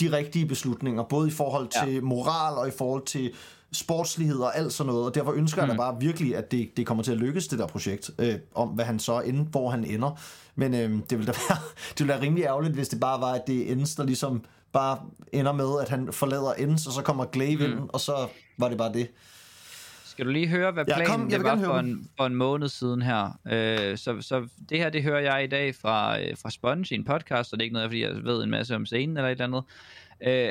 de 0.00 0.16
rigtige 0.16 0.46
beslutninger, 0.46 1.02
både 1.02 1.28
i 1.28 1.30
forhold 1.30 1.68
til 1.84 1.94
ja. 1.94 2.00
moral 2.00 2.54
og 2.58 2.68
i 2.68 2.70
forhold 2.70 3.06
til 3.06 3.32
sportslighed 3.72 4.38
og 4.38 4.56
alt 4.56 4.72
sådan 4.72 4.92
noget, 4.92 5.06
og 5.06 5.14
derfor 5.14 5.32
ønsker 5.32 5.62
mm. 5.62 5.68
jeg 5.68 5.78
da 5.78 5.82
bare 5.82 6.00
virkelig, 6.00 6.36
at 6.36 6.50
det, 6.50 6.76
det 6.76 6.86
kommer 6.86 7.04
til 7.04 7.12
at 7.12 7.18
lykkes, 7.18 7.48
det 7.48 7.58
der 7.58 7.66
projekt, 7.66 8.10
øh, 8.18 8.34
om 8.54 8.68
hvad 8.68 8.84
han 8.84 8.98
så 8.98 9.20
ender, 9.20 9.44
hvor 9.44 9.70
han 9.70 9.84
ender. 9.84 10.20
Men 10.54 10.74
øh, 10.74 10.98
det 11.10 11.18
vil 11.18 11.26
da 11.26 11.32
være, 11.48 11.58
det 11.90 12.00
vil 12.00 12.08
være 12.08 12.20
rimelig 12.20 12.44
ærgerligt, 12.44 12.74
hvis 12.74 12.88
det 12.88 13.00
bare 13.00 13.20
var, 13.20 13.32
at 13.32 13.46
det 13.46 13.72
ends, 13.72 13.94
der 13.94 14.04
ligesom 14.04 14.44
bare 14.72 14.98
ender 15.32 15.52
med, 15.52 15.80
at 15.80 15.88
han 15.88 16.12
forlader 16.12 16.52
ends, 16.52 16.86
og 16.86 16.92
så 16.92 17.02
kommer 17.02 17.24
Glaive 17.24 17.66
mm. 17.66 17.72
ind, 17.72 17.80
og 17.88 18.00
så 18.00 18.28
var 18.58 18.68
det 18.68 18.78
bare 18.78 18.92
det. 18.92 19.08
Skal 20.18 20.26
du 20.26 20.30
lige 20.30 20.48
høre, 20.48 20.70
hvad 20.70 20.84
Ja, 20.88 20.96
planen 20.96 21.12
kom, 21.12 21.30
det 21.30 21.38
vil 21.38 21.44
var 21.44 21.56
for 21.64 21.78
en, 21.78 22.10
for 22.16 22.26
en 22.26 22.34
måned 22.34 22.68
siden 22.68 23.02
her? 23.02 23.38
Øh, 23.46 23.98
så, 23.98 24.20
så 24.20 24.48
det 24.68 24.78
her, 24.78 24.90
det 24.90 25.02
hører 25.02 25.20
jeg 25.20 25.44
i 25.44 25.46
dag 25.46 25.74
fra, 25.74 26.20
øh, 26.20 26.36
fra 26.36 26.50
Sponge 26.50 26.94
i 26.94 26.98
en 26.98 27.04
podcast, 27.04 27.52
og 27.52 27.58
det 27.58 27.62
er 27.62 27.64
ikke 27.64 27.74
noget, 27.74 27.88
fordi 27.88 28.02
jeg 28.02 28.24
ved 28.24 28.42
en 28.42 28.50
masse 28.50 28.74
om 28.76 28.86
scenen 28.86 29.16
eller 29.16 29.28
et 29.28 29.40
eller 29.40 29.44
andet, 29.44 29.64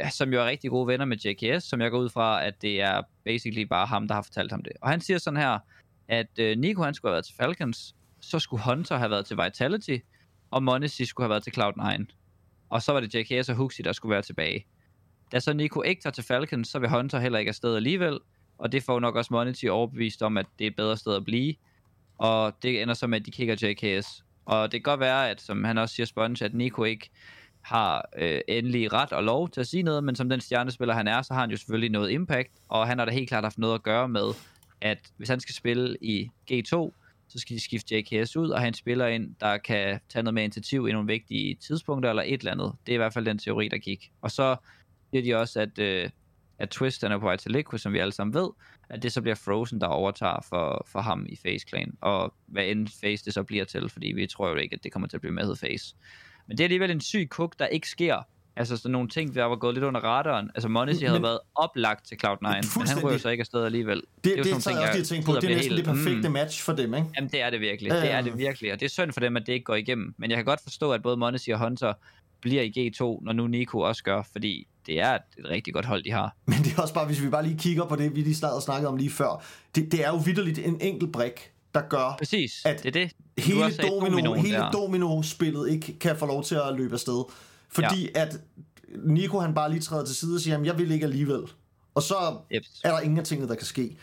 øh, 0.06 0.12
som 0.12 0.34
jo 0.34 0.42
er 0.42 0.46
rigtig 0.46 0.70
gode 0.70 0.88
venner 0.88 1.06
med 1.06 1.18
JKS, 1.18 1.64
som 1.64 1.82
jeg 1.82 1.92
går 1.92 2.00
ud 2.00 2.10
fra, 2.10 2.46
at 2.46 2.62
det 2.62 2.82
er 2.82 3.02
basically 3.26 3.62
bare 3.62 3.86
ham, 3.86 4.08
der 4.08 4.16
har 4.16 4.22
fortalt 4.22 4.52
ham 4.52 4.64
det. 4.64 4.74
Og 4.82 4.90
han 4.90 5.02
siger 5.02 5.18
sådan 5.18 5.40
her, 5.40 5.60
at 6.08 6.40
øh, 6.40 6.58
Nico 6.58 6.84
han 6.84 6.94
skulle 6.94 7.10
have 7.10 7.16
været 7.16 7.26
til 7.26 7.36
Falcons, 7.36 7.96
så 8.22 8.40
skulle 8.40 8.64
Hunter 8.64 8.98
have 8.98 9.10
været 9.10 9.26
til 9.26 9.38
Vitality, 9.38 9.98
og 10.52 10.64
Monacy 10.64 11.02
skulle 11.02 11.26
have 11.26 11.30
været 11.30 11.44
til 11.44 11.54
Cloud9. 11.58 12.06
Og 12.70 12.82
så 12.82 12.92
var 12.92 13.00
det 13.00 13.16
JKS 13.16 13.50
og 13.50 13.56
Huxi, 13.56 13.82
der 13.82 13.92
skulle 13.92 14.14
være 14.14 14.22
tilbage. 14.22 14.66
Da 15.32 15.40
så 15.40 15.54
Nico 15.54 15.82
ikke 15.82 16.02
tager 16.02 16.12
til 16.12 16.24
Falcons, 16.24 16.68
så 16.68 16.80
vil 16.80 16.90
Hunter 16.90 17.20
heller 17.20 17.40
ikke 17.40 17.50
afsted 17.50 17.76
alligevel, 17.76 18.20
og 18.58 18.72
det 18.72 18.84
får 18.84 19.00
nok 19.00 19.16
også 19.16 19.34
Monety 19.34 19.66
overbevist 19.66 20.22
om, 20.22 20.38
at 20.38 20.46
det 20.60 20.66
er 20.66 20.70
et 20.70 20.76
bedre 20.76 20.98
sted 20.98 21.16
at 21.16 21.26
blive. 21.26 21.56
Og 22.18 22.54
det 22.64 22.82
ender 22.82 22.94
så 22.94 23.08
med, 23.08 23.20
at 23.20 23.26
de 23.26 23.32
kigger 23.32 23.56
JKS. 23.62 24.24
Og 24.46 24.72
det 24.72 24.84
kan 24.84 24.92
godt 24.92 25.00
være, 25.00 25.30
at 25.30 25.42
som 25.42 25.64
han 25.64 25.78
også 25.78 25.96
siger 25.96 26.08
Sponge, 26.08 26.46
at 26.46 26.54
Nico 26.54 26.84
ikke 26.84 27.10
har 27.62 28.10
øh, 28.18 28.42
endelig 28.48 28.94
ret 28.94 29.14
og 29.14 29.24
lov 29.24 29.50
til 29.50 29.62
at 29.62 29.68
sige 29.68 29.84
noget, 29.84 30.04
men 30.04 30.16
som 30.16 30.30
den 30.30 30.42
stjernespiller 30.42 30.94
han 30.94 31.08
er, 31.08 31.22
så 31.22 31.34
har 31.34 31.42
han 31.42 31.52
jo 31.52 31.58
selvfølgelig 31.58 31.90
noget 31.90 32.12
impact, 32.12 32.52
og 32.70 32.88
han 32.88 33.00
har 33.00 33.06
da 33.06 33.12
helt 33.12 33.30
klart 33.30 33.44
haft 33.44 33.58
noget 33.58 33.76
at 33.76 33.84
gøre 33.84 34.10
med, 34.10 34.34
at 34.82 34.98
hvis 35.18 35.30
han 35.30 35.40
skal 35.40 35.56
spille 35.56 35.98
i 36.02 36.30
G2, 36.52 36.92
så 37.30 37.40
skal 37.40 37.56
de 37.56 37.62
skifte 37.62 37.96
JKS 37.98 38.36
ud 38.36 38.50
og 38.50 38.60
have 38.60 38.68
en 38.68 38.74
spiller 38.74 39.08
ind, 39.08 39.36
der 39.40 39.58
kan 39.58 40.00
tage 40.10 40.24
noget 40.24 40.34
mere 40.34 40.44
initiativ 40.44 40.88
i 40.88 40.92
nogle 40.92 41.08
vigtige 41.08 41.56
tidspunkter 41.56 42.10
eller 42.10 42.24
et 42.26 42.40
eller 42.40 42.52
andet. 42.52 42.74
Det 42.86 42.92
er 42.92 42.96
i 42.96 42.98
hvert 42.98 43.14
fald 43.14 43.26
den 43.26 43.38
teori, 43.38 43.68
der 43.68 43.78
gik. 43.78 44.12
Og 44.22 44.32
så 44.32 44.56
siger 45.10 45.24
de 45.24 45.36
også, 45.42 45.60
at, 45.60 45.80
øh, 45.80 46.10
at 46.60 46.70
Twist 46.70 47.02
han 47.02 47.12
er 47.12 47.18
på 47.18 47.26
vej 47.26 47.36
til 47.36 47.52
Liquid, 47.52 47.80
som 47.80 47.94
vi 47.94 48.00
alle 48.00 48.12
sammen 48.12 48.34
ved, 48.34 48.50
at 48.90 49.04
det 49.04 49.14
så 49.14 49.22
bliver 49.22 49.36
Frozen, 49.36 49.82
der 49.82 49.88
overtager 49.88 50.46
for, 50.50 50.86
for 50.92 51.00
ham 51.02 51.26
i 51.30 51.36
Face 51.36 51.66
Clan. 51.70 51.94
Og 52.02 52.34
hvad 52.48 52.66
end 52.66 52.88
Face 52.88 53.26
det 53.26 53.34
så 53.34 53.44
bliver 53.44 53.66
til, 53.66 53.90
fordi 53.90 54.08
vi 54.08 54.28
tror 54.28 54.50
jo 54.50 54.56
ikke, 54.56 54.74
at 54.74 54.84
det 54.84 54.92
kommer 54.92 55.08
til 55.08 55.18
at 55.18 55.22
blive 55.22 55.34
med 55.34 55.56
Face. 55.56 55.96
Men 56.48 56.58
det 56.58 56.64
er 56.64 56.66
alligevel 56.66 56.92
en 56.92 57.02
syg 57.02 57.28
kuk, 57.30 57.60
der 57.60 57.68
ikke 57.68 57.90
sker. 57.90 58.22
Altså 58.56 58.78
sådan 58.78 58.92
nogle 58.92 59.10
ting, 59.10 59.36
der 59.36 59.44
var 59.44 59.56
gået 59.56 59.74
lidt 59.74 59.86
under 59.86 60.02
radaren. 60.02 60.52
Altså 60.56 60.68
Monacy 60.70 61.04
havde 61.04 61.22
været 61.22 61.40
oplagt 61.56 62.08
til 62.08 62.18
Cloud9, 62.26 62.38
men 62.42 62.88
han 62.88 63.04
rører 63.04 63.18
så 63.18 63.30
ikke 63.30 63.42
afsted 63.42 63.66
alligevel. 63.66 64.02
Det, 64.24 64.34
er 64.34 64.38
jo 64.38 64.44
det, 64.44 64.46
sådan 64.46 64.60
det 64.60 64.66
nogle 64.66 64.82
jeg 64.82 64.94
ting, 64.94 65.06
tænkt 65.06 65.26
på. 65.26 65.36
Det 65.36 65.44
er 65.44 65.56
næsten 65.56 65.78
det 65.78 65.86
perfekte 65.86 66.30
mm. 66.30 66.34
match 66.34 66.64
for 66.64 66.74
dem, 66.74 66.94
ikke? 66.94 67.08
Jamen 67.16 67.32
det 67.32 67.42
er 67.42 67.50
det 67.50 67.60
virkelig. 67.60 67.92
Det 67.92 68.12
er 68.12 68.22
det 68.22 68.30
Øhm. 68.30 68.38
virkelig. 68.38 68.74
Og 68.74 68.80
det 68.80 68.86
er 68.86 68.90
synd 68.90 69.12
for 69.12 69.20
dem, 69.20 69.38
at 69.38 69.48
det 69.48 69.54
ikke 69.54 69.64
går 69.64 69.76
igennem. 69.76 70.16
Men 70.18 70.30
jeg 70.30 70.38
kan 70.38 70.46
godt 70.46 70.62
forstå, 70.64 70.92
at 70.92 71.02
både 71.02 71.18
Monacy 71.18 71.50
og 71.50 71.60
Hunter 71.60 71.94
bliver 72.42 72.62
i 72.62 72.70
G2, 72.90 73.00
når 73.26 73.34
nu 73.34 73.48
Nico 73.48 73.80
også 73.80 74.04
gør, 74.04 74.22
fordi 74.32 74.68
det 74.88 75.00
er 75.02 75.14
et, 75.14 75.22
rigtig 75.50 75.74
godt 75.74 75.86
hold, 75.86 76.04
de 76.04 76.12
har. 76.12 76.36
Men 76.46 76.58
det 76.64 76.74
er 76.78 76.82
også 76.82 76.94
bare, 76.94 77.06
hvis 77.06 77.22
vi 77.22 77.30
bare 77.30 77.44
lige 77.44 77.58
kigger 77.58 77.86
på 77.86 77.96
det, 77.96 78.16
vi 78.16 78.22
lige 78.22 78.36
snart 78.36 78.64
snakkede 78.64 78.88
om 78.90 78.98
lige 78.98 79.10
før. 79.10 79.44
Det, 79.76 79.92
det 79.92 80.06
er 80.06 80.10
jo 80.10 80.16
vidderligt 80.16 80.60
en 80.60 80.82
enkelt 80.82 81.12
brik, 81.12 81.52
der 81.76 81.82
gør, 81.90 82.16
Præcis, 82.18 82.62
At 82.66 82.84
det 82.84 82.96
er 82.96 83.06
det. 83.06 83.12
Hele, 83.46 83.62
domino, 83.62 84.00
dominoen 84.10 84.40
hele 84.40 84.58
der. 84.58 84.72
domino-spillet 84.72 85.70
ikke 85.70 86.00
kan 86.00 86.18
få 86.18 86.26
lov 86.26 86.44
til 86.44 86.56
at 86.56 86.76
løbe 86.78 86.94
afsted. 86.94 87.24
Fordi 87.70 88.10
ja. 88.16 88.22
at 88.22 88.38
Nico 89.06 89.40
han 89.40 89.54
bare 89.54 89.72
lige 89.72 89.82
træder 89.82 90.06
til 90.06 90.16
side 90.16 90.36
og 90.36 90.42
siger, 90.42 90.54
jamen 90.54 90.66
jeg 90.66 90.78
vil 90.78 90.92
ikke 90.92 91.06
alligevel. 91.06 91.42
Og 91.96 92.04
så 92.04 92.16
Yep. 92.56 92.64
er 92.84 92.92
der 92.92 93.00
ingen 93.00 93.20
af 93.20 93.26
tingene, 93.26 93.50
der 93.50 93.56
kan 93.56 93.66
ske. 93.66 93.98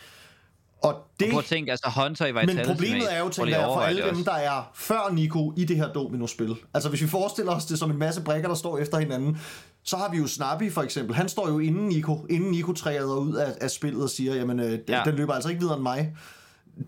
Og 0.85 1.03
det, 1.19 1.27
Prøv 1.31 1.39
at 1.39 1.45
tænke, 1.45 1.71
altså 1.71 1.91
Hunter 2.01 2.25
i 2.25 2.31
men 2.31 2.41
Vitalis. 2.41 2.67
problemet 2.67 3.13
er 3.13 3.19
jo, 3.19 3.29
tænker 3.29 3.57
jeg, 3.57 3.65
for 3.65 3.81
alle 3.81 4.03
dem, 4.09 4.23
der 4.23 4.33
er 4.33 4.71
før 4.73 5.11
Nico 5.13 5.53
i 5.57 5.65
det 5.65 5.75
her 5.77 5.93
domino-spil. 5.93 6.55
Altså 6.73 6.89
hvis 6.89 7.01
vi 7.01 7.07
forestiller 7.07 7.51
os 7.51 7.65
det 7.65 7.79
som 7.79 7.91
en 7.91 7.97
masse 7.97 8.21
brækker, 8.21 8.47
der 8.47 8.55
står 8.55 8.77
efter 8.77 8.99
hinanden, 8.99 9.37
så 9.83 9.97
har 9.97 10.11
vi 10.11 10.17
jo 10.17 10.27
Snappy 10.27 10.71
for 10.71 10.81
eksempel. 10.81 11.15
Han 11.15 11.29
står 11.29 11.49
jo 11.49 11.59
inden 11.59 11.87
Nico, 11.87 12.25
inden 12.29 12.51
Nico 12.51 12.73
træder 12.73 13.17
ud 13.17 13.33
af, 13.33 13.55
af 13.61 13.71
spillet 13.71 14.03
og 14.03 14.09
siger, 14.09 14.35
jamen 14.35 14.59
øh, 14.59 14.71
den. 14.71 14.79
Ja. 14.87 15.01
den 15.05 15.15
løber 15.15 15.33
altså 15.33 15.49
ikke 15.49 15.59
videre 15.59 15.75
end 15.75 15.83
mig. 15.83 16.15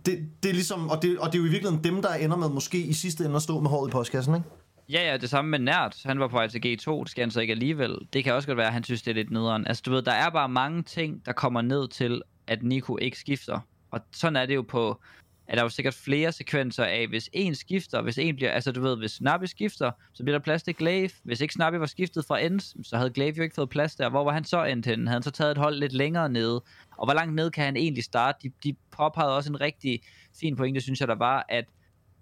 Det, 0.06 0.20
det 0.44 0.50
er 0.50 0.54
ligesom, 0.54 0.90
og 0.90 1.02
det, 1.02 1.20
og 1.20 1.28
det 1.28 1.36
er 1.36 1.40
jo 1.40 1.46
i 1.46 1.52
virkeligheden 1.52 1.84
dem, 1.84 2.02
der 2.02 2.14
ender 2.14 2.38
med 2.38 2.50
måske 2.50 2.78
i 2.78 2.94
sidste 2.94 3.26
ende 3.26 3.36
at 3.36 3.42
stå 3.42 3.60
med 3.60 3.70
håret 3.70 3.90
i 3.90 3.92
postkassen, 3.92 4.36
ikke? 4.36 4.48
Ja, 4.90 5.12
ja, 5.12 5.18
det 5.18 5.30
samme 5.30 5.52
med 5.52 5.60
Nært. 5.60 5.98
Han 6.06 6.20
var 6.20 6.28
på 6.28 6.36
vej 6.36 6.48
til 6.48 6.58
G2, 6.60 7.00
det 7.04 7.10
skal 7.10 7.22
han 7.22 7.32
så 7.32 7.40
ikke 7.40 7.52
alligevel. 7.52 7.98
Det 8.14 8.24
kan 8.24 8.34
også 8.34 8.48
godt 8.48 8.58
være, 8.58 8.68
at 8.68 8.74
han 8.74 8.84
synes, 8.84 9.02
det 9.02 9.12
er 9.12 9.16
lidt 9.16 9.32
nederen. 9.32 9.68
Altså, 9.68 9.84
du 9.86 9.92
ved, 9.92 10.02
der 10.02 10.12
er 10.12 10.30
bare 10.30 10.50
mange 10.50 10.84
ting, 10.84 11.26
der 11.26 11.32
kommer 11.32 11.62
ned 11.62 11.88
til, 11.88 12.22
at 12.48 12.64
Nico 12.64 12.98
ikke 12.98 13.20
skifter. 13.20 13.60
Og 13.92 14.00
sådan 14.12 14.36
er 14.36 14.46
det 14.46 14.56
jo 14.56 14.62
på, 14.62 15.02
at 15.48 15.54
der 15.54 15.60
er 15.60 15.66
jo 15.66 15.70
sikkert 15.70 15.94
flere 15.94 16.32
sekvenser 16.32 16.84
af, 16.86 17.08
hvis 17.08 17.30
en 17.34 17.56
skifter, 17.56 18.02
hvis 18.02 18.18
en 18.18 18.36
bliver, 18.36 18.52
altså 18.52 18.72
du 18.72 18.82
ved, 18.82 18.98
hvis 18.98 19.12
Snappy 19.12 19.46
skifter, 19.46 19.92
så 20.14 20.24
bliver 20.24 20.38
der 20.38 20.44
plads 20.44 20.64
til 20.64 20.76
Glaive. 20.76 21.10
Hvis 21.24 21.42
ikke 21.42 21.54
Snappy 21.54 21.76
var 21.78 21.86
skiftet 21.86 22.26
fra 22.26 22.40
Ends, 22.40 22.88
så 22.88 22.98
havde 22.98 23.10
Glaive 23.10 23.36
jo 23.38 23.44
ikke 23.44 23.56
fået 23.56 23.70
plads 23.70 23.96
der. 23.96 24.10
Hvor 24.10 24.24
var 24.24 24.32
han 24.32 24.44
så 24.44 24.64
endt 24.64 24.86
henne? 24.86 25.08
Havde 25.08 25.16
han 25.16 25.24
så 25.24 25.32
taget 25.32 25.52
et 25.52 25.58
hold 25.58 25.76
lidt 25.76 25.94
længere 25.94 26.30
nede? 26.30 26.64
Og 26.98 27.06
hvor 27.06 27.14
langt 27.14 27.36
ned 27.36 27.52
kan 27.52 27.66
han 27.66 27.78
egentlig 27.78 28.04
starte? 28.04 28.40
De, 28.44 28.52
de 28.64 28.76
påpegede 28.92 29.36
også 29.36 29.52
en 29.52 29.62
rigtig 29.62 30.02
fin 30.40 30.56
pointe, 30.56 30.82
synes 30.82 31.00
jeg, 31.00 31.08
der 31.08 31.16
var, 31.16 31.46
at 31.50 31.66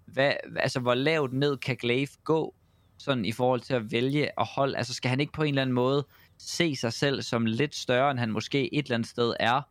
hvad, 0.06 0.32
altså, 0.56 0.80
hvor 0.80 0.94
lavt 0.94 1.32
ned 1.32 1.56
kan 1.56 1.76
Glaive 1.76 2.08
gå, 2.24 2.54
sådan 2.98 3.24
i 3.24 3.32
forhold 3.32 3.60
til 3.60 3.74
at 3.74 3.92
vælge 3.92 4.40
at 4.40 4.46
holde, 4.46 4.76
altså 4.76 4.94
skal 4.94 5.08
han 5.08 5.20
ikke 5.20 5.32
på 5.32 5.42
en 5.42 5.48
eller 5.48 5.62
anden 5.62 5.74
måde 5.74 6.06
se 6.38 6.76
sig 6.76 6.92
selv 6.92 7.22
som 7.22 7.46
lidt 7.46 7.74
større, 7.74 8.10
end 8.10 8.18
han 8.18 8.30
måske 8.30 8.74
et 8.74 8.84
eller 8.84 8.94
andet 8.94 9.08
sted 9.08 9.34
er, 9.40 9.62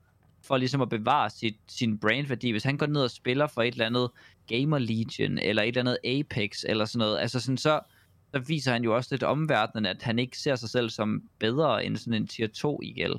for 0.48 0.58
ligesom 0.58 0.82
at 0.82 0.90
bevare 0.90 1.30
sit, 1.30 1.56
sin 1.68 1.98
brandværdi. 2.00 2.52
Hvis 2.52 2.64
han 2.64 2.78
går 2.78 2.86
ned 2.86 3.02
og 3.02 3.12
spiller 3.12 3.48
for 3.48 3.62
et 3.62 3.72
eller 3.72 3.86
andet 3.86 4.10
Gamer 4.48 4.78
Legion, 4.78 5.38
eller 5.38 5.62
et 5.64 5.68
eller 5.78 5.82
andet 5.82 5.98
Apex, 6.20 6.64
eller 6.70 6.86
sådan 6.86 7.00
noget, 7.00 7.20
altså 7.20 7.40
sådan 7.40 7.58
så, 7.58 7.80
så 8.34 8.40
viser 8.40 8.72
han 8.72 8.84
jo 8.84 8.96
også 8.96 9.08
lidt 9.12 9.24
omverdenen, 9.24 9.86
at 9.86 10.02
han 10.04 10.20
ikke 10.20 10.38
ser 10.40 10.56
sig 10.56 10.70
selv 10.70 10.90
som 10.90 11.22
bedre 11.40 11.86
end 11.86 11.98
sådan 11.98 12.14
en 12.14 12.28
tier 12.28 12.48
2 12.48 12.80
i 12.84 12.94
gæld. 12.94 13.16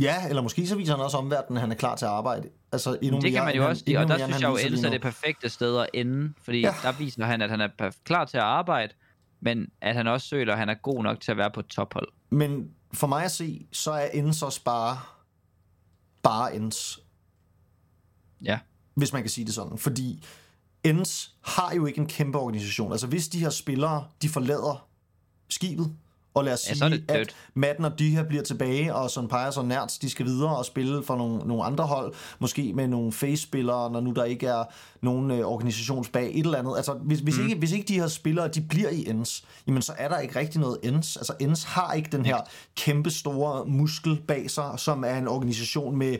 Ja, 0.00 0.28
eller 0.28 0.42
måske 0.42 0.66
så 0.66 0.76
viser 0.76 0.92
han 0.96 1.04
også 1.04 1.16
omverdenen, 1.16 1.56
at 1.56 1.60
han 1.60 1.70
er 1.70 1.76
klar 1.76 1.96
til 1.96 2.04
at 2.04 2.10
arbejde. 2.10 2.48
Altså 2.72 2.98
endnu 3.02 3.20
Det 3.20 3.32
kan 3.32 3.44
man 3.44 3.54
jo 3.56 3.62
han- 3.62 3.70
også 3.70 3.82
sige, 3.86 3.98
og 3.98 4.08
der 4.08 4.18
mere, 4.18 4.18
synes 4.26 4.34
han 4.42 4.42
jeg 4.42 4.62
jo, 4.62 4.66
Else 4.66 4.86
er 4.86 4.90
det 4.90 5.00
perfekte 5.00 5.48
sted 5.48 5.78
at 5.78 5.86
ende, 5.94 6.32
fordi 6.42 6.60
Ja. 6.60 6.74
der 6.82 6.92
viser 6.92 7.24
han, 7.24 7.42
at 7.42 7.50
han 7.50 7.60
er 7.60 7.68
klar 8.04 8.24
til 8.24 8.36
at 8.36 8.42
arbejde, 8.42 8.92
men 9.40 9.68
at 9.80 9.94
han 9.94 10.06
også 10.06 10.28
føler, 10.28 10.52
at 10.52 10.58
han 10.58 10.68
er 10.68 10.74
god 10.74 11.02
nok 11.02 11.20
til 11.20 11.30
at 11.30 11.36
være 11.36 11.50
på 11.50 11.62
tophold. 11.62 12.08
Men 12.30 12.70
for 12.94 13.06
mig 13.06 13.24
at 13.24 13.30
se, 13.30 13.66
så 13.72 13.90
er 13.92 14.06
Ends 14.12 14.42
også 14.42 14.64
bare, 14.64 14.98
bare 16.22 16.54
Ends, 16.56 16.98
Ja. 18.44 18.58
hvis 18.94 19.12
man 19.12 19.22
kan 19.22 19.30
sige 19.30 19.44
det 19.44 19.54
sådan. 19.54 19.78
Fordi 19.78 20.24
Ends 20.84 21.34
har 21.40 21.74
jo 21.74 21.86
ikke 21.86 22.00
en 22.00 22.06
kæmpe 22.06 22.38
organisation. 22.38 22.92
Altså 22.92 23.06
hvis 23.06 23.28
de 23.28 23.38
her 23.38 23.50
spillere, 23.50 24.08
de 24.22 24.28
forlader 24.28 24.88
skibet, 25.48 25.96
og 26.34 26.44
lad 26.44 26.52
os 26.52 26.68
Ja, 26.68 26.74
sige, 26.74 27.04
at. 27.08 27.34
Madden 27.54 27.84
og 27.84 27.98
de 27.98 28.10
her 28.10 28.22
bliver 28.22 28.42
tilbage, 28.42 28.94
og 28.94 29.10
sådan 29.10 29.28
peger 29.28 29.50
så 29.50 29.62
nærts, 29.62 29.98
de 29.98 30.10
skal 30.10 30.26
videre 30.26 30.56
og 30.56 30.64
spille 30.64 31.02
for 31.02 31.16
nogle, 31.16 31.38
nogle 31.38 31.64
andre 31.64 31.86
hold, 31.86 32.14
måske 32.38 32.72
med 32.74 32.88
nogle 32.88 33.12
face-spillere, 33.12 33.90
når 33.90 34.00
nu 34.00 34.12
der 34.12 34.24
ikke 34.24 34.46
er 34.46 34.64
nogen 35.02 35.30
øh, 35.30 35.46
organisations 35.46 36.08
bag 36.08 36.30
et 36.34 36.44
eller 36.44 36.58
andet. 36.58 36.76
Altså, 36.76 36.92
hvis, 36.92 37.20
hvis, 37.20 37.38
mm. 37.38 37.44
ikke, 37.44 37.58
hvis 37.58 37.72
ikke 37.72 37.88
de 37.88 38.00
her 38.00 38.08
spillere, 38.08 38.48
de 38.48 38.60
bliver 38.60 38.88
i 38.88 39.08
ends, 39.08 39.44
jamen 39.66 39.82
så 39.82 39.92
er 39.98 40.08
der 40.08 40.18
ikke 40.18 40.38
rigtig 40.38 40.60
noget 40.60 40.78
ends. 40.82 41.16
Altså, 41.16 41.32
ends 41.40 41.64
har 41.64 41.92
ikke 41.92 42.08
den 42.12 42.26
her 42.26 42.38
kæmpe 42.76 43.10
store 43.10 43.64
muskel 43.66 44.20
bag 44.28 44.50
sig, 44.50 44.74
som 44.76 45.04
er 45.04 45.18
en 45.18 45.28
organisation 45.28 45.96
med 45.96 46.16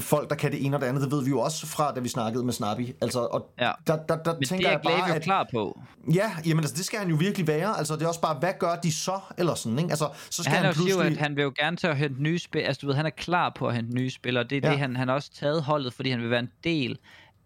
folk, 0.00 0.30
der 0.30 0.36
kan 0.36 0.52
det 0.52 0.64
ene 0.66 0.76
og 0.76 0.80
det 0.80 0.86
andet. 0.86 1.02
Det 1.02 1.10
ved 1.12 1.24
vi 1.24 1.30
jo 1.30 1.40
også 1.40 1.66
fra, 1.66 1.92
da 1.94 2.00
vi 2.00 2.08
snakkede 2.08 2.44
med 2.44 2.52
Snappy. 2.52 2.88
Altså, 3.02 3.20
og 3.20 3.52
Ja. 3.60 3.72
der, 3.86 3.96
der, 3.96 4.22
der 4.22 4.34
Men 4.34 4.44
tænker 4.44 4.56
det 4.78 4.86
er 4.86 4.90
jeg 4.94 5.00
bare, 5.06 5.16
at... 5.16 5.22
klar 5.22 5.48
på. 5.52 5.80
Ja, 6.14 6.32
jamen 6.46 6.64
altså, 6.64 6.76
det 6.76 6.84
skal 6.84 6.98
han 6.98 7.08
jo 7.08 7.16
virkelig 7.16 7.46
være. 7.46 7.78
Altså, 7.78 7.94
det 7.96 8.02
er 8.02 8.08
også 8.08 8.20
bare, 8.20 8.34
hvad 8.38 8.52
gør 8.58 8.74
de 8.74 8.92
så? 8.92 9.20
Eller 9.38 9.54
sådan, 9.54 9.78
ikke? 9.78 9.90
Altså, 9.90 10.08
så 10.30 10.42
skal 10.42 10.50
Han, 10.50 10.56
han, 10.56 10.64
han 10.66 10.74
siger 10.74 10.90
jo, 10.90 10.94
pludselig... 10.96 11.18
at 11.18 11.22
han 11.22 11.36
vil 11.36 11.42
jo 11.42 11.52
gerne 11.58 11.76
til 11.76 11.86
at 11.86 11.96
hente 11.96 12.22
nye 12.22 12.38
spil. 12.38 12.60
Altså, 12.60 12.80
du 12.80 12.86
ved, 12.86 12.94
han 12.94 13.06
er 13.06 13.10
klar 13.10 13.52
på 13.56 13.68
at 13.68 13.74
hente 13.74 13.94
nye 13.94 14.10
spillere. 14.10 14.44
Det 14.44 14.64
er 14.64 14.68
ja. 14.68 14.70
det, 14.72 14.78
han, 14.78 14.96
han 14.96 15.08
har 15.08 15.14
også 15.14 15.30
taget 15.34 15.62
holdet, 15.62 15.92
fordi 15.94 16.10
han 16.10 16.20
vil 16.22 16.30
være 16.30 16.40
en 16.40 16.50
del 16.64 16.98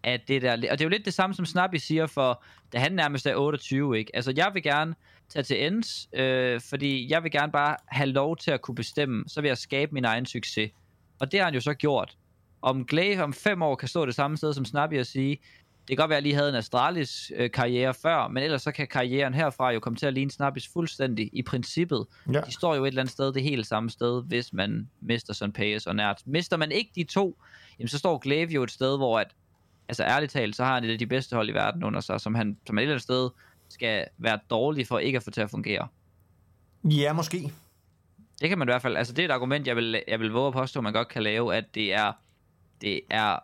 af 0.05 0.21
det 0.29 0.43
der. 0.43 0.53
Og 0.53 0.61
det 0.63 0.71
er 0.71 0.85
jo 0.85 0.89
lidt 0.89 1.05
det 1.05 1.15
samme, 1.15 1.35
som 1.35 1.47
Snappy 1.47 1.77
siger, 1.77 2.07
for 2.07 2.43
da 2.73 2.79
han 2.79 2.93
nærmest 2.93 3.27
er 3.27 3.35
28, 3.37 3.99
ikke? 3.99 4.17
Altså, 4.17 4.33
jeg 4.37 4.51
vil 4.55 4.63
gerne 4.63 4.95
tage 5.33 5.43
til 5.43 5.67
ends, 5.67 6.09
øh, 6.15 6.61
fordi 6.61 7.13
jeg 7.13 7.23
vil 7.23 7.31
gerne 7.31 7.53
bare 7.53 7.77
have 7.89 8.09
lov 8.09 8.37
til 8.37 8.51
at 8.51 8.61
kunne 8.61 8.75
bestemme. 8.75 9.25
Så 9.29 9.41
vil 9.41 9.49
jeg 9.49 9.59
skabe 9.59 9.93
min 9.95 10.05
egen 10.05 10.27
succes. 10.27 10.71
Og 11.21 11.33
det 11.33 11.41
har 11.41 11.45
han 11.45 11.55
jo 11.55 11.61
så 11.61 11.75
gjort. 11.75 12.17
Om 12.63 12.87
Glaive 12.87 13.23
om 13.23 13.33
fem 13.33 13.63
år 13.63 13.75
kan 13.75 13.89
stå 13.89 14.07
det 14.07 14.15
samme 14.15 14.37
sted 14.37 14.55
som 14.55 14.65
Snappy 14.65 15.01
og 15.01 15.07
sige, 15.07 15.31
det 15.89 15.89
kan 15.89 15.97
godt 15.97 16.09
være, 16.09 16.17
at 16.17 16.21
jeg 16.21 16.23
lige 16.23 16.35
havde 16.35 16.49
en 16.49 16.55
Astralis 16.55 17.33
øh, 17.37 17.51
karriere 17.51 17.95
før, 17.95 18.29
men 18.29 18.43
ellers 18.43 18.63
så 18.63 18.73
kan 18.73 18.87
karrieren 18.87 19.35
herfra 19.35 19.71
jo 19.71 19.81
komme 19.81 19.97
til 19.97 20.07
at 20.07 20.15
ligne 20.15 20.31
Snappys 20.31 20.69
fuldstændig 20.69 21.31
i 21.33 21.43
princippet. 21.43 22.07
Ja. 22.33 22.41
De 22.41 22.53
står 22.53 22.75
jo 22.75 22.85
et 22.85 22.89
eller 22.89 23.03
andet 23.03 23.13
sted, 23.13 23.33
det 23.33 23.43
helt 23.43 23.67
samme 23.67 23.91
sted, 23.91 24.23
hvis 24.23 24.53
man 24.53 24.91
mister 25.01 25.35
sådan 25.35 25.53
Payas 25.53 25.87
og 25.87 25.97
Nært. 25.97 26.23
Mister 26.27 26.57
man 26.57 26.73
ikke 26.73 26.91
de 26.95 27.05
to, 27.05 27.43
jamen 27.79 27.89
så 27.89 27.99
står 27.99 28.19
Glaive 28.19 28.53
jo 28.53 28.63
et 28.63 28.71
sted, 28.71 28.97
hvor 28.97 29.19
at, 29.19 29.29
altså 29.89 30.05
ærligt 30.05 30.33
talt, 30.33 30.57
så 30.57 30.65
har 30.65 30.75
han 30.75 30.85
et 30.85 30.93
af 30.93 30.99
de 30.99 31.07
bedste 31.07 31.37
hold 31.37 31.49
i 31.49 31.53
verden 31.53 31.85
under 31.85 32.01
sig, 32.01 32.21
som 32.21 32.35
han 32.35 32.57
som 32.67 32.79
et 32.79 32.83
eller 32.83 32.93
andet 32.93 33.03
sted 33.03 33.31
skal 33.69 34.07
være 34.19 34.39
dårlig 34.51 34.87
for 34.87 34.99
ikke 34.99 35.17
at 35.17 35.23
få 35.23 35.31
til 35.31 35.41
at 35.41 35.51
fungere. 35.51 35.89
Ja, 36.85 37.13
måske. 37.13 37.53
Det 38.41 38.49
kan 38.49 38.59
man 38.59 38.69
i 38.69 38.71
hvert 38.71 38.83
fald, 38.83 38.97
altså 38.97 39.13
det 39.13 39.23
er 39.23 39.29
et 39.29 39.33
argument, 39.33 39.67
jeg 39.67 39.77
vil, 39.77 40.03
jeg 40.09 40.21
vil 40.21 40.31
våge 40.31 40.47
at 40.47 40.53
påstå, 40.53 40.81
man 40.81 40.93
godt 40.93 41.09
kan 41.09 41.23
lave, 41.23 41.55
at 41.55 41.75
det 41.75 41.95
er, 41.95 42.13
det 42.83 43.01
er 43.11 43.37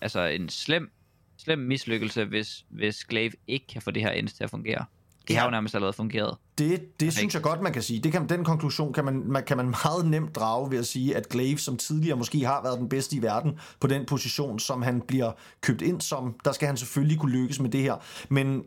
altså 0.00 0.20
en 0.24 0.48
slem, 0.48 0.90
slem 1.38 1.58
mislykkelse, 1.58 2.24
hvis, 2.24 2.64
hvis 2.68 3.04
Glaive 3.04 3.32
ikke 3.46 3.66
kan 3.66 3.82
få 3.82 3.90
det 3.90 4.02
her 4.02 4.10
ends 4.10 4.32
til 4.32 4.44
at 4.44 4.50
fungere. 4.50 4.84
Det 5.28 5.36
har 5.36 5.42
Ja. 5.42 5.46
jo 5.46 5.50
nærmest 5.50 5.74
allerede 5.74 5.92
fungeret. 5.92 6.36
Det, 6.58 7.00
det 7.00 7.12
synes 7.12 7.34
jeg 7.34 7.42
godt, 7.42 7.60
man 7.60 7.72
kan 7.72 7.82
sige. 7.82 8.00
Det 8.00 8.12
kan, 8.12 8.28
den 8.28 8.44
konklusion 8.44 8.92
kan 8.92 9.04
man, 9.04 9.22
man, 9.26 9.44
kan 9.44 9.56
man 9.56 9.66
meget 9.84 10.06
nemt 10.06 10.34
drage 10.36 10.70
ved 10.70 10.78
at 10.78 10.86
sige, 10.86 11.16
at 11.16 11.28
Glaive, 11.28 11.58
som 11.58 11.76
tidligere 11.76 12.16
måske 12.16 12.44
har 12.46 12.62
været 12.62 12.78
den 12.78 12.88
bedste 12.88 13.16
i 13.16 13.22
verden, 13.22 13.58
på 13.80 13.86
den 13.86 14.06
position, 14.06 14.58
som 14.58 14.82
han 14.82 15.00
bliver 15.00 15.32
købt 15.60 15.82
ind 15.82 16.00
som, 16.00 16.36
der 16.44 16.52
skal 16.52 16.66
han 16.66 16.76
selvfølgelig 16.76 17.18
kunne 17.18 17.32
lykkes 17.32 17.60
med 17.60 17.70
det 17.70 17.80
her. 17.80 17.96
Men 18.28 18.64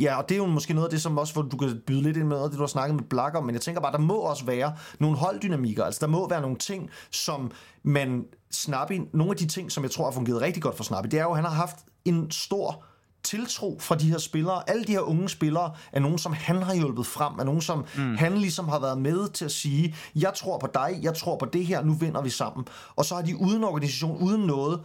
Ja, 0.00 0.16
og 0.16 0.28
det 0.28 0.34
er 0.34 0.38
jo 0.38 0.46
måske 0.46 0.74
noget 0.74 0.86
af 0.86 0.90
det, 0.90 1.02
som 1.02 1.18
også, 1.18 1.32
hvor 1.32 1.42
du 1.42 1.56
kan 1.56 1.80
byde 1.86 2.02
lidt 2.02 2.16
ind 2.16 2.26
med, 2.26 2.42
det 2.42 2.52
du 2.52 2.58
har 2.58 2.66
snakket 2.66 2.94
med 2.94 3.04
Black 3.04 3.36
om, 3.36 3.44
men 3.44 3.54
jeg 3.54 3.62
tænker 3.62 3.80
bare, 3.80 3.92
der 3.92 3.98
må 3.98 4.14
også 4.14 4.44
være 4.44 4.74
nogle 4.98 5.16
holddynamikker, 5.16 5.84
altså 5.84 5.98
der 6.00 6.06
må 6.06 6.28
være 6.28 6.40
nogle 6.40 6.56
ting, 6.56 6.90
som 7.10 7.50
man 7.82 8.24
Snappy, 8.50 9.00
nogle 9.12 9.30
af 9.30 9.36
de 9.36 9.46
ting, 9.46 9.72
som 9.72 9.82
jeg 9.82 9.90
tror 9.90 10.04
har 10.04 10.12
fungeret 10.12 10.40
rigtig 10.40 10.62
godt 10.62 10.76
for 10.76 10.84
Snappy, 10.84 11.08
det 11.08 11.18
er 11.18 11.22
jo, 11.22 11.30
at 11.30 11.36
han 11.36 11.44
har 11.44 11.52
haft 11.52 11.76
en 12.04 12.30
stor 12.30 12.84
tiltro 13.24 13.78
fra 13.80 13.94
de 13.94 14.10
her 14.10 14.18
spillere. 14.18 14.70
Alle 14.70 14.84
de 14.84 14.92
her 14.92 15.00
unge 15.00 15.28
spillere 15.28 15.72
er 15.92 16.00
nogen, 16.00 16.18
som 16.18 16.32
han 16.32 16.62
har 16.62 16.74
hjulpet 16.74 17.06
frem, 17.06 17.38
er 17.38 17.44
nogen, 17.44 17.60
som 17.60 17.84
mm. 17.96 18.16
han 18.16 18.38
ligesom 18.38 18.68
har 18.68 18.78
været 18.78 18.98
med 18.98 19.28
til 19.28 19.44
at 19.44 19.52
sige, 19.52 19.94
jeg 20.16 20.32
tror 20.34 20.58
på 20.58 20.68
dig, 20.74 20.98
jeg 21.02 21.14
tror 21.14 21.36
på 21.36 21.46
det 21.46 21.66
her, 21.66 21.82
nu 21.82 21.92
vinder 21.92 22.22
vi 22.22 22.30
sammen. 22.30 22.66
Og 22.96 23.04
så 23.04 23.14
har 23.14 23.22
de 23.22 23.36
uden 23.36 23.64
organisation, 23.64 24.22
uden 24.22 24.46
noget, 24.46 24.80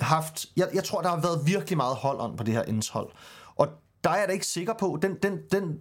haft, 0.00 0.46
jeg, 0.56 0.68
jeg 0.74 0.84
tror, 0.84 1.00
der 1.00 1.08
har 1.08 1.20
været 1.20 1.46
virkelig 1.46 1.76
meget 1.76 1.96
hold 1.96 2.36
på 2.36 2.44
det 2.44 2.54
her 2.54 2.62
indshold. 2.62 3.08
Og 3.56 3.68
der 4.04 4.10
er 4.10 4.18
jeg 4.18 4.28
da 4.28 4.32
ikke 4.32 4.46
sikker 4.46 4.74
på, 4.80 4.98
den, 5.02 5.14
den, 5.22 5.38
den 5.52 5.78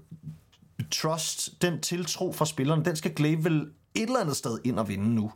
trust, 0.92 1.62
den 1.62 1.82
tiltro 1.82 2.32
fra 2.32 2.46
spillerne, 2.46 2.86
den 2.86 2.96
skal 2.96 3.16
Glaive 3.16 3.44
vel 3.44 3.62
et 3.96 4.02
eller 4.02 4.20
andet 4.20 4.36
sted 4.38 4.58
ind 4.64 4.80
og 4.80 4.88
vinde 4.88 5.16
nu. 5.16 5.32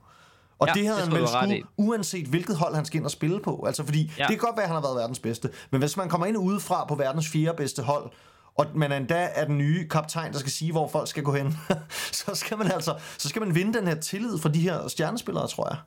Og 0.59 0.67
Ja, 0.67 0.73
det 0.73 0.87
havde 0.87 0.99
det 0.99 1.07
han 1.07 1.15
vel 1.19 1.27
skulle, 1.27 1.63
uanset 1.77 2.27
hvilket 2.27 2.55
hold 2.55 2.75
han 2.75 2.85
skal 2.85 2.97
ind 2.97 3.05
og 3.05 3.11
spille 3.11 3.39
på. 3.39 3.63
Altså 3.67 3.83
fordi. 3.83 4.11
Ja. 4.17 4.23
det 4.23 4.29
kan 4.29 4.37
godt 4.37 4.55
være, 4.55 4.63
at 4.63 4.69
han 4.69 4.75
har 4.75 4.81
været 4.81 4.95
verdens 4.95 5.19
bedste. 5.19 5.49
Men 5.71 5.81
hvis 5.81 5.97
man 5.97 6.09
kommer 6.09 6.27
ind 6.27 6.37
udefra 6.37 6.85
på 6.85 6.95
verdens 6.95 7.29
fjerde 7.29 7.57
bedste 7.57 7.81
hold, 7.83 8.11
og 8.55 8.65
man 8.75 8.91
endda 8.91 9.29
er 9.35 9.45
den 9.45 9.57
nye 9.57 9.87
kaptajn, 9.87 10.33
der 10.33 10.39
skal 10.39 10.51
sige, 10.51 10.71
hvor 10.71 10.87
folk 10.87 11.07
skal 11.07 11.23
gå 11.23 11.33
hen, 11.33 11.57
så 12.25 12.31
skal 12.35 12.57
man 12.57 12.71
altså, 12.71 12.95
så 13.17 13.29
skal 13.29 13.39
man 13.39 13.55
vinde 13.55 13.79
den 13.79 13.87
her 13.87 13.95
tillid 13.95 14.37
fra 14.37 14.49
de 14.49 14.59
her 14.59 14.87
stjernespillere, 14.87 15.47
tror 15.47 15.67
jeg. 15.69 15.77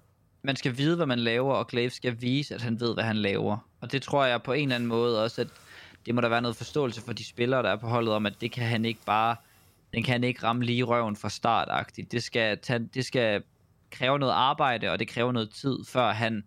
man 0.43 0.57
skal 0.57 0.79
vide, 0.79 0.97
hvad 0.97 1.07
man 1.07 1.19
laver, 1.19 1.55
og 1.55 1.67
Glaive 1.67 1.91
skal 1.91 2.21
vise, 2.21 2.55
at 2.55 2.63
han 2.63 2.81
ved, 2.81 2.95
hvad 2.95 3.05
han 3.05 3.17
laver. 3.17 3.57
Og 3.81 3.93
det 3.93 4.03
tror 4.03 4.25
jeg 4.25 4.43
på 4.43 4.53
en 4.53 4.63
eller 4.63 4.75
anden 4.75 4.89
måde 4.89 5.25
også, 5.25 5.41
at 5.41 5.49
det 6.09 6.15
må 6.15 6.21
der 6.21 6.29
være 6.29 6.43
noget 6.43 6.57
forståelse 6.57 7.01
for 7.01 7.13
de 7.13 7.25
spillere, 7.25 7.63
der 7.63 7.71
er 7.71 7.77
på 7.77 7.87
holdet 7.87 8.15
om, 8.15 8.27
at 8.27 8.41
det 8.41 8.53
kan 8.53 8.67
han 8.67 8.85
ikke 8.85 9.01
bare, 9.07 9.37
den 9.95 10.03
kan 10.03 10.13
han 10.13 10.25
ikke 10.25 10.43
ramme 10.43 10.65
lige 10.65 10.83
røven 10.83 11.17
fra 11.17 11.29
startagtigt. 11.29 12.13
Det 12.13 12.23
skal, 12.23 12.59
tage, 12.59 12.89
det 12.95 13.05
skal 13.05 13.43
kræve 13.91 14.19
noget 14.19 14.33
arbejde, 14.33 14.91
og 14.91 14.99
det 14.99 15.09
kræver 15.09 15.33
noget 15.33 15.51
tid, 15.51 15.79
før 15.85 16.13
han 16.13 16.45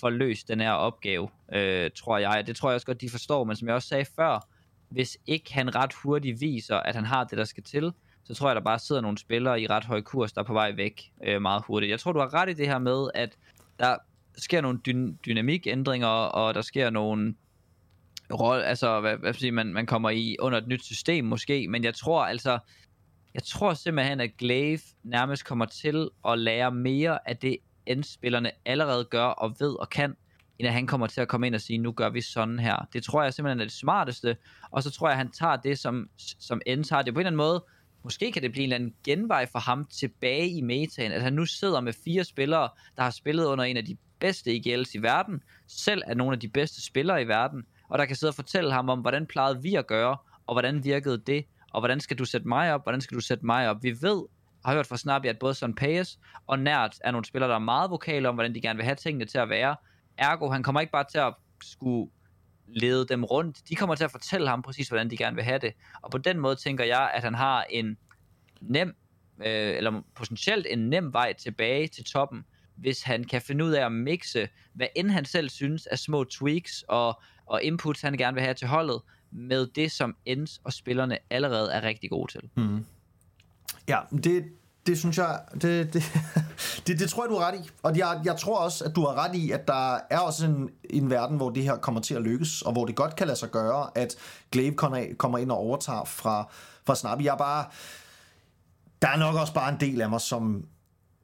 får 0.00 0.10
løst 0.10 0.48
den 0.48 0.60
her 0.60 0.72
opgave, 0.72 1.28
øh, 1.52 1.90
tror 1.96 2.18
jeg. 2.18 2.46
Det 2.46 2.56
tror 2.56 2.70
jeg 2.70 2.74
også 2.74 2.86
godt, 2.86 3.00
de 3.00 3.10
forstår, 3.10 3.44
men 3.44 3.56
som 3.56 3.68
jeg 3.68 3.74
også 3.74 3.88
sagde 3.88 4.04
før, 4.16 4.46
hvis 4.88 5.18
ikke 5.26 5.54
han 5.54 5.74
ret 5.74 5.92
hurtigt 5.92 6.40
viser, 6.40 6.76
at 6.76 6.94
han 6.94 7.04
har 7.04 7.24
det, 7.24 7.38
der 7.38 7.44
skal 7.44 7.62
til, 7.62 7.92
så 8.24 8.34
tror 8.34 8.48
jeg, 8.48 8.56
der 8.56 8.62
bare 8.62 8.78
sidder 8.78 9.00
nogle 9.00 9.18
spillere 9.18 9.60
i 9.60 9.66
ret 9.66 9.84
høj 9.84 10.00
kurs, 10.00 10.32
der 10.32 10.40
er 10.40 10.44
på 10.44 10.52
vej 10.52 10.72
væk 10.72 11.12
øh, 11.24 11.42
meget 11.42 11.62
hurtigt. 11.66 11.90
Jeg 11.90 12.00
tror, 12.00 12.12
du 12.12 12.18
har 12.18 12.34
ret 12.34 12.50
i 12.50 12.52
det 12.52 12.66
her 12.66 12.78
med, 12.78 13.10
at 13.14 13.36
der 13.78 13.96
sker 14.36 14.60
nogle 14.60 14.78
dy- 14.86 15.14
dynamikændringer, 15.26 16.08
og 16.08 16.54
der 16.54 16.62
sker 16.62 16.90
nogle 16.90 17.34
rolle, 18.32 18.64
altså 18.64 19.00
hvad, 19.00 19.16
hvad 19.16 19.34
siger 19.34 19.52
man, 19.52 19.72
man 19.72 19.86
kommer 19.86 20.10
i 20.10 20.36
under 20.38 20.58
et 20.58 20.68
nyt 20.68 20.84
system 20.84 21.24
måske, 21.24 21.68
men 21.68 21.84
jeg 21.84 21.94
tror 21.94 22.24
altså, 22.24 22.58
jeg 23.34 23.42
tror 23.42 23.74
simpelthen, 23.74 24.20
at 24.20 24.36
Glaive 24.38 24.80
nærmest 25.02 25.44
kommer 25.44 25.64
til 25.64 26.08
at 26.28 26.38
lære 26.38 26.72
mere 26.72 27.28
af 27.28 27.36
det, 27.36 27.56
end 27.86 28.04
spillerne 28.04 28.50
allerede 28.64 29.04
gør 29.04 29.24
og 29.24 29.56
ved 29.60 29.80
og 29.80 29.90
kan. 29.90 30.16
end 30.58 30.68
at 30.68 30.74
han 30.74 30.86
kommer 30.86 31.06
til 31.06 31.20
at 31.20 31.28
komme 31.28 31.46
ind 31.46 31.54
og 31.54 31.60
sige, 31.60 31.78
nu 31.78 31.92
gør 31.92 32.10
vi 32.10 32.20
sådan 32.20 32.58
her. 32.58 32.88
Det 32.92 33.04
tror 33.04 33.22
jeg 33.22 33.34
simpelthen 33.34 33.60
er 33.60 33.64
det 33.64 33.72
smarteste, 33.72 34.36
og 34.70 34.82
så 34.82 34.90
tror 34.90 35.08
jeg, 35.08 35.12
at 35.12 35.18
han 35.18 35.30
tager 35.30 35.56
det, 35.56 35.78
som, 35.78 36.08
som 36.18 36.60
end 36.66 36.84
tager 36.84 37.02
Det 37.02 37.14
på 37.14 37.20
en 37.20 37.26
eller 37.26 37.28
anden 37.28 37.36
måde, 37.36 37.64
måske 38.04 38.32
kan 38.32 38.42
det 38.42 38.52
blive 38.52 38.64
en 38.64 38.72
eller 38.72 38.76
anden 38.76 38.94
genvej 39.04 39.46
for 39.46 39.58
ham 39.58 39.84
tilbage 39.84 40.50
i 40.50 40.60
metaen, 40.60 41.12
at 41.12 41.22
han 41.22 41.32
nu 41.32 41.46
sidder 41.46 41.80
med 41.80 41.92
fire 42.04 42.24
spillere, 42.24 42.68
der 42.96 43.02
har 43.02 43.10
spillet 43.10 43.44
under 43.44 43.64
en 43.64 43.76
af 43.76 43.84
de 43.84 43.96
bedste 44.20 44.50
IGL's 44.50 44.90
i 44.94 44.98
verden, 44.98 45.42
selv 45.66 46.02
er 46.06 46.14
nogle 46.14 46.32
af 46.32 46.40
de 46.40 46.48
bedste 46.48 46.84
spillere 46.84 47.22
i 47.22 47.28
verden, 47.28 47.64
og 47.90 47.98
der 47.98 48.04
kan 48.04 48.16
sidde 48.16 48.30
og 48.30 48.34
fortælle 48.34 48.72
ham 48.72 48.88
om, 48.88 49.00
hvordan 49.00 49.26
plejede 49.26 49.62
vi 49.62 49.74
at 49.74 49.86
gøre, 49.86 50.16
og 50.46 50.54
hvordan 50.54 50.84
virkede 50.84 51.18
det, 51.18 51.44
og 51.72 51.80
hvordan 51.80 52.00
skal 52.00 52.18
du 52.18 52.24
sætte 52.24 52.48
mig 52.48 52.74
op, 52.74 52.82
hvordan 52.82 53.00
skal 53.00 53.14
du 53.14 53.20
sætte 53.20 53.46
mig 53.46 53.68
op. 53.68 53.82
Vi 53.82 53.90
ved, 54.02 54.22
har 54.64 54.74
hørt 54.74 54.86
fra 54.86 54.96
Snappy, 54.96 55.26
at 55.26 55.38
både 55.38 55.54
Son 55.54 55.74
Payes 55.74 56.18
og 56.46 56.58
Nært 56.58 56.98
er 57.04 57.10
nogle 57.10 57.24
spillere, 57.24 57.50
der 57.50 57.54
er 57.54 57.60
meget 57.60 57.90
vokale 57.90 58.28
om, 58.28 58.34
hvordan 58.34 58.54
de 58.54 58.60
gerne 58.60 58.76
vil 58.76 58.84
have 58.84 58.96
tingene 58.96 59.24
til 59.24 59.38
at 59.38 59.48
være. 59.48 59.76
Ergo, 60.18 60.50
han 60.50 60.62
kommer 60.62 60.80
ikke 60.80 60.90
bare 60.90 61.04
til 61.10 61.18
at 61.18 61.34
skulle 61.62 62.10
lede 62.66 63.06
dem 63.06 63.24
rundt. 63.24 63.68
De 63.68 63.76
kommer 63.76 63.94
til 63.94 64.04
at 64.04 64.10
fortælle 64.10 64.48
ham 64.48 64.62
præcis, 64.62 64.88
hvordan 64.88 65.10
de 65.10 65.16
gerne 65.16 65.36
vil 65.36 65.44
have 65.44 65.58
det. 65.58 65.72
Og 66.02 66.10
på 66.10 66.18
den 66.18 66.38
måde 66.38 66.56
tænker 66.56 66.84
jeg, 66.84 67.10
at 67.14 67.22
han 67.22 67.34
har 67.34 67.64
en 67.70 67.98
nem, 68.60 68.88
øh, 69.38 69.76
eller 69.76 70.02
potentielt 70.14 70.66
en 70.70 70.78
nem 70.78 71.12
vej 71.12 71.32
tilbage 71.32 71.88
til 71.88 72.04
toppen, 72.04 72.44
hvis 72.80 73.02
han 73.02 73.24
kan 73.24 73.42
finde 73.42 73.64
ud 73.64 73.70
af 73.70 73.84
at 73.84 73.92
mixe, 73.92 74.48
hvad 74.74 74.86
end 74.96 75.10
han 75.10 75.24
selv 75.24 75.48
synes 75.48 75.88
er 75.90 75.96
små 75.96 76.24
tweaks 76.24 76.84
og, 76.88 77.20
og 77.46 77.62
inputs, 77.62 78.00
han 78.00 78.16
gerne 78.16 78.34
vil 78.34 78.42
have 78.42 78.54
til 78.54 78.68
holdet, 78.68 79.00
med 79.32 79.66
det, 79.66 79.92
som 79.92 80.16
Ends 80.26 80.60
og 80.64 80.72
spillerne 80.72 81.18
allerede 81.30 81.72
er 81.72 81.82
rigtig 81.82 82.10
gode 82.10 82.32
til. 82.32 82.40
Mm. 82.56 82.84
Ja, 83.88 83.98
det, 84.24 84.44
det 84.86 84.98
synes 84.98 85.18
jeg, 85.18 85.40
det, 85.54 85.92
det, 85.94 86.02
det, 86.86 86.98
det 86.98 87.10
tror 87.10 87.24
jeg, 87.24 87.30
du 87.30 87.38
har 87.38 87.52
ret 87.52 87.60
i. 87.64 87.70
Og 87.82 87.98
jeg, 87.98 88.20
jeg 88.24 88.36
tror 88.36 88.58
også, 88.58 88.84
at 88.84 88.96
du 88.96 89.00
har 89.00 89.24
ret 89.24 89.34
i, 89.34 89.50
at 89.50 89.68
der 89.68 89.98
er 90.10 90.18
også 90.18 90.46
en, 90.46 90.70
en 90.90 91.10
verden, 91.10 91.36
hvor 91.36 91.50
det 91.50 91.62
her 91.62 91.76
kommer 91.76 92.00
til 92.00 92.14
at 92.14 92.22
lykkes, 92.22 92.62
og 92.62 92.72
hvor 92.72 92.84
det 92.84 92.96
godt 92.96 93.16
kan 93.16 93.26
lade 93.26 93.38
sig 93.38 93.50
gøre, 93.50 93.90
at 93.94 94.16
Glaive 94.52 94.74
kommer 95.16 95.38
ind 95.38 95.50
og 95.50 95.58
overtager 95.58 96.04
fra, 96.04 96.48
fra 96.86 96.94
Snappy. 96.94 97.24
Jeg 97.24 97.32
er 97.32 97.38
bare... 97.38 97.64
Der 99.02 99.08
er 99.08 99.16
nok 99.16 99.34
også 99.34 99.54
bare 99.54 99.72
en 99.72 99.80
del 99.80 100.00
af 100.00 100.10
mig, 100.10 100.20
som 100.20 100.64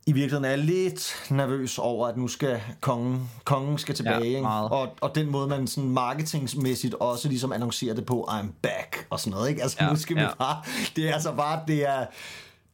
i 0.08 0.12
virkeligheden 0.12 0.44
er 0.44 0.56
lidt 0.56 1.26
nervøs 1.30 1.78
over, 1.78 2.08
at 2.08 2.16
nu 2.16 2.28
skal 2.28 2.60
kongen, 2.80 3.30
kongen 3.44 3.78
skal 3.78 3.94
tilbage. 3.94 4.30
Ja, 4.30 4.36
ikke? 4.36 4.48
Og, 4.48 4.96
og 5.00 5.14
den 5.14 5.30
måde, 5.30 5.48
man 5.48 5.66
sådan 5.66 5.90
marketingsmæssigt 5.90 6.94
også 6.94 7.28
ligesom 7.28 7.52
annoncerer 7.52 7.94
det 7.94 8.06
på, 8.06 8.28
I'm 8.30 8.46
back 8.62 9.06
og 9.10 9.20
sådan 9.20 9.30
noget. 9.30 9.48
Ikke? 9.48 9.62
Altså 9.62 9.76
ja, 9.80 9.90
nu 9.90 9.96
skal 9.96 10.16
ja. 10.16 10.26
vi 10.26 10.32
bare... 10.38 10.62
Det 10.96 11.08
er 11.08 11.14
altså 11.14 11.32
bare, 11.32 11.62
det 11.66 11.88
er 11.88 12.06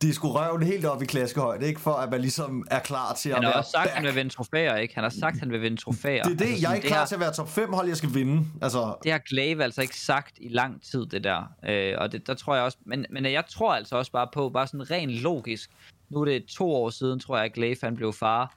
det 0.03 0.11
er 0.11 0.15
sgu 0.15 0.33
røven 0.33 0.63
helt 0.63 0.85
op 0.85 1.03
i 1.03 1.07
klaskehøjde, 1.07 1.67
ikke? 1.67 1.81
For 1.81 1.93
at 1.93 2.11
man 2.11 2.21
ligesom 2.21 2.67
er 2.71 2.79
klar 2.79 3.15
til 3.15 3.29
at 3.29 3.33
være 3.33 3.43
Han 3.43 3.53
har 3.53 3.59
også 3.59 3.71
sagt, 3.71 3.87
at 3.87 3.93
han 3.93 4.05
vil 4.05 4.15
vinde 4.15 4.31
trofæer, 4.31 4.77
ikke? 4.77 4.95
Han 4.95 5.05
har 5.05 5.11
sagt, 5.11 5.39
han 5.39 5.51
vil 5.51 5.63
vinde 5.63 5.77
trofæer. 5.77 6.23
Det 6.23 6.33
er 6.33 6.37
det, 6.37 6.45
altså, 6.45 6.63
jeg 6.63 6.71
er 6.71 6.75
ikke 6.75 6.89
klar 6.89 6.99
her, 6.99 7.07
til 7.07 7.15
at 7.15 7.21
være 7.21 7.33
top 7.33 7.49
5 7.49 7.73
hold, 7.73 7.89
jeg 7.89 7.97
skal 7.97 8.15
vinde. 8.15 8.47
Altså... 8.63 8.95
Det 9.03 9.13
har 9.13 9.19
Glaive 9.19 9.65
altså 9.65 9.83
ikke 9.83 9.99
sagt 9.99 10.39
i 10.41 10.49
lang 10.49 10.83
tid, 10.83 11.07
det 11.07 11.25
der. 11.25 11.53
Øh, 11.69 11.95
og 11.99 12.13
det, 12.13 12.27
der 12.27 12.35
tror 12.35 12.55
jeg 12.55 12.65
også, 12.65 12.79
men, 12.87 13.07
men 13.11 13.25
jeg 13.25 13.45
tror 13.49 13.75
altså 13.75 13.97
også 13.97 14.13
bare 14.13 14.29
på, 14.35 14.49
bare 14.49 14.67
sådan 14.67 14.91
rent 14.91 15.11
logisk, 15.11 15.71
nu 16.13 16.21
er 16.21 16.25
det 16.25 16.45
to 16.47 16.75
år 16.75 16.91
siden, 16.91 17.21
tror 17.21 17.37
jeg, 17.37 17.45
at 17.45 17.53
Glaive 17.53 17.77
han 17.83 17.97
blev 17.97 18.13
far. 18.13 18.57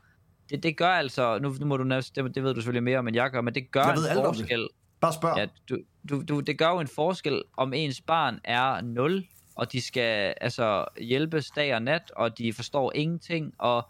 Det, 0.49 0.63
det 0.63 0.77
gør 0.77 0.89
altså, 0.89 1.39
nu, 1.39 1.55
nu 1.59 1.65
må 1.65 1.77
du 1.77 1.83
næste, 1.83 2.23
det, 2.23 2.35
det 2.35 2.43
ved 2.43 2.53
du 2.53 2.61
selvfølgelig 2.61 2.83
mere 2.83 2.99
om, 2.99 3.07
end 3.07 3.15
jeg 3.15 3.31
gør, 3.31 3.41
men 3.41 3.55
det 3.55 3.71
gør 3.71 3.81
jeg 3.81 4.17
en 4.17 4.23
forskel. 4.25 4.67
Bare 5.01 5.13
spørg. 5.13 5.37
Ja, 5.37 5.45
du, 5.69 5.77
du, 6.09 6.21
du, 6.21 6.39
det 6.39 6.57
gør 6.57 6.69
jo 6.69 6.79
en 6.79 6.87
forskel, 6.87 7.43
om 7.57 7.73
ens 7.73 8.01
barn 8.01 8.39
er 8.43 8.81
0, 8.81 9.25
og 9.55 9.71
de 9.71 9.81
skal 9.81 10.33
altså 10.41 10.85
hjælpes 11.01 11.51
dag 11.51 11.75
og 11.75 11.81
nat, 11.81 12.11
og 12.15 12.37
de 12.37 12.53
forstår 12.53 12.91
ingenting, 12.95 13.53
og 13.57 13.89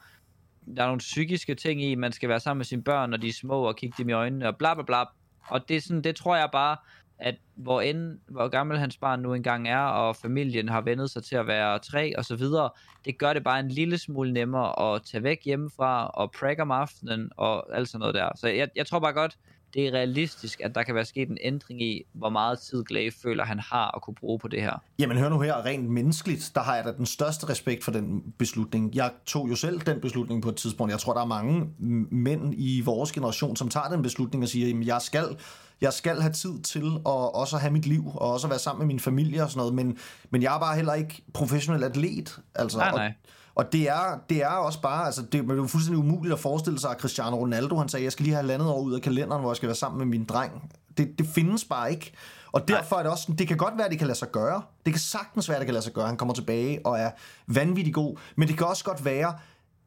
der 0.76 0.84
er 0.84 0.88
nogle 0.88 1.00
psykiske 1.00 1.56
ting 1.56 1.84
i, 1.84 1.96
man 1.96 2.12
skal 2.12 2.30
være 2.30 2.40
sammen 2.40 2.60
med 2.60 2.66
sine 2.66 2.84
børn, 2.84 3.10
når 3.10 3.18
de 3.18 3.28
er 3.28 3.34
små, 3.34 3.62
og 3.62 3.76
kigge 3.76 3.96
dem 3.98 4.10
i 4.10 4.12
øjnene, 4.12 4.48
og 4.48 4.58
bla 4.58 4.74
bla 4.74 4.84
bla. 4.84 5.04
Og 5.48 5.70
det, 5.70 5.78
er 5.78 5.82
sådan, 5.82 6.02
det 6.02 6.16
tror 6.16 6.36
jeg 6.36 6.50
bare, 6.52 6.78
at 7.20 7.36
hvor, 7.56 7.82
end, 7.82 8.20
hvor 8.28 8.48
gammel 8.48 8.78
hans 8.78 8.98
barn 8.98 9.20
nu 9.20 9.34
engang 9.34 9.68
er, 9.68 9.78
og 9.80 10.16
familien 10.16 10.70
har 10.70 10.82
vendet 10.82 11.12
sig 11.12 11.24
til 11.24 11.36
at 11.36 11.48
være 11.48 11.80
tre 11.80 12.18
og 12.18 12.26
så 12.26 12.36
videre, 12.36 12.70
det 13.06 13.18
gør 13.18 13.34
det 13.34 13.44
bare 13.44 13.60
en 13.60 13.70
lille 13.70 13.98
smule 13.98 14.34
nemmere 14.34 14.96
at 14.96 15.02
tage 15.04 15.24
væk 15.24 15.40
hjemmefra, 15.46 16.08
og 16.08 16.32
prække 16.32 16.62
om 16.62 16.72
aftenen, 16.72 17.30
og 17.38 17.78
alt 17.78 17.90
sådan 17.90 18.00
noget 18.00 18.16
der. 18.16 18.30
Så 18.36 18.48
jeg, 18.48 18.70
jeg 18.76 18.88
tror 18.88 19.00
bare 19.00 19.14
godt, 19.14 19.38
det 19.76 19.88
er 19.88 19.92
realistisk, 19.92 20.62
at 20.62 20.76
der 20.76 20.84
kan 20.84 20.96
være 20.96 21.06
sket 21.06 21.30
en 21.30 21.38
ændring 21.42 21.82
i, 21.82 22.04
hvor 22.14 22.30
meget 22.30 22.60
tid 22.60 22.84
Glaive 22.84 23.12
føler, 23.24 23.46
han 23.46 23.60
har 23.60 23.96
at 23.96 24.02
kunne 24.02 24.16
bruge 24.16 24.40
på 24.40 24.48
det 24.48 24.62
her. 24.62 24.82
Jamen 25.00 25.18
hør 25.18 25.30
nu 25.30 25.40
her, 25.40 25.66
rent 25.66 25.90
menneskeligt, 25.90 26.52
der 26.56 26.62
har 26.62 26.76
jeg 26.76 26.86
da 26.86 26.92
den 26.92 27.06
største 27.06 27.50
respekt 27.50 27.84
for 27.84 27.92
den 27.92 28.34
beslutning. 28.38 28.96
Jeg 28.96 29.12
tog 29.26 29.50
jo 29.50 29.56
selv 29.56 29.80
den 29.80 30.02
beslutning 30.02 30.42
på 30.42 30.50
et 30.50 30.56
tidspunkt. 30.56 30.92
Jeg 30.92 31.00
tror, 31.00 31.14
der 31.14 31.22
er 31.22 31.26
mange 31.26 31.70
mænd 32.12 32.54
i 32.58 32.82
vores 32.82 33.12
generation, 33.12 33.56
som 33.56 33.70
tager 33.70 33.90
den 33.90 34.02
beslutning 34.02 34.44
og 34.44 34.50
siger, 34.50 34.80
at 34.80 34.88
jeg 34.88 35.02
skal 35.02 35.38
jeg 35.82 35.94
skal 35.94 36.22
have 36.22 36.34
tid 36.34 36.62
til 36.62 36.86
at 37.06 37.36
også 37.36 37.58
have 37.58 37.74
mit 37.74 37.86
liv, 37.86 38.12
og 38.16 38.32
også 38.32 38.48
være 38.48 38.60
sammen 38.60 38.80
med 38.80 38.88
min 38.88 39.00
familie 39.00 39.44
og 39.44 39.50
sådan 39.50 39.60
noget, 39.60 39.74
men, 39.74 39.98
men 40.30 40.42
jeg 40.42 40.56
er 40.56 40.60
bare 40.60 40.76
heller 40.76 40.94
ikke 40.94 41.22
professionel 41.34 41.84
atlet. 41.84 42.40
Altså, 42.56 42.78
nej, 42.78 42.92
nej. 42.92 43.08
Og, 43.08 43.14
og 43.56 43.74
det 43.74 43.90
er, 43.90 44.20
det 44.30 44.44
er 44.44 44.48
også 44.48 44.82
bare, 44.82 45.06
altså 45.06 45.22
det 45.22 45.52
er 45.52 45.56
jo 45.56 45.68
fuldstændig 45.68 46.00
umuligt 46.00 46.34
at 46.34 46.40
forestille 46.40 46.80
sig, 46.80 46.92
at 46.92 46.98
Cristiano 46.98 47.38
Ronaldo, 47.38 47.78
han 47.78 47.90
sagde, 47.90 48.04
jeg 48.04 48.12
skal 48.12 48.24
lige 48.24 48.36
have 48.36 48.48
landet 48.48 48.70
år 48.70 48.82
ud 48.82 48.94
af 48.94 49.02
kalenderen, 49.02 49.42
hvor 49.42 49.52
jeg 49.52 49.56
skal 49.56 49.68
være 49.68 49.76
sammen 49.76 49.98
med 49.98 50.06
min 50.06 50.26
dreng. 50.26 50.72
Det, 50.98 51.20
det 51.20 51.28
findes 51.28 51.66
bare 51.66 51.92
ikke. 51.92 52.14
Og 52.52 52.68
derfor 52.68 52.96
er 52.96 53.04
det 53.04 53.12
også, 53.12 53.34
det 53.38 53.48
kan 53.48 53.58
godt 53.58 53.74
være, 53.78 53.86
at 53.86 53.92
det 53.92 54.00
kan 54.00 54.08
lade 54.08 54.20
sig 54.20 54.32
gøre. 54.32 54.62
Det 54.86 54.94
kan 54.94 55.00
sagtens 55.00 55.50
være, 55.50 55.58
at 55.58 55.60
det 55.60 55.68
kan 55.68 55.74
lade 55.74 55.84
sig 55.84 55.94
gøre. 55.94 56.08
Han 56.08 56.18
kommer 56.18 56.34
tilbage 56.34 56.86
og 56.86 57.00
er 57.00 57.12
vanvittig 57.48 57.94
god. 57.94 58.18
Men 58.36 58.48
det 58.48 58.58
kan 58.58 58.68
også 58.68 58.84
godt 58.84 59.06
være, 59.06 59.34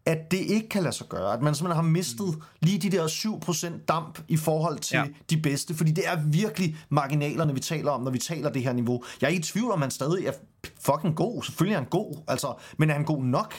at 0.09 0.31
det 0.31 0.39
ikke 0.39 0.69
kan 0.69 0.83
lade 0.83 0.95
sig 0.95 1.07
gøre. 1.09 1.33
At 1.33 1.43
man 1.43 1.55
simpelthen 1.55 1.85
har 1.85 1.91
mistet 1.91 2.43
lige 2.61 2.79
de 2.79 2.97
der 2.97 3.07
7% 3.07 3.85
damp 3.85 4.19
i 4.29 4.37
forhold 4.37 4.79
til 4.79 4.97
ja. 4.97 5.05
de 5.31 5.37
bedste. 5.37 5.75
Fordi 5.75 5.91
det 5.91 6.09
er 6.09 6.17
virkelig 6.27 6.77
marginalerne, 6.89 7.55
vi 7.55 7.61
taler 7.61 7.91
om, 7.91 8.03
når 8.03 8.11
vi 8.11 8.19
taler 8.19 8.51
det 8.51 8.63
her 8.63 8.73
niveau. 8.73 9.05
Jeg 9.21 9.27
er 9.27 9.31
ikke 9.31 9.41
i 9.41 9.43
tvivl 9.43 9.71
om, 9.71 9.83
han 9.83 9.91
stadig 9.91 10.27
er 10.27 10.33
fucking 10.81 11.17
god. 11.17 11.43
Selvfølgelig 11.43 11.75
er 11.75 11.79
han 11.79 11.89
god, 11.89 12.17
altså, 12.29 12.55
men 12.79 12.91
er 12.91 12.95
han 12.95 13.05
god 13.05 13.25
nok? 13.25 13.55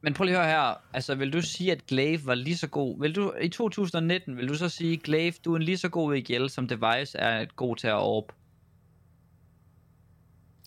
Men 0.00 0.14
prøv 0.14 0.24
lige 0.24 0.38
at 0.38 0.44
høre 0.44 0.52
her. 0.52 0.74
Altså, 0.92 1.14
vil 1.14 1.32
du 1.32 1.42
sige, 1.42 1.72
at 1.72 1.86
Glaive 1.86 2.26
var 2.26 2.34
lige 2.34 2.56
så 2.56 2.66
god? 2.66 3.00
Vil 3.00 3.14
du, 3.14 3.32
I 3.40 3.48
2019, 3.48 4.36
vil 4.36 4.48
du 4.48 4.54
så 4.54 4.68
sige, 4.68 4.96
Glaive, 4.96 5.34
du 5.44 5.52
er 5.52 5.56
en 5.56 5.62
lige 5.62 5.78
så 5.78 5.88
god 5.88 6.16
EGL, 6.16 6.48
som 6.48 6.68
Device 6.68 7.18
er 7.18 7.40
et 7.40 7.56
god 7.56 7.76
til 7.76 7.86
at 7.86 7.94
orb? 7.94 8.32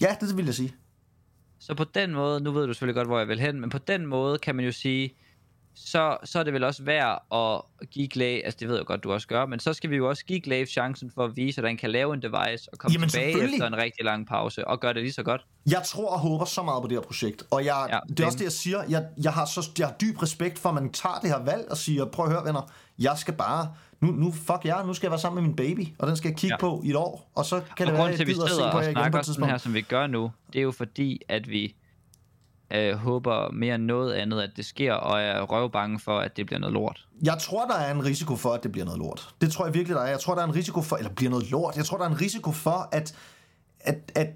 Ja, 0.01 0.15
det 0.21 0.37
vil 0.37 0.45
jeg 0.45 0.53
sige. 0.53 0.73
Så 1.59 1.75
på 1.75 1.83
den 1.83 2.13
måde, 2.13 2.43
nu 2.43 2.51
ved 2.51 2.67
du 2.67 2.73
selvfølgelig 2.73 2.95
godt, 2.95 3.07
hvor 3.07 3.19
jeg 3.19 3.27
vil 3.27 3.39
hen, 3.39 3.61
men 3.61 3.69
på 3.69 3.77
den 3.77 4.05
måde 4.05 4.37
kan 4.39 4.55
man 4.55 4.65
jo 4.65 4.71
sige, 4.71 5.15
så, 5.85 6.17
så 6.23 6.39
er 6.39 6.43
det 6.43 6.53
vel 6.53 6.63
også 6.63 6.83
værd 6.83 7.23
at 7.33 7.89
give 7.89 8.07
Glaive, 8.07 8.45
altså 8.45 8.57
det 8.59 8.67
ved 8.67 8.75
jeg 8.75 8.85
godt, 8.85 9.03
du 9.03 9.11
også 9.11 9.27
gør, 9.27 9.45
men 9.45 9.59
så 9.59 9.73
skal 9.73 9.89
vi 9.89 9.95
jo 9.95 10.09
også 10.09 10.25
give 10.25 10.39
Glaive 10.41 10.65
chancen 10.65 11.11
for 11.11 11.25
at 11.25 11.35
vise, 11.35 11.61
at 11.61 11.67
han 11.67 11.77
kan 11.77 11.91
lave 11.91 12.13
en 12.13 12.21
device 12.21 12.69
og 12.71 12.77
komme 12.77 12.93
Jamen, 12.93 13.09
tilbage 13.09 13.43
efter 13.43 13.67
en 13.67 13.77
rigtig 13.77 14.05
lang 14.05 14.27
pause 14.27 14.67
og 14.67 14.79
gøre 14.79 14.93
det 14.93 15.01
lige 15.01 15.13
så 15.13 15.23
godt. 15.23 15.45
Jeg 15.71 15.81
tror 15.85 16.09
og 16.09 16.19
håber 16.19 16.45
så 16.45 16.63
meget 16.63 16.81
på 16.81 16.87
det 16.87 16.97
her 16.97 17.01
projekt, 17.01 17.43
og 17.51 17.65
jeg, 17.65 17.87
ja, 17.89 17.99
det 18.07 18.19
er 18.19 18.25
også 18.25 18.37
det, 18.37 18.43
jeg 18.43 18.51
siger, 18.51 18.83
jeg, 18.89 19.05
jeg, 19.23 19.33
har 19.33 19.45
så, 19.45 19.69
jeg 19.79 19.87
har 19.87 19.95
dyb 20.01 20.23
respekt 20.23 20.59
for, 20.59 20.69
at 20.69 20.75
man 20.75 20.91
tager 20.91 21.19
det 21.21 21.29
her 21.29 21.43
valg 21.43 21.67
og 21.71 21.77
siger, 21.77 22.05
prøv 22.05 22.25
at 22.25 22.31
høre 22.31 22.45
venner, 22.45 22.71
jeg 22.99 23.17
skal 23.17 23.33
bare 23.33 23.73
nu, 24.01 24.11
nu 24.11 24.31
fuck 24.31 24.65
jer, 24.65 24.85
nu 24.85 24.93
skal 24.93 25.07
jeg 25.07 25.11
være 25.11 25.19
sammen 25.19 25.43
med 25.43 25.49
min 25.49 25.55
baby, 25.55 25.87
og 25.99 26.07
den 26.07 26.17
skal 26.17 26.29
jeg 26.29 26.37
kigge 26.37 26.53
ja. 26.53 26.59
på 26.59 26.81
i 26.85 26.89
et 26.89 26.95
år, 26.95 27.31
og 27.35 27.45
så 27.45 27.61
kan 27.77 27.87
og 27.87 27.91
det 27.91 27.99
være, 27.99 28.11
at 28.11 28.19
jeg 28.19 28.27
gider 28.27 28.43
at 28.43 28.51
se 28.51 28.71
på 28.71 28.79
jer 28.79 28.89
igen 28.89 29.11
på 29.11 29.17
et 29.17 29.25
tidspunkt. 29.25 29.51
her, 29.51 29.57
som 29.57 29.73
vi 29.73 29.81
gør 29.81 30.07
nu, 30.07 30.31
det 30.53 30.59
er 30.59 30.63
jo 30.63 30.71
fordi, 30.71 31.21
at 31.29 31.49
vi 31.49 31.75
øh, 32.71 32.95
håber 32.95 33.51
mere 33.51 33.75
end 33.75 33.83
noget 33.83 34.13
andet, 34.13 34.41
at 34.41 34.49
det 34.55 34.65
sker, 34.65 34.93
og 34.93 35.21
er 35.21 35.41
røvbange 35.41 35.99
for, 35.99 36.19
at 36.19 36.37
det 36.37 36.45
bliver 36.45 36.59
noget 36.59 36.73
lort. 36.73 37.05
Jeg 37.23 37.37
tror, 37.41 37.65
der 37.65 37.75
er 37.75 37.91
en 37.91 38.05
risiko 38.05 38.35
for, 38.35 38.53
at 38.53 38.63
det 38.63 38.71
bliver 38.71 38.85
noget 38.85 38.99
lort. 38.99 39.29
Det 39.41 39.51
tror 39.51 39.65
jeg 39.65 39.73
virkelig, 39.73 39.95
der 39.95 40.01
er. 40.01 40.09
Jeg 40.09 40.19
tror, 40.19 40.35
der 40.35 40.41
er 40.41 40.47
en 40.47 40.55
risiko 40.55 40.81
for, 40.81 40.95
eller 40.95 41.11
bliver 41.11 41.29
noget 41.29 41.51
lort. 41.51 41.77
Jeg 41.77 41.85
tror, 41.85 41.97
der 41.97 42.05
er 42.05 42.09
en 42.09 42.21
risiko 42.21 42.51
for, 42.51 42.89
at, 42.91 43.15
at, 43.79 44.11
at 44.15 44.27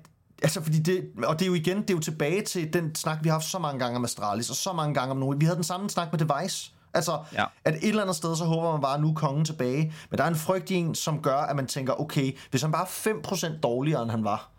Altså, 0.44 0.62
fordi 0.62 0.80
det, 0.80 1.10
og 1.24 1.40
det 1.40 1.46
er 1.46 1.48
jo 1.48 1.54
igen, 1.54 1.82
det 1.82 1.90
er 1.90 1.94
jo 1.94 2.00
tilbage 2.00 2.42
til 2.42 2.74
den 2.74 2.96
snak, 2.96 3.24
vi 3.24 3.30
har 3.30 3.34
haft 3.34 3.46
så 3.46 3.60
mange 3.60 3.80
gange 3.80 3.96
om 3.96 4.04
Astralis, 4.04 4.50
og 4.50 4.56
så 4.56 4.74
mange 4.74 4.94
gange 4.94 5.12
om 5.12 5.18
nogen. 5.18 5.42
Vi 5.42 5.46
havde 5.46 5.56
den 5.56 5.64
samme 5.64 5.90
snak 5.90 6.08
med 6.14 6.20
Device. 6.20 6.72
Altså, 6.94 7.20
ja. 7.34 7.46
at 7.66 7.74
et 7.74 7.90
eller 7.90 8.02
andet 8.02 8.16
sted, 8.16 8.36
så 8.36 8.46
håber 8.46 8.72
man 8.72 8.82
bare, 8.82 8.96
at 8.96 9.02
nu 9.02 9.10
er 9.10 9.14
kongen 9.14 9.46
tilbage. 9.46 9.94
Men 10.10 10.18
der 10.18 10.24
er 10.24 10.28
en 10.28 10.36
frygt 10.36 10.70
i 10.70 10.76
en, 10.76 10.96
som 10.96 11.22
gør, 11.22 11.38
at 11.38 11.56
man 11.56 11.68
tænker, 11.68 12.02
okay, 12.02 12.38
hvis 12.50 12.62
han 12.62 12.72
bare 12.72 12.84
er 12.84 13.56
5% 13.56 13.60
dårligere, 13.60 14.02
end 14.02 14.12
han 14.12 14.24
var, 14.24 14.50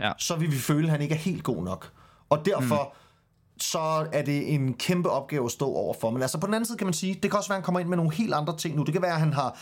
ja. 0.00 0.12
så 0.18 0.36
vil 0.36 0.50
vi 0.50 0.58
føle, 0.58 0.84
at 0.84 0.90
han 0.90 1.00
ikke 1.00 1.14
er 1.14 1.18
helt 1.18 1.42
god 1.42 1.64
nok. 1.64 1.92
Og 2.30 2.44
derfor, 2.44 2.94
mm. 2.94 3.60
så 3.60 4.08
er 4.12 4.22
det 4.22 4.54
en 4.54 4.74
kæmpe 4.74 5.10
opgave 5.10 5.44
at 5.44 5.50
stå 5.50 5.66
overfor. 5.66 6.10
Men 6.10 6.22
altså, 6.22 6.38
på 6.38 6.46
den 6.46 6.54
anden 6.54 6.66
side 6.66 6.78
kan 6.78 6.86
man 6.86 6.94
sige, 6.94 7.14
det 7.14 7.30
kan 7.30 7.38
også 7.38 7.48
være, 7.48 7.56
at 7.56 7.60
han 7.60 7.64
kommer 7.64 7.80
ind 7.80 7.88
med 7.88 7.96
nogle 7.96 8.12
helt 8.12 8.34
andre 8.34 8.56
ting 8.56 8.76
nu. 8.76 8.82
Det 8.82 8.92
kan 8.92 9.02
være, 9.02 9.14
at 9.14 9.20
han 9.20 9.32
har 9.32 9.58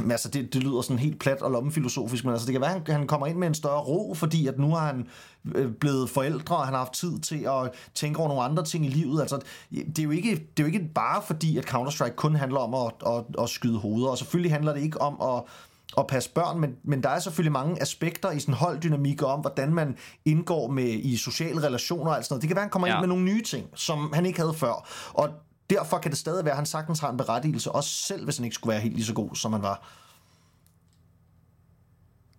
men 0.00 0.10
altså, 0.10 0.28
det, 0.28 0.54
det 0.54 0.62
lyder 0.62 0.80
sådan 0.80 0.98
helt 0.98 1.20
plat 1.20 1.42
og 1.42 1.50
lommefilosofisk, 1.50 2.24
men 2.24 2.32
altså, 2.32 2.46
det 2.46 2.52
kan 2.52 2.60
være, 2.60 2.74
at 2.74 2.82
han, 2.86 2.96
han 2.96 3.06
kommer 3.06 3.26
ind 3.26 3.38
med 3.38 3.48
en 3.48 3.54
større 3.54 3.80
ro, 3.80 4.14
fordi 4.14 4.46
at 4.46 4.58
nu 4.58 4.74
har 4.74 4.86
han 4.86 5.08
øh, 5.54 5.72
blevet 5.72 6.10
forældre, 6.10 6.56
og 6.56 6.64
han 6.64 6.74
har 6.74 6.78
haft 6.78 6.92
tid 6.92 7.18
til 7.18 7.44
at 7.44 7.70
tænke 7.94 8.18
over 8.18 8.28
nogle 8.28 8.42
andre 8.42 8.64
ting 8.64 8.86
i 8.86 8.88
livet. 8.88 9.20
Altså, 9.20 9.40
det 9.70 9.98
er 9.98 10.02
jo 10.02 10.10
ikke, 10.10 10.30
det 10.30 10.62
er 10.62 10.62
jo 10.62 10.66
ikke 10.66 10.88
bare 10.94 11.22
fordi, 11.26 11.58
at 11.58 11.64
Counter-Strike 11.64 12.14
kun 12.14 12.34
handler 12.34 12.60
om 12.60 12.74
at, 12.74 13.14
at, 13.14 13.42
at 13.42 13.48
skyde 13.48 13.78
hoveder, 13.78 14.08
og 14.08 14.18
selvfølgelig 14.18 14.52
handler 14.52 14.74
det 14.74 14.82
ikke 14.82 15.00
om 15.00 15.36
at 15.36 15.42
at 15.98 16.06
passe 16.06 16.30
børn, 16.30 16.60
men, 16.60 16.76
men 16.84 17.02
der 17.02 17.08
er 17.08 17.18
selvfølgelig 17.18 17.52
mange 17.52 17.82
aspekter 17.82 18.30
i 18.30 18.40
sådan 18.40 18.54
holddynamik 18.54 19.22
om, 19.22 19.40
hvordan 19.40 19.74
man 19.74 19.96
indgår 20.24 20.68
med 20.68 20.88
i 20.88 21.16
sociale 21.16 21.62
relationer 21.62 22.10
og 22.10 22.16
alt 22.16 22.24
sådan 22.24 22.34
noget. 22.34 22.42
Det 22.42 22.48
kan 22.48 22.56
være, 22.56 22.62
han 22.62 22.70
kommer 22.70 22.88
ja. 22.88 22.94
ind 22.94 23.00
med 23.00 23.08
nogle 23.08 23.24
nye 23.24 23.42
ting, 23.42 23.66
som 23.74 24.12
han 24.14 24.26
ikke 24.26 24.40
havde 24.40 24.54
før. 24.54 24.88
Og 25.12 25.28
derfor 25.70 25.98
kan 25.98 26.10
det 26.10 26.18
stadig 26.18 26.44
være, 26.44 26.52
at 26.52 26.56
han 26.56 26.66
sagtens 26.66 27.00
har 27.00 27.10
en 27.10 27.16
berettigelse, 27.16 27.72
også 27.72 27.90
selv 27.90 28.24
hvis 28.24 28.36
han 28.36 28.44
ikke 28.44 28.54
skulle 28.54 28.72
være 28.72 28.80
helt 28.80 28.94
lige 28.94 29.04
så 29.04 29.14
god, 29.14 29.34
som 29.34 29.52
han 29.52 29.62
var. 29.62 29.88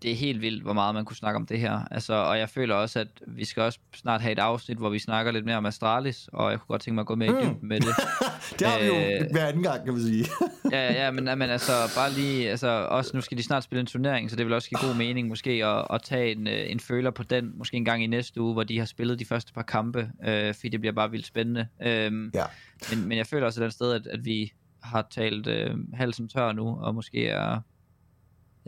Det 0.04 0.12
er 0.12 0.16
helt 0.16 0.42
vildt, 0.42 0.64
hvor 0.64 0.74
meget 0.74 0.96
man 0.96 1.06
kunne 1.06 1.16
snakke 1.16 1.36
om 1.38 1.46
det 1.46 1.60
her. 1.60 1.80
Altså, 1.92 2.14
og 2.14 2.40
jeg 2.40 2.50
føler 2.50 2.76
også, 2.76 3.00
at 3.00 3.08
vi 3.28 3.46
skal 3.46 3.64
også 3.64 3.80
snart 3.96 4.22
have 4.22 4.32
et 4.32 4.40
afsnit, 4.40 4.78
hvor 4.78 4.90
vi 4.90 5.00
snakker 5.00 5.32
lidt 5.32 5.46
mere 5.46 5.58
om 5.58 5.66
Astralis, 5.66 6.30
og 6.34 6.52
jeg 6.52 6.60
kunne 6.60 6.68
godt 6.68 6.82
tænke 6.82 6.96
mig 6.96 7.02
at 7.02 7.08
gå 7.08 7.16
mere 7.16 7.30
i 7.30 7.32
dybden 7.46 7.58
med 7.62 7.80
det. 7.80 7.88
Det 8.60 8.68
har 8.68 8.80
vi 8.80 8.86
jo 8.86 8.94
Øh, 8.94 9.32
hver 9.32 9.46
anden 9.46 9.64
gang, 9.64 9.84
kan 9.86 9.94
man 9.94 10.02
sige. 10.02 10.26
ja, 10.72 10.94
ja, 10.94 11.12
men, 11.12 11.24
men 11.24 11.42
altså 11.42 11.72
bare 11.96 12.12
lige, 12.12 12.50
altså 12.50 12.68
også 12.68 13.12
nu 13.14 13.22
skal 13.22 13.38
de 13.38 13.44
snart 13.44 13.64
spille 13.64 13.80
en 13.80 13.86
turnering, 13.86 14.30
så 14.30 14.36
det 14.36 14.46
vil 14.46 14.54
også 14.54 14.70
give 14.70 14.80
god 14.88 14.96
mening 14.96 15.28
måske 15.28 15.66
at, 15.66 15.86
at 15.90 16.02
tage 16.02 16.32
en, 16.32 16.48
øh, 16.48 16.72
en 16.72 16.80
føler 16.80 17.12
på 17.12 17.24
den, 17.24 17.52
måske 17.58 17.78
en 17.78 17.86
gang 17.86 18.04
i 18.04 18.08
næste 18.08 18.42
uge, 18.42 18.54
hvor 18.54 18.64
de 18.64 18.80
har 18.80 18.86
spillet 18.86 19.20
de 19.20 19.26
første 19.26 19.54
par 19.54 19.62
kampe, 19.62 20.10
øh, 20.28 20.54
fordi 20.54 20.70
det 20.70 20.80
bliver 20.80 20.94
bare 20.94 21.12
vildt 21.12 21.26
spændende. 21.26 21.68
Øhm, 21.86 22.32
Ja. 22.34 22.44
men, 22.92 23.08
men 23.08 23.18
jeg 23.18 23.28
føler 23.28 23.46
også 23.46 23.62
et 23.62 23.64
eller 23.64 23.66
andet 23.66 23.76
sted, 24.06 24.12
at, 24.14 24.20
at 24.20 24.26
vi 24.26 24.52
har 24.84 25.08
talt 25.12 25.48
øh, 25.48 25.76
halsen 25.94 26.28
tør 26.30 26.52
nu, 26.52 26.78
og 26.82 26.96
måske 26.96 27.28
er 27.28 27.60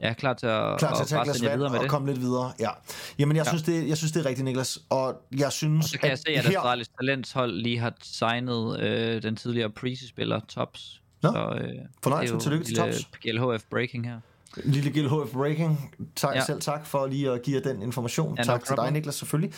ja, 0.02 0.14
klar 0.14 0.34
til 0.34 0.48
at, 0.48 0.80
Klar 0.80 0.96
til 0.96 1.02
at 1.02 1.08
tage 1.08 1.24
glas 1.24 1.44
vand 1.44 1.54
videre 1.54 1.70
med 1.70 1.78
og 1.80 1.84
det. 1.84 1.90
komme 1.92 2.08
lidt 2.08 2.22
videre. 2.22 2.52
Ja. 2.60 2.70
Jamen, 3.20 3.38
jeg, 3.38 3.46
Ja. 3.46 3.50
synes, 3.50 3.64
det, 3.64 3.88
jeg 3.90 3.98
synes, 3.98 4.12
det 4.12 4.20
er 4.26 4.30
rigtigt, 4.30 4.46
Niklas. 4.46 4.80
Og 4.90 5.16
jeg 5.38 5.52
synes, 5.52 5.86
Og 5.86 5.90
så 5.90 6.00
kan 6.00 6.10
jeg 6.10 6.18
se, 6.20 6.30
at 6.30 6.46
her... 6.46 6.60
Astralis 6.60 6.88
Talentshold 6.88 7.52
lige 7.52 7.80
har 7.80 7.94
signet 8.04 8.80
øh, 8.80 9.24
den 9.24 9.36
tidligere 9.36 9.70
Prezi-spiller 9.70 10.40
Tops. 10.48 11.02
Nå, 11.24 11.30
så, 11.32 11.60
øh, 11.62 11.70
fornøjelse. 12.04 12.40
Tillykke 12.40 12.66
til 12.66 12.76
lille 12.78 12.94
Tops. 12.94 13.06
GLHF 13.22 13.64
Breaking 13.70 14.08
her. 14.08 14.20
Lille 14.64 14.92
GLHF 14.92 15.34
Breaking. 15.34 15.96
Tak, 16.16 16.36
ja. 16.36 16.46
Selv 16.46 16.62
tak 16.62 16.86
for 16.86 17.08
lige 17.08 17.32
at 17.32 17.42
give 17.42 17.56
jer 17.66 17.74
den 17.74 17.82
information. 17.82 18.36
Ja, 18.38 18.44
no 18.44 18.46
tak 18.46 18.66
til 18.66 18.76
dig. 18.76 18.92
Niklas, 18.92 19.16
selvfølgelig. 19.16 19.54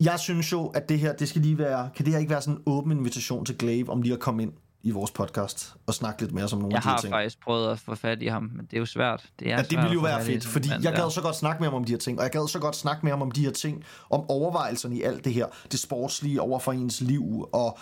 Jeg 0.00 0.20
synes 0.20 0.52
jo, 0.52 0.66
at 0.66 0.88
det 0.88 0.98
her, 0.98 1.12
det 1.12 1.28
skal 1.28 1.42
lige 1.42 1.58
være... 1.58 1.90
Kan 1.96 2.04
det 2.04 2.12
her 2.12 2.20
ikke 2.20 2.30
være 2.30 2.42
sådan 2.42 2.54
en 2.54 2.62
åben 2.66 2.92
invitation 2.92 3.44
til 3.44 3.58
Glaive 3.58 3.90
om 3.90 4.02
lige 4.02 4.12
at 4.12 4.20
komme 4.20 4.42
ind 4.42 4.52
i 4.84 4.90
vores 4.90 5.10
podcast 5.10 5.74
og 5.86 5.94
snakke 5.94 6.22
lidt 6.22 6.32
mere 6.32 6.48
som 6.48 6.58
nogle 6.58 6.72
Jeg 6.74 6.76
af 6.76 6.82
de 6.82 6.88
her 6.88 6.94
har 6.94 7.00
ting? 7.00 7.12
faktisk 7.12 7.40
prøvet 7.40 7.72
at 7.72 7.78
få 7.78 7.94
fat 7.94 8.22
i 8.22 8.26
ham, 8.26 8.42
men 8.42 8.66
det 8.66 8.74
er 8.76 8.78
jo 8.80 8.86
svært. 8.86 9.24
Det 9.38 9.46
er 9.48 9.50
Ja, 9.56 9.62
det 9.62 9.70
svært 9.72 9.82
ville 9.82 9.94
jo 9.94 10.00
være 10.00 10.24
fedt, 10.24 10.46
fordi 10.46 10.68
mand 10.68 10.82
jeg 10.82 10.92
gad 10.92 11.10
så 11.10 11.20
godt 11.22 11.36
snakke 11.36 11.60
med 11.62 11.68
ham 11.68 11.74
om 11.74 11.84
de 11.84 11.92
her 11.92 11.98
ting, 11.98 12.18
og 12.18 12.24
jeg 12.24 12.30
gad 12.32 12.48
så 12.48 12.58
godt 12.58 12.76
snakke 12.76 13.00
med 13.02 13.12
ham 13.12 13.22
om 13.22 13.30
de 13.30 13.40
her 13.44 13.50
ting, 13.50 13.84
om 14.10 14.30
overvejelserne 14.30 14.96
i 14.96 15.02
alt 15.02 15.24
det 15.24 15.34
her, 15.34 15.46
det 15.72 15.80
sportslige 15.80 16.40
over 16.40 16.58
for 16.58 16.72
ens 16.72 17.00
liv, 17.00 17.48
og 17.52 17.78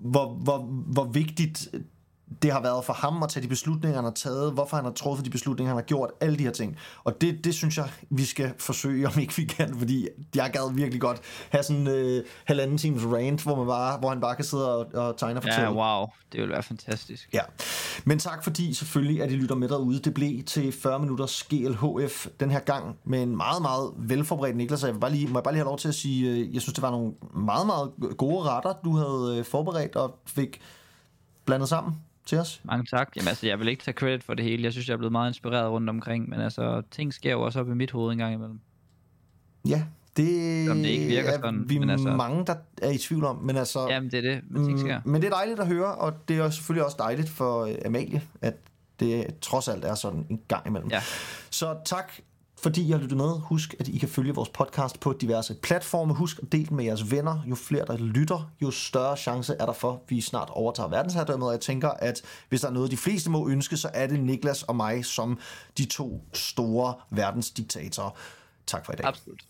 hvor, 0.00 0.34
hvor, 0.34 0.58
hvor 0.92 1.04
vigtigt 1.04 1.68
det 2.42 2.52
har 2.52 2.62
været 2.62 2.84
for 2.84 2.92
ham 2.92 3.22
at 3.22 3.28
tage 3.28 3.42
de 3.42 3.48
beslutninger, 3.48 3.96
han 3.96 4.04
har 4.04 4.12
taget, 4.12 4.52
hvorfor 4.52 4.76
han 4.76 4.84
har 4.84 4.92
truffet 4.92 5.24
de 5.24 5.30
beslutninger, 5.30 5.68
han 5.68 5.76
har 5.76 5.82
gjort, 5.82 6.10
alle 6.20 6.38
de 6.38 6.42
her 6.42 6.50
ting. 6.50 6.76
Og 7.04 7.20
det, 7.20 7.44
det 7.44 7.54
synes 7.54 7.76
jeg, 7.76 7.88
vi 8.10 8.24
skal 8.24 8.52
forsøge, 8.58 9.06
om 9.06 9.18
ikke 9.18 9.36
vi 9.36 9.44
kan, 9.44 9.78
fordi 9.78 10.08
jeg 10.34 10.50
gad 10.52 10.74
virkelig 10.74 11.00
godt 11.00 11.20
have 11.50 11.62
sådan 11.62 11.80
en 11.80 11.88
øh, 11.88 12.24
halvanden 12.44 12.78
times 12.78 13.02
rant, 13.04 13.42
hvor, 13.42 13.56
man 13.56 13.66
bare, 13.66 13.98
hvor 13.98 14.08
han 14.08 14.20
bare 14.20 14.36
kan 14.36 14.44
sidde 14.44 14.76
og, 14.76 14.86
og 14.94 15.16
tegne 15.16 15.38
og 15.38 15.42
fortælle. 15.42 15.80
Ja, 15.82 15.98
wow. 15.98 16.06
Det 16.32 16.40
ville 16.40 16.52
være 16.52 16.62
fantastisk. 16.62 17.28
Ja, 17.32 17.40
men 18.04 18.18
tak 18.18 18.44
fordi 18.44 18.74
selvfølgelig, 18.74 19.22
at 19.22 19.32
I 19.32 19.34
lytter 19.34 19.54
med 19.54 19.68
derude. 19.68 19.98
Det 19.98 20.14
blev 20.14 20.42
til 20.42 20.72
40 20.72 20.98
minutters 20.98 21.42
GLHF 21.42 22.26
den 22.40 22.50
her 22.50 22.60
gang 22.60 22.96
med 23.04 23.22
en 23.22 23.36
meget, 23.36 23.62
meget 23.62 23.90
velforberedt 23.98 24.56
Niklas. 24.56 24.84
Jeg 24.84 24.94
vil 24.94 25.00
bare 25.00 25.12
lige, 25.12 25.26
må 25.26 25.38
jeg 25.38 25.44
bare 25.44 25.54
lige 25.54 25.60
have 25.60 25.68
lov 25.68 25.78
til 25.78 25.88
at 25.88 25.94
sige, 25.94 26.30
øh, 26.30 26.54
jeg 26.54 26.62
synes, 26.62 26.74
det 26.74 26.82
var 26.82 26.90
nogle 26.90 27.12
meget, 27.34 27.66
meget 27.66 27.92
gode 28.16 28.42
retter, 28.48 28.72
du 28.84 28.96
havde 28.96 29.38
øh, 29.38 29.44
forberedt 29.44 29.96
og 29.96 30.18
fik 30.26 30.60
blandet 31.44 31.68
sammen 31.68 31.94
til 32.26 32.38
os. 32.38 32.60
Mange 32.64 32.84
tak. 32.84 33.12
Jamen 33.16 33.28
altså, 33.28 33.46
jeg 33.46 33.58
vil 33.58 33.68
ikke 33.68 33.82
tage 33.84 33.94
credit 33.94 34.24
for 34.24 34.34
det 34.34 34.44
hele. 34.44 34.62
Jeg 34.62 34.72
synes, 34.72 34.88
jeg 34.88 34.94
er 34.94 34.98
blevet 34.98 35.12
meget 35.12 35.30
inspireret 35.30 35.70
rundt 35.70 35.90
omkring, 35.90 36.28
men 36.28 36.40
altså, 36.40 36.82
ting 36.90 37.14
sker 37.14 37.32
jo 37.32 37.42
også 37.42 37.60
op 37.60 37.68
i 37.68 37.74
mit 37.74 37.90
hoved 37.90 38.12
en 38.12 38.18
gang 38.18 38.34
imellem. 38.34 38.60
Ja, 39.68 39.84
det, 40.16 40.70
Om 40.70 40.76
det 40.76 40.86
ikke 40.86 41.06
virker 41.06 41.30
er 41.30 41.34
sådan, 41.34 41.68
vi 41.68 41.78
men 41.78 41.90
altså- 41.90 42.10
mange, 42.10 42.46
der 42.46 42.54
er 42.82 42.90
i 42.90 42.98
tvivl 42.98 43.24
om. 43.24 43.36
Men 43.36 43.56
altså, 43.56 43.88
Jamen, 43.88 44.10
det 44.10 44.18
er 44.26 44.34
det, 44.34 44.40
men 44.50 44.64
ting 44.66 44.78
sker. 44.80 45.00
Mm, 45.04 45.10
men 45.10 45.22
det 45.22 45.26
er 45.26 45.34
dejligt 45.34 45.60
at 45.60 45.66
høre, 45.66 45.94
og 45.94 46.28
det 46.28 46.36
er 46.38 46.50
selvfølgelig 46.50 46.84
også 46.84 46.96
dejligt 46.98 47.28
for 47.28 47.64
øh, 47.64 47.74
Amalie, 47.86 48.22
at 48.42 48.54
det 49.00 49.26
trods 49.40 49.68
alt 49.68 49.84
er 49.84 49.94
sådan 49.94 50.26
en 50.30 50.40
gang 50.48 50.66
imellem. 50.66 50.90
Ja. 50.90 51.00
Så 51.50 51.76
tak 51.84 52.12
fordi 52.64 52.88
I 52.88 52.90
har 52.90 52.98
lyttet 52.98 53.16
med. 53.16 53.40
Husk, 53.40 53.74
at 53.78 53.88
I 53.88 53.98
kan 53.98 54.08
følge 54.08 54.34
vores 54.34 54.48
podcast 54.48 55.00
på 55.00 55.12
diverse 55.12 55.54
platforme. 55.54 56.14
Husk 56.14 56.38
at 56.42 56.52
dele 56.52 56.66
den 56.66 56.76
med 56.76 56.84
jeres 56.84 57.10
venner. 57.10 57.42
Jo 57.46 57.54
flere, 57.54 57.84
der 57.86 57.96
lytter, 57.96 58.50
jo 58.62 58.70
større 58.70 59.16
chance 59.16 59.54
er 59.60 59.66
der 59.66 59.72
for, 59.72 59.92
at 59.92 59.98
vi 60.08 60.20
snart 60.20 60.50
overtager 60.50 60.88
verdensherredømmet. 60.88 61.46
Og 61.46 61.52
jeg 61.52 61.60
tænker, 61.60 61.88
at 61.88 62.22
hvis 62.48 62.60
der 62.60 62.68
er 62.68 62.72
noget, 62.72 62.90
de 62.90 62.96
fleste 62.96 63.30
må 63.30 63.48
ønske, 63.48 63.76
så 63.76 63.90
er 63.94 64.06
det 64.06 64.20
Niklas 64.20 64.62
og 64.62 64.76
mig 64.76 65.04
som 65.04 65.38
de 65.78 65.84
to 65.84 66.24
store 66.32 66.94
verdensdiktatorer. 67.10 68.10
Tak 68.66 68.86
for 68.86 68.92
i 68.92 68.96
dag. 68.96 69.06
Absolut. 69.06 69.44